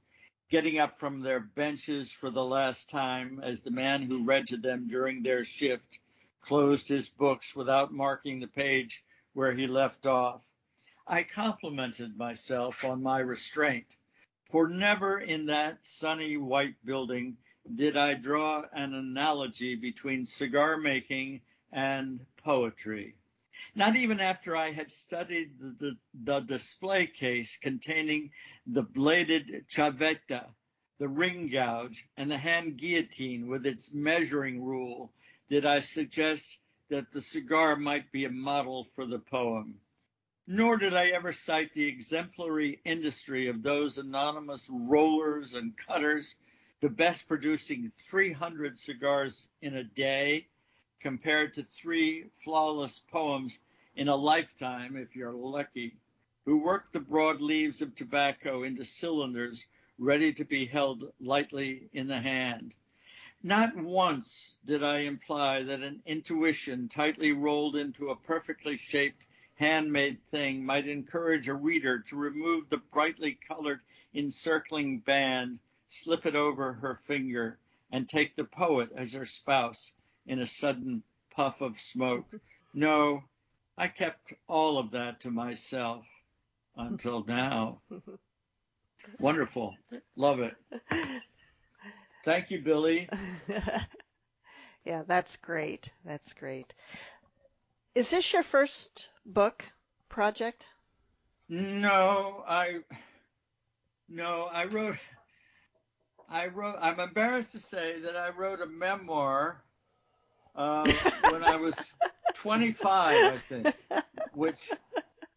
getting 0.50 0.78
up 0.78 1.00
from 1.00 1.22
their 1.22 1.40
benches 1.40 2.12
for 2.12 2.28
the 2.28 2.44
last 2.44 2.90
time 2.90 3.40
as 3.42 3.62
the 3.62 3.70
man 3.70 4.02
who 4.02 4.26
read 4.26 4.46
to 4.48 4.58
them 4.58 4.86
during 4.86 5.22
their 5.22 5.42
shift 5.42 6.00
closed 6.42 6.86
his 6.86 7.08
books 7.08 7.56
without 7.56 7.94
marking 7.94 8.40
the 8.40 8.46
page 8.46 9.02
where 9.32 9.54
he 9.54 9.66
left 9.66 10.04
off. 10.04 10.42
I 11.06 11.22
complimented 11.22 12.14
myself 12.14 12.84
on 12.84 13.02
my 13.02 13.20
restraint, 13.20 13.86
for 14.50 14.68
never 14.68 15.18
in 15.18 15.46
that 15.46 15.78
sunny 15.80 16.36
white 16.36 16.74
building 16.84 17.38
did 17.72 17.96
I 17.96 18.14
draw 18.14 18.64
an 18.72 18.94
analogy 18.94 19.74
between 19.74 20.26
cigar 20.26 20.76
making 20.76 21.40
and 21.72 22.24
poetry. 22.36 23.16
Not 23.74 23.96
even 23.96 24.20
after 24.20 24.56
I 24.56 24.70
had 24.70 24.90
studied 24.90 25.58
the, 25.58 25.74
the, 25.78 25.98
the 26.22 26.40
display 26.40 27.06
case 27.06 27.56
containing 27.60 28.30
the 28.66 28.82
bladed 28.82 29.66
chaveta, 29.68 30.54
the 30.98 31.08
ring 31.08 31.48
gouge, 31.48 32.06
and 32.16 32.30
the 32.30 32.38
hand 32.38 32.76
guillotine 32.76 33.48
with 33.48 33.66
its 33.66 33.92
measuring 33.92 34.62
rule 34.62 35.12
did 35.48 35.64
I 35.66 35.80
suggest 35.80 36.58
that 36.90 37.10
the 37.10 37.20
cigar 37.20 37.76
might 37.76 38.12
be 38.12 38.24
a 38.26 38.30
model 38.30 38.88
for 38.94 39.06
the 39.06 39.18
poem. 39.18 39.80
Nor 40.46 40.76
did 40.76 40.94
I 40.94 41.08
ever 41.08 41.32
cite 41.32 41.72
the 41.72 41.86
exemplary 41.86 42.80
industry 42.84 43.48
of 43.48 43.62
those 43.62 43.98
anonymous 43.98 44.68
rollers 44.70 45.54
and 45.54 45.76
cutters, 45.76 46.36
the 46.84 46.90
best 46.90 47.26
producing 47.26 47.88
300 47.88 48.76
cigars 48.76 49.48
in 49.62 49.76
a 49.76 49.82
day 49.82 50.46
compared 51.00 51.54
to 51.54 51.62
three 51.62 52.26
flawless 52.42 52.98
poems 53.10 53.58
in 53.96 54.08
a 54.08 54.14
lifetime, 54.14 54.94
if 54.94 55.16
you're 55.16 55.32
lucky, 55.32 55.96
who 56.44 56.58
work 56.58 56.92
the 56.92 57.00
broad 57.00 57.40
leaves 57.40 57.80
of 57.80 57.94
tobacco 57.94 58.64
into 58.64 58.84
cylinders 58.84 59.64
ready 59.98 60.30
to 60.30 60.44
be 60.44 60.66
held 60.66 61.10
lightly 61.20 61.88
in 61.94 62.06
the 62.06 62.20
hand. 62.20 62.74
Not 63.42 63.74
once 63.74 64.52
did 64.66 64.84
I 64.84 64.98
imply 64.98 65.62
that 65.62 65.80
an 65.80 66.02
intuition 66.04 66.88
tightly 66.88 67.32
rolled 67.32 67.76
into 67.76 68.10
a 68.10 68.16
perfectly 68.16 68.76
shaped 68.76 69.26
handmade 69.54 70.18
thing 70.30 70.66
might 70.66 70.86
encourage 70.86 71.48
a 71.48 71.54
reader 71.54 72.00
to 72.00 72.16
remove 72.16 72.68
the 72.68 72.82
brightly 72.92 73.38
colored 73.48 73.80
encircling 74.12 74.98
band, 74.98 75.60
slip 75.94 76.26
it 76.26 76.34
over 76.34 76.72
her 76.72 77.00
finger, 77.06 77.58
and 77.92 78.08
take 78.08 78.34
the 78.34 78.44
poet 78.44 78.90
as 78.96 79.12
her 79.12 79.26
spouse 79.26 79.92
in 80.26 80.40
a 80.40 80.46
sudden 80.46 81.02
puff 81.30 81.60
of 81.60 81.80
smoke. 81.80 82.26
No, 82.72 83.22
I 83.78 83.88
kept 83.88 84.32
all 84.48 84.78
of 84.78 84.90
that 84.92 85.20
to 85.20 85.30
myself 85.30 86.04
until 86.76 87.24
now. 87.24 87.80
Wonderful. 89.20 89.76
Love 90.16 90.40
it. 90.40 90.56
Thank 92.24 92.50
you, 92.50 92.60
Billy. 92.60 93.08
yeah, 94.84 95.02
that's 95.06 95.36
great. 95.36 95.92
That's 96.04 96.32
great. 96.32 96.74
Is 97.94 98.10
this 98.10 98.32
your 98.32 98.42
first 98.42 99.10
book 99.24 99.70
project? 100.08 100.66
No, 101.48 102.42
I 102.48 102.80
no, 104.08 104.48
I 104.50 104.64
wrote 104.64 104.96
I 106.28 106.48
wrote 106.48 106.76
I'm 106.80 107.00
embarrassed 107.00 107.52
to 107.52 107.58
say 107.58 108.00
that 108.00 108.16
I 108.16 108.30
wrote 108.30 108.60
a 108.60 108.66
memoir 108.66 109.62
uh, 110.54 110.90
when 111.30 111.42
I 111.42 111.56
was 111.56 111.76
25, 112.34 113.32
I 113.32 113.36
think, 113.36 113.74
which 114.34 114.70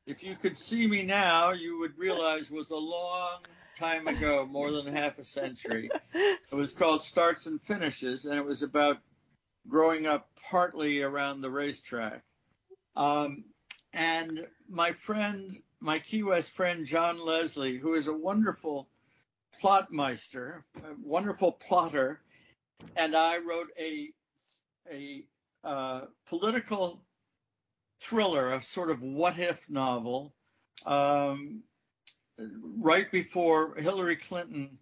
if 0.05 0.23
you 0.23 0.35
could 0.35 0.57
see 0.57 0.87
me 0.87 1.03
now, 1.03 1.51
you 1.51 1.79
would 1.79 1.97
realize 1.97 2.49
was 2.49 2.69
a 2.69 2.77
long 2.77 3.39
time 3.77 4.07
ago, 4.07 4.47
more 4.49 4.71
than 4.71 4.87
half 4.87 5.19
a 5.19 5.25
century. 5.25 5.89
It 6.13 6.55
was 6.55 6.71
called 6.71 7.01
Starts 7.01 7.45
and 7.45 7.61
Finishes, 7.61 8.25
and 8.25 8.35
it 8.35 8.45
was 8.45 8.63
about 8.63 8.97
growing 9.67 10.05
up 10.05 10.29
partly 10.49 11.01
around 11.01 11.41
the 11.41 11.51
racetrack. 11.51 12.23
Um, 12.95 13.43
and 13.93 14.47
my 14.69 14.93
friend, 14.93 15.57
my 15.79 15.99
Key 15.99 16.23
West 16.23 16.51
friend, 16.51 16.85
John 16.85 17.19
Leslie, 17.23 17.77
who 17.77 17.93
is 17.95 18.07
a 18.07 18.13
wonderful 18.13 18.87
plotmeister, 19.61 20.63
a 20.77 20.95
wonderful 21.01 21.51
plotter, 21.51 22.21
and 22.95 23.15
I 23.15 23.37
wrote 23.37 23.69
a 23.79 24.09
a 24.91 25.23
uh, 25.63 26.01
political 26.27 27.03
thriller, 27.99 28.53
a 28.53 28.61
sort 28.61 28.89
of 28.89 29.01
what 29.01 29.37
if 29.39 29.59
novel, 29.69 30.33
um, 30.85 31.63
right 32.77 33.11
before 33.11 33.75
Hillary 33.75 34.15
Clinton 34.15 34.77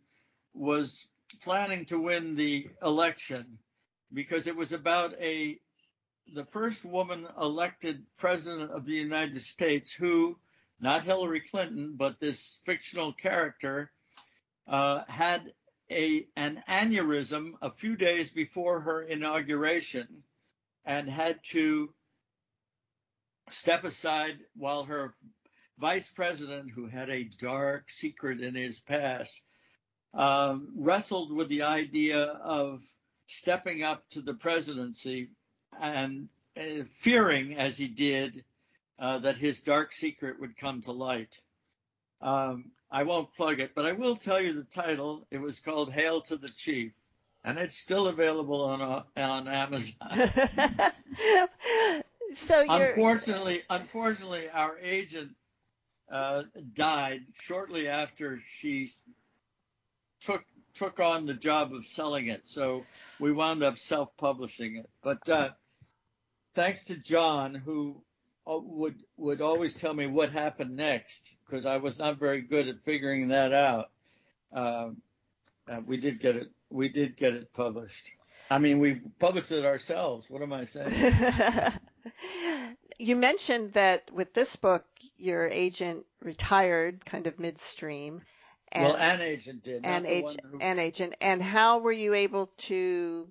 was 0.54 1.08
planning 1.42 1.86
to 1.86 2.00
win 2.00 2.36
the 2.36 2.68
election, 2.84 3.58
because 4.14 4.48
it 4.48 4.56
was 4.56 4.74
about 4.74 5.14
a 5.22 5.60
the 6.34 6.46
first 6.46 6.84
woman 6.84 7.28
elected 7.40 8.04
president 8.18 8.72
of 8.72 8.86
the 8.86 8.94
United 8.94 9.40
States 9.40 9.92
who, 9.92 10.38
not 10.80 11.04
Hillary 11.04 11.42
Clinton, 11.42 11.94
but 11.96 12.20
this 12.20 12.60
fictional 12.66 13.14
character, 13.14 13.92
uh, 14.68 15.04
had 15.08 15.54
a 15.92 16.28
an 16.36 16.64
aneurysm 16.68 17.54
a 17.62 17.70
few 17.70 17.96
days 17.96 18.30
before 18.30 18.82
her 18.82 19.04
inauguration 19.04 20.24
and 20.86 21.10
had 21.10 21.40
to 21.44 21.94
step 23.50 23.84
aside 23.84 24.40
while 24.56 24.84
her 24.84 25.16
vice 25.78 26.08
president, 26.08 26.72
who 26.72 26.88
had 26.88 27.10
a 27.10 27.30
dark 27.40 27.90
secret 27.90 28.42
in 28.42 28.56
his 28.56 28.80
past, 28.80 29.42
um, 30.14 30.70
wrestled 30.76 31.34
with 31.34 31.50
the 31.50 31.64
idea 31.64 32.24
of 32.24 32.82
stepping 33.28 33.84
up 33.84 34.08
to 34.10 34.22
the 34.22 34.34
presidency 34.34 35.30
and 35.80 36.30
uh, 36.58 36.84
fearing, 37.00 37.58
as 37.58 37.78
he 37.78 37.88
did, 37.88 38.44
uh, 39.00 39.20
that 39.20 39.38
his 39.38 39.62
dark 39.62 39.92
secret 39.92 40.40
would 40.40 40.56
come 40.56 40.82
to 40.82 40.92
light. 40.92 41.40
Um, 42.26 42.72
I 42.90 43.04
won't 43.04 43.32
plug 43.36 43.60
it, 43.60 43.76
but 43.76 43.86
I 43.86 43.92
will 43.92 44.16
tell 44.16 44.42
you 44.42 44.54
the 44.54 44.64
title. 44.64 45.28
It 45.30 45.38
was 45.38 45.60
called 45.60 45.92
Hail 45.92 46.22
to 46.22 46.38
the 46.38 46.50
Chief, 46.50 46.92
and 47.44 47.60
it's 47.60 47.78
still 47.78 48.08
available 48.08 48.64
on 48.64 48.82
uh, 48.82 49.04
on 49.16 49.48
Amazon. 49.48 49.96
so 52.36 52.66
unfortunately, 52.68 53.62
unfortunately, 53.70 54.50
our 54.50 54.76
agent 54.80 55.36
uh, 56.12 56.44
died 56.74 57.22
shortly 57.42 57.88
after 57.88 58.40
she 58.60 58.92
took 60.20 60.44
took 60.74 61.00
on 61.00 61.28
the 61.28 61.36
job 61.36 61.76
of 61.76 61.86
selling 61.86 62.30
it. 62.30 62.48
So 62.48 62.86
we 63.20 63.32
wound 63.32 63.62
up 63.62 63.78
self-publishing 63.78 64.78
it. 64.78 64.90
But 65.04 65.30
uh, 65.30 65.50
thanks 66.56 66.86
to 66.86 66.96
John, 66.96 67.54
who 67.54 68.02
would 68.46 68.96
would 69.18 69.42
always 69.42 69.74
tell 69.76 69.94
me 69.94 70.08
what 70.08 70.32
happened 70.32 70.76
next, 70.76 71.32
because 71.46 71.66
I 71.66 71.78
was 71.78 71.98
not 71.98 72.18
very 72.18 72.42
good 72.42 72.68
at 72.68 72.84
figuring 72.84 73.30
that 73.30 73.54
out. 73.54 73.90
Uh, 74.54 74.90
uh, 75.68 75.82
we 75.86 75.98
did 75.98 76.20
get 76.20 76.36
it. 76.36 76.52
We 76.70 76.90
did 76.90 77.18
get 77.18 77.34
it 77.34 77.54
published. 77.54 78.12
I 78.50 78.60
mean, 78.60 78.80
we 78.80 79.02
published 79.20 79.52
it 79.52 79.66
ourselves. 79.66 80.30
What 80.30 80.44
am 80.44 80.54
I 80.54 80.66
saying? 80.66 81.14
you 83.00 83.16
mentioned 83.16 83.74
that 83.74 84.12
with 84.12 84.34
this 84.34 84.56
book, 84.56 84.86
your 85.18 85.48
agent 85.48 86.06
retired 86.22 87.04
kind 87.06 87.26
of 87.28 87.40
midstream. 87.40 88.22
And, 88.72 88.84
well, 88.84 88.98
an 88.98 89.22
agent 89.22 89.64
did. 89.64 89.86
An 89.86 90.06
agent, 90.06 90.42
who... 90.52 90.60
an 90.60 90.80
agent. 90.80 91.16
And 91.22 91.42
how 91.42 91.80
were 91.80 91.92
you 91.92 92.14
able 92.14 92.52
to 92.58 93.28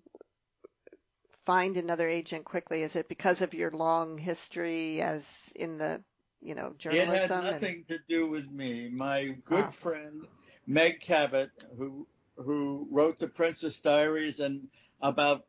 find 1.45 1.77
another 1.77 2.09
agent 2.09 2.45
quickly? 2.45 2.83
Is 2.83 2.97
it 2.97 3.09
because 3.09 3.43
of 3.43 3.55
your 3.55 3.71
long 3.71 4.19
history 4.19 5.01
as 5.01 5.53
in 5.55 5.79
the, 5.79 6.03
you 6.41 6.55
know, 6.55 6.75
journalism? 6.79 7.15
It 7.15 7.21
had 7.21 7.31
nothing 7.31 7.85
and... 7.89 7.89
to 7.89 7.99
do 8.09 8.29
with 8.29 8.51
me. 8.51 8.91
My 8.93 9.37
good 9.45 9.73
friend 9.75 10.27
Meg 10.67 11.01
Cabot, 11.01 11.51
who 11.77 12.07
who 12.37 12.89
wrote 12.91 13.19
the 13.19 13.29
Princess 13.29 13.79
Diaries 13.79 14.41
and 14.41 14.69
about 15.01 15.45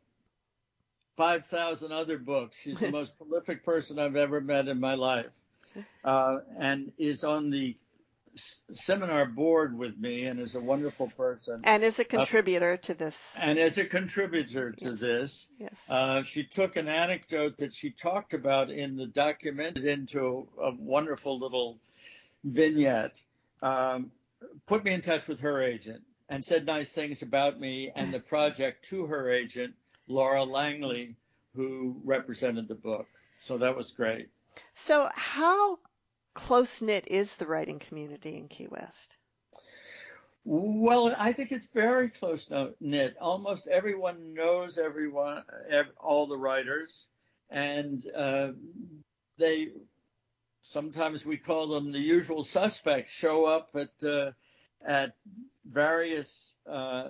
5,000 1.17 1.91
other 1.91 2.17
books. 2.17 2.57
She's 2.57 2.79
the 2.79 2.91
most 2.91 3.17
prolific 3.17 3.63
person 3.63 3.97
I've 3.97 4.15
ever 4.15 4.41
met 4.41 4.67
in 4.67 4.79
my 4.79 4.95
life, 4.95 5.31
uh, 6.03 6.37
and 6.59 6.91
is 6.97 7.23
on 7.23 7.49
the 7.49 7.75
seminar 8.73 9.25
board 9.25 9.77
with 9.77 9.97
me 9.97 10.25
and 10.25 10.39
is 10.39 10.55
a 10.55 10.59
wonderful 10.59 11.07
person. 11.07 11.61
And 11.63 11.83
is 11.83 11.99
a 11.99 12.03
uh, 12.03 12.05
contributor 12.05 12.73
uh, 12.73 12.85
to 12.87 12.93
this. 12.93 13.35
And 13.39 13.57
is 13.57 13.77
a 13.77 13.85
contributor 13.85 14.71
to 14.71 14.89
yes. 14.89 14.99
this. 14.99 15.45
Yes. 15.59 15.85
Uh, 15.89 16.23
she 16.23 16.43
took 16.43 16.75
an 16.75 16.87
anecdote 16.87 17.57
that 17.57 17.73
she 17.73 17.91
talked 17.91 18.33
about 18.33 18.69
in 18.69 18.95
the 18.95 19.07
document 19.07 19.77
into 19.77 20.47
a, 20.59 20.63
a 20.63 20.75
wonderful 20.75 21.39
little 21.39 21.77
vignette. 22.43 23.21
Um, 23.61 24.11
put 24.65 24.83
me 24.83 24.93
in 24.93 25.01
touch 25.01 25.27
with 25.27 25.39
her 25.39 25.61
agent 25.63 26.03
and 26.29 26.43
said 26.43 26.65
nice 26.65 26.91
things 26.91 27.21
about 27.21 27.59
me 27.59 27.91
and 27.95 28.13
the 28.13 28.19
project 28.19 28.85
to 28.89 29.05
her 29.07 29.31
agent, 29.31 29.73
Laura 30.07 30.43
Langlie, 30.43 31.15
who 31.55 32.01
represented 32.03 32.67
the 32.67 32.75
book. 32.75 33.07
So 33.39 33.57
that 33.59 33.75
was 33.75 33.91
great. 33.91 34.29
So, 34.73 35.09
how 35.13 35.79
close 36.35 36.81
knit 36.81 37.05
is 37.07 37.37
the 37.37 37.47
writing 37.47 37.79
community 37.79 38.37
in 38.37 38.47
Key 38.47 38.67
West? 38.69 39.17
Well, 40.43 41.15
I 41.17 41.33
think 41.33 41.51
it's 41.51 41.65
very 41.73 42.09
close 42.09 42.47
knit. 42.79 43.17
Almost 43.19 43.67
everyone 43.67 44.35
knows 44.35 44.77
everyone, 44.77 45.43
all 45.97 46.27
the 46.27 46.37
writers, 46.37 47.07
and 47.49 48.05
uh, 48.15 48.51
they 49.39 49.71
sometimes 50.61 51.25
we 51.25 51.37
call 51.37 51.67
them 51.67 51.91
the 51.91 51.99
usual 51.99 52.43
suspects, 52.43 53.11
show 53.11 53.45
up 53.45 53.69
at 53.75 54.07
uh, 54.07 54.31
at 54.85 55.15
various 55.65 56.53
uh, 56.69 57.09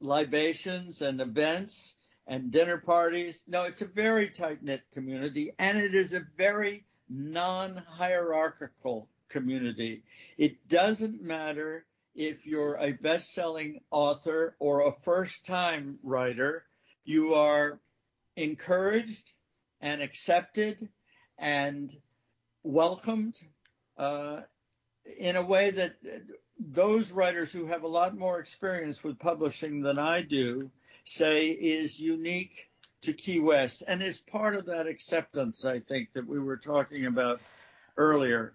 libations 0.00 1.02
and 1.02 1.20
events 1.20 1.94
and 2.26 2.50
dinner 2.50 2.78
parties. 2.78 3.44
No, 3.46 3.62
it's 3.62 3.82
a 3.82 3.86
very 3.86 4.28
tight 4.28 4.62
knit 4.62 4.82
community, 4.92 5.52
and 5.60 5.78
it 5.78 5.94
is 5.94 6.14
a 6.14 6.26
very 6.36 6.84
non 7.12 7.76
hierarchical 7.76 9.08
community. 9.28 10.02
It 10.38 10.68
doesn't 10.68 11.22
matter 11.22 11.84
if 12.14 12.46
you're 12.46 12.76
a 12.76 12.92
best 12.92 13.34
selling 13.34 13.80
author 13.90 14.54
or 14.58 14.86
a 14.86 14.92
first 15.02 15.46
time 15.46 15.98
writer, 16.02 16.64
you 17.04 17.34
are 17.34 17.80
encouraged 18.36 19.32
and 19.80 20.00
accepted 20.02 20.88
and 21.38 21.94
welcomed 22.62 23.38
uh, 23.98 24.40
in 25.18 25.36
a 25.36 25.42
way 25.44 25.70
that 25.70 25.96
those 26.58 27.10
writers 27.10 27.52
who 27.52 27.66
have 27.66 27.82
a 27.82 27.88
lot 27.88 28.16
more 28.16 28.38
experience 28.38 29.02
with 29.02 29.18
publishing 29.18 29.80
than 29.80 29.98
I 29.98 30.22
do 30.22 30.70
say 31.04 31.48
is 31.48 31.98
unique 31.98 32.68
to 33.02 33.12
Key 33.12 33.40
West 33.40 33.82
and 33.86 34.02
is 34.02 34.18
part 34.18 34.54
of 34.54 34.66
that 34.66 34.86
acceptance, 34.86 35.64
I 35.64 35.80
think, 35.80 36.12
that 36.14 36.26
we 36.26 36.38
were 36.38 36.56
talking 36.56 37.06
about 37.06 37.40
earlier. 37.96 38.54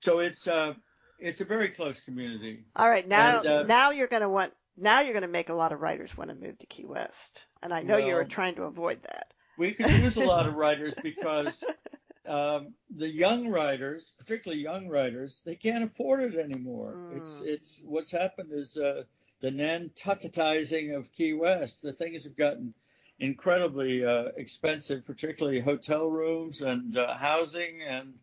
So 0.00 0.20
it's 0.20 0.46
uh, 0.46 0.74
it's 1.18 1.40
a 1.40 1.44
very 1.44 1.68
close 1.68 2.00
community. 2.00 2.64
All 2.76 2.88
right, 2.88 3.06
now 3.06 3.40
and, 3.40 3.48
uh, 3.48 3.62
now 3.64 3.90
you're 3.90 4.06
going 4.06 4.22
to 4.22 4.28
want 4.28 4.52
now 4.76 5.00
you're 5.00 5.12
going 5.12 5.22
to 5.22 5.28
make 5.28 5.48
a 5.48 5.54
lot 5.54 5.72
of 5.72 5.80
writers 5.80 6.16
want 6.16 6.30
to 6.30 6.36
move 6.36 6.58
to 6.58 6.66
Key 6.66 6.86
West, 6.86 7.46
and 7.62 7.72
I 7.72 7.82
know 7.82 7.96
well, 7.96 8.06
you 8.06 8.14
were 8.14 8.24
trying 8.24 8.54
to 8.56 8.62
avoid 8.64 9.02
that. 9.02 9.32
We 9.58 9.72
could 9.72 9.90
use 9.90 10.16
a 10.16 10.24
lot 10.24 10.46
of 10.46 10.54
writers 10.54 10.94
because 11.02 11.62
um, 12.26 12.74
the 12.96 13.08
young 13.08 13.48
writers, 13.48 14.12
particularly 14.18 14.62
young 14.62 14.88
writers, 14.88 15.42
they 15.44 15.54
can't 15.54 15.84
afford 15.84 16.20
it 16.20 16.36
anymore. 16.36 16.94
Mm. 16.94 17.16
It's 17.18 17.40
it's 17.40 17.82
what's 17.84 18.10
happened 18.10 18.50
is 18.52 18.76
uh, 18.76 19.04
the 19.40 19.50
Nantucketizing 19.50 20.96
of 20.96 21.12
Key 21.12 21.32
West. 21.32 21.82
The 21.82 21.92
things 21.92 22.24
have 22.24 22.36
gotten 22.36 22.74
incredibly 23.20 24.04
uh, 24.04 24.30
expensive, 24.36 25.04
particularly 25.04 25.60
hotel 25.60 26.08
rooms 26.08 26.62
and 26.62 26.96
uh, 26.96 27.14
housing 27.14 27.82
and 27.86 28.14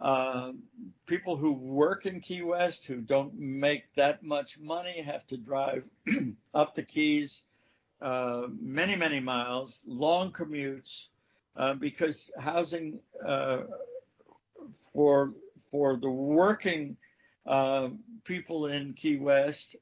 uh, 0.00 0.52
people 1.06 1.36
who 1.36 1.52
work 1.52 2.06
in 2.06 2.20
Key 2.20 2.42
West 2.42 2.86
who 2.86 3.00
don't 3.00 3.38
make 3.38 3.84
that 3.96 4.22
much 4.22 4.58
money 4.58 5.02
have 5.02 5.26
to 5.28 5.36
drive 5.36 5.84
up 6.54 6.74
the 6.74 6.82
Keys 6.82 7.42
uh, 8.00 8.48
many, 8.60 8.96
many 8.96 9.20
miles, 9.20 9.82
long 9.86 10.30
commutes, 10.30 11.06
uh, 11.56 11.74
because 11.74 12.30
housing 12.38 12.98
uh, 13.26 13.62
for 14.92 15.32
for 15.70 15.96
the 15.96 16.10
working 16.10 16.96
people 18.24 18.66
in 18.66 18.92
Key 18.92 19.16
West, 19.16 19.76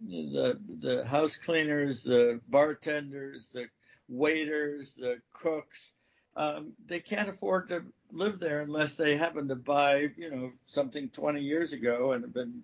the 0.00 0.58
the 0.80 1.04
house 1.06 1.36
cleaners, 1.36 2.02
the 2.02 2.40
bartenders, 2.48 3.48
the 3.48 3.66
waiters, 4.08 4.94
the 4.94 5.20
cooks, 5.32 5.92
um, 6.38 6.72
they 6.86 7.00
can't 7.00 7.28
afford 7.28 7.68
to 7.70 7.82
live 8.12 8.38
there 8.38 8.60
unless 8.60 8.94
they 8.94 9.16
happen 9.16 9.48
to 9.48 9.56
buy, 9.56 10.08
you 10.16 10.30
know, 10.30 10.52
something 10.66 11.08
20 11.08 11.40
years 11.40 11.72
ago 11.72 12.12
and 12.12 12.22
have 12.22 12.32
been 12.32 12.62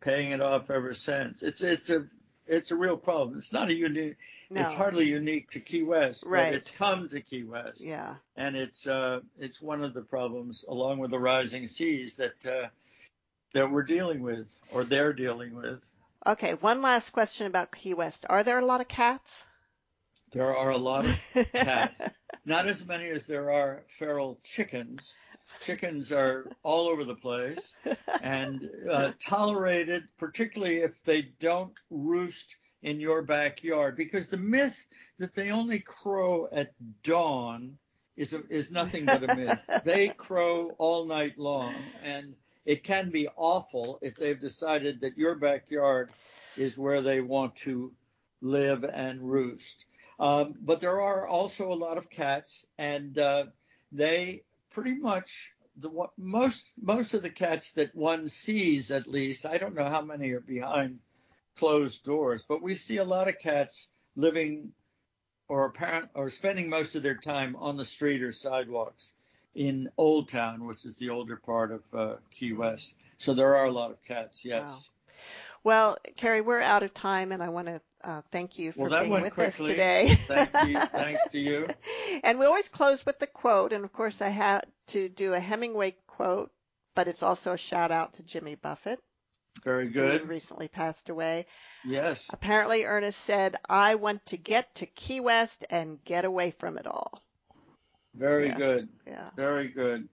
paying 0.00 0.32
it 0.32 0.42
off 0.42 0.70
ever 0.70 0.92
since. 0.92 1.42
It's 1.42 1.62
it's 1.62 1.88
a 1.88 2.06
it's 2.46 2.70
a 2.70 2.76
real 2.76 2.98
problem. 2.98 3.38
It's 3.38 3.52
not 3.52 3.68
a 3.68 3.74
unique. 3.74 4.16
No. 4.50 4.60
It's 4.60 4.74
hardly 4.74 5.06
unique 5.06 5.52
to 5.52 5.60
Key 5.60 5.82
West, 5.82 6.22
right. 6.26 6.50
but 6.50 6.54
it's 6.54 6.70
come 6.70 7.08
to 7.08 7.20
Key 7.22 7.44
West. 7.44 7.80
Yeah. 7.80 8.16
And 8.36 8.56
it's 8.56 8.86
uh 8.86 9.20
it's 9.38 9.60
one 9.60 9.82
of 9.82 9.94
the 9.94 10.02
problems, 10.02 10.64
along 10.68 10.98
with 10.98 11.10
the 11.10 11.18
rising 11.18 11.66
seas, 11.66 12.18
that 12.18 12.44
uh, 12.46 12.68
that 13.54 13.70
we're 13.70 13.84
dealing 13.84 14.20
with 14.20 14.54
or 14.70 14.84
they're 14.84 15.14
dealing 15.14 15.54
with. 15.54 15.80
Okay, 16.26 16.54
one 16.54 16.80
last 16.80 17.10
question 17.10 17.46
about 17.46 17.70
Key 17.70 17.92
West. 17.92 18.24
Are 18.30 18.42
there 18.42 18.58
a 18.58 18.64
lot 18.64 18.80
of 18.80 18.88
cats? 18.88 19.46
There 20.32 20.56
are 20.56 20.70
a 20.70 20.78
lot 20.78 21.04
of 21.04 21.52
cats. 21.52 22.00
Not 22.46 22.66
as 22.66 22.86
many 22.86 23.08
as 23.10 23.26
there 23.26 23.50
are 23.50 23.84
feral 23.98 24.38
chickens. 24.42 25.14
Chickens 25.62 26.12
are 26.12 26.50
all 26.62 26.88
over 26.88 27.04
the 27.04 27.14
place 27.14 27.76
and 28.22 28.68
uh, 28.90 29.12
tolerated, 29.22 30.04
particularly 30.18 30.78
if 30.78 31.02
they 31.04 31.22
don't 31.40 31.74
roost 31.90 32.56
in 32.82 33.00
your 33.00 33.22
backyard, 33.22 33.96
because 33.96 34.28
the 34.28 34.38
myth 34.38 34.86
that 35.18 35.34
they 35.34 35.50
only 35.50 35.78
crow 35.78 36.48
at 36.52 36.72
dawn 37.02 37.76
is 38.16 38.32
a, 38.32 38.42
is 38.48 38.70
nothing 38.70 39.04
but 39.06 39.22
a 39.22 39.36
myth. 39.36 39.60
they 39.84 40.08
crow 40.08 40.70
all 40.78 41.04
night 41.04 41.38
long, 41.38 41.74
and 42.02 42.34
it 42.64 42.82
can 42.82 43.10
be 43.10 43.28
awful 43.36 43.98
if 44.02 44.16
they've 44.16 44.40
decided 44.40 45.00
that 45.00 45.18
your 45.18 45.34
backyard 45.34 46.10
is 46.56 46.78
where 46.78 47.02
they 47.02 47.20
want 47.20 47.54
to 47.56 47.92
live 48.40 48.84
and 48.84 49.20
roost. 49.20 49.84
Um, 50.18 50.54
but 50.60 50.80
there 50.80 51.00
are 51.00 51.26
also 51.26 51.72
a 51.72 51.74
lot 51.74 51.98
of 51.98 52.08
cats, 52.08 52.64
and 52.78 53.18
uh, 53.18 53.46
they 53.92 54.44
pretty 54.70 54.94
much 54.94 55.52
the 55.76 55.90
most 56.16 56.70
most 56.80 57.14
of 57.14 57.22
the 57.22 57.30
cats 57.30 57.72
that 57.72 57.94
one 57.94 58.28
sees, 58.28 58.90
at 58.92 59.08
least, 59.08 59.44
I 59.44 59.58
don't 59.58 59.74
know 59.74 59.88
how 59.88 60.02
many 60.02 60.30
are 60.30 60.40
behind 60.40 61.00
closed 61.56 62.04
doors, 62.04 62.44
but 62.48 62.62
we 62.62 62.74
see 62.76 62.98
a 62.98 63.04
lot 63.04 63.28
of 63.28 63.38
cats 63.38 63.88
living 64.14 64.72
or 65.48 65.66
apparent 65.66 66.10
or 66.14 66.30
spending 66.30 66.68
most 66.68 66.94
of 66.94 67.02
their 67.02 67.16
time 67.16 67.56
on 67.56 67.76
the 67.76 67.84
street 67.84 68.22
or 68.22 68.32
sidewalks 68.32 69.12
in 69.54 69.90
Old 69.96 70.28
Town, 70.28 70.66
which 70.66 70.84
is 70.84 70.96
the 70.98 71.10
older 71.10 71.36
part 71.36 71.72
of 71.72 71.82
uh, 71.94 72.14
Key 72.30 72.52
West. 72.52 72.94
So 73.16 73.34
there 73.34 73.56
are 73.56 73.66
a 73.66 73.70
lot 73.70 73.90
of 73.90 74.02
cats, 74.02 74.44
yes. 74.44 74.62
Wow. 74.62 74.78
Well, 75.64 75.96
Carey, 76.16 76.42
we're 76.42 76.60
out 76.60 76.82
of 76.82 76.92
time, 76.92 77.32
and 77.32 77.42
I 77.42 77.48
want 77.48 77.68
to 77.68 77.80
uh, 78.02 78.20
thank 78.30 78.58
you 78.58 78.72
for 78.72 78.88
well, 78.88 79.00
being 79.00 79.12
with 79.12 79.32
quickly. 79.32 79.70
us 79.70 79.70
today. 79.70 80.14
Thank 80.14 80.68
you. 80.68 80.80
Thanks 80.86 81.28
to 81.30 81.38
you. 81.38 81.68
And 82.22 82.38
we 82.38 82.44
always 82.44 82.68
close 82.68 83.04
with 83.06 83.18
the 83.18 83.26
quote, 83.26 83.72
and 83.72 83.84
of 83.84 83.92
course, 83.92 84.20
I 84.20 84.28
had 84.28 84.66
to 84.88 85.08
do 85.08 85.32
a 85.32 85.40
Hemingway 85.40 85.96
quote, 86.06 86.50
but 86.94 87.08
it's 87.08 87.22
also 87.22 87.54
a 87.54 87.58
shout 87.58 87.90
out 87.90 88.14
to 88.14 88.22
Jimmy 88.22 88.56
Buffett. 88.56 89.00
Very 89.62 89.88
good. 89.88 90.20
Who 90.20 90.26
recently 90.26 90.68
passed 90.68 91.08
away. 91.08 91.46
Yes. 91.84 92.28
Apparently, 92.30 92.84
Ernest 92.84 93.20
said, 93.20 93.56
"I 93.66 93.94
want 93.94 94.26
to 94.26 94.36
get 94.36 94.74
to 94.76 94.86
Key 94.86 95.20
West 95.20 95.64
and 95.70 96.04
get 96.04 96.26
away 96.26 96.50
from 96.50 96.76
it 96.76 96.86
all." 96.86 97.23
Very 98.14 98.48
yeah. 98.48 98.56
good. 98.56 98.88
Yeah. 99.06 99.30
Very 99.36 99.68
good 99.68 100.08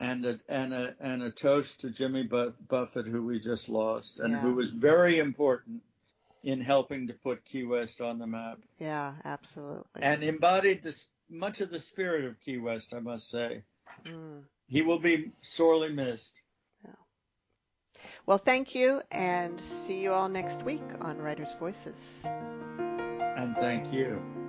and 0.00 0.26
a 0.26 0.38
and 0.48 0.74
a 0.74 0.94
and 1.00 1.22
a 1.22 1.30
toast 1.30 1.80
to 1.80 1.90
Jimmy 1.90 2.22
Buffett, 2.22 3.06
who 3.06 3.22
we 3.22 3.38
just 3.38 3.68
lost, 3.68 4.20
and 4.20 4.32
yeah. 4.32 4.40
who 4.40 4.54
was 4.54 4.70
very 4.70 5.18
important 5.18 5.82
in 6.42 6.60
helping 6.60 7.06
to 7.08 7.14
put 7.14 7.44
Key 7.44 7.64
West 7.64 8.00
on 8.00 8.18
the 8.18 8.26
map. 8.26 8.58
Yeah, 8.78 9.14
absolutely. 9.24 10.02
And 10.02 10.22
embodied 10.22 10.82
this 10.82 11.08
much 11.28 11.60
of 11.60 11.70
the 11.70 11.78
spirit 11.78 12.24
of 12.24 12.40
Key 12.40 12.58
West, 12.58 12.94
I 12.94 13.00
must 13.00 13.30
say. 13.30 13.62
Mm. 14.04 14.44
He 14.68 14.82
will 14.82 14.98
be 14.98 15.32
sorely 15.42 15.88
missed. 15.88 16.40
Yeah. 16.84 16.92
Well, 18.26 18.38
thank 18.38 18.74
you, 18.74 19.00
and 19.10 19.60
see 19.60 20.02
you 20.02 20.12
all 20.12 20.28
next 20.28 20.62
week 20.62 20.84
on 21.00 21.18
Writers 21.18 21.54
Voices. 21.58 22.22
And 22.24 23.56
thank 23.56 23.92
you. 23.92 24.45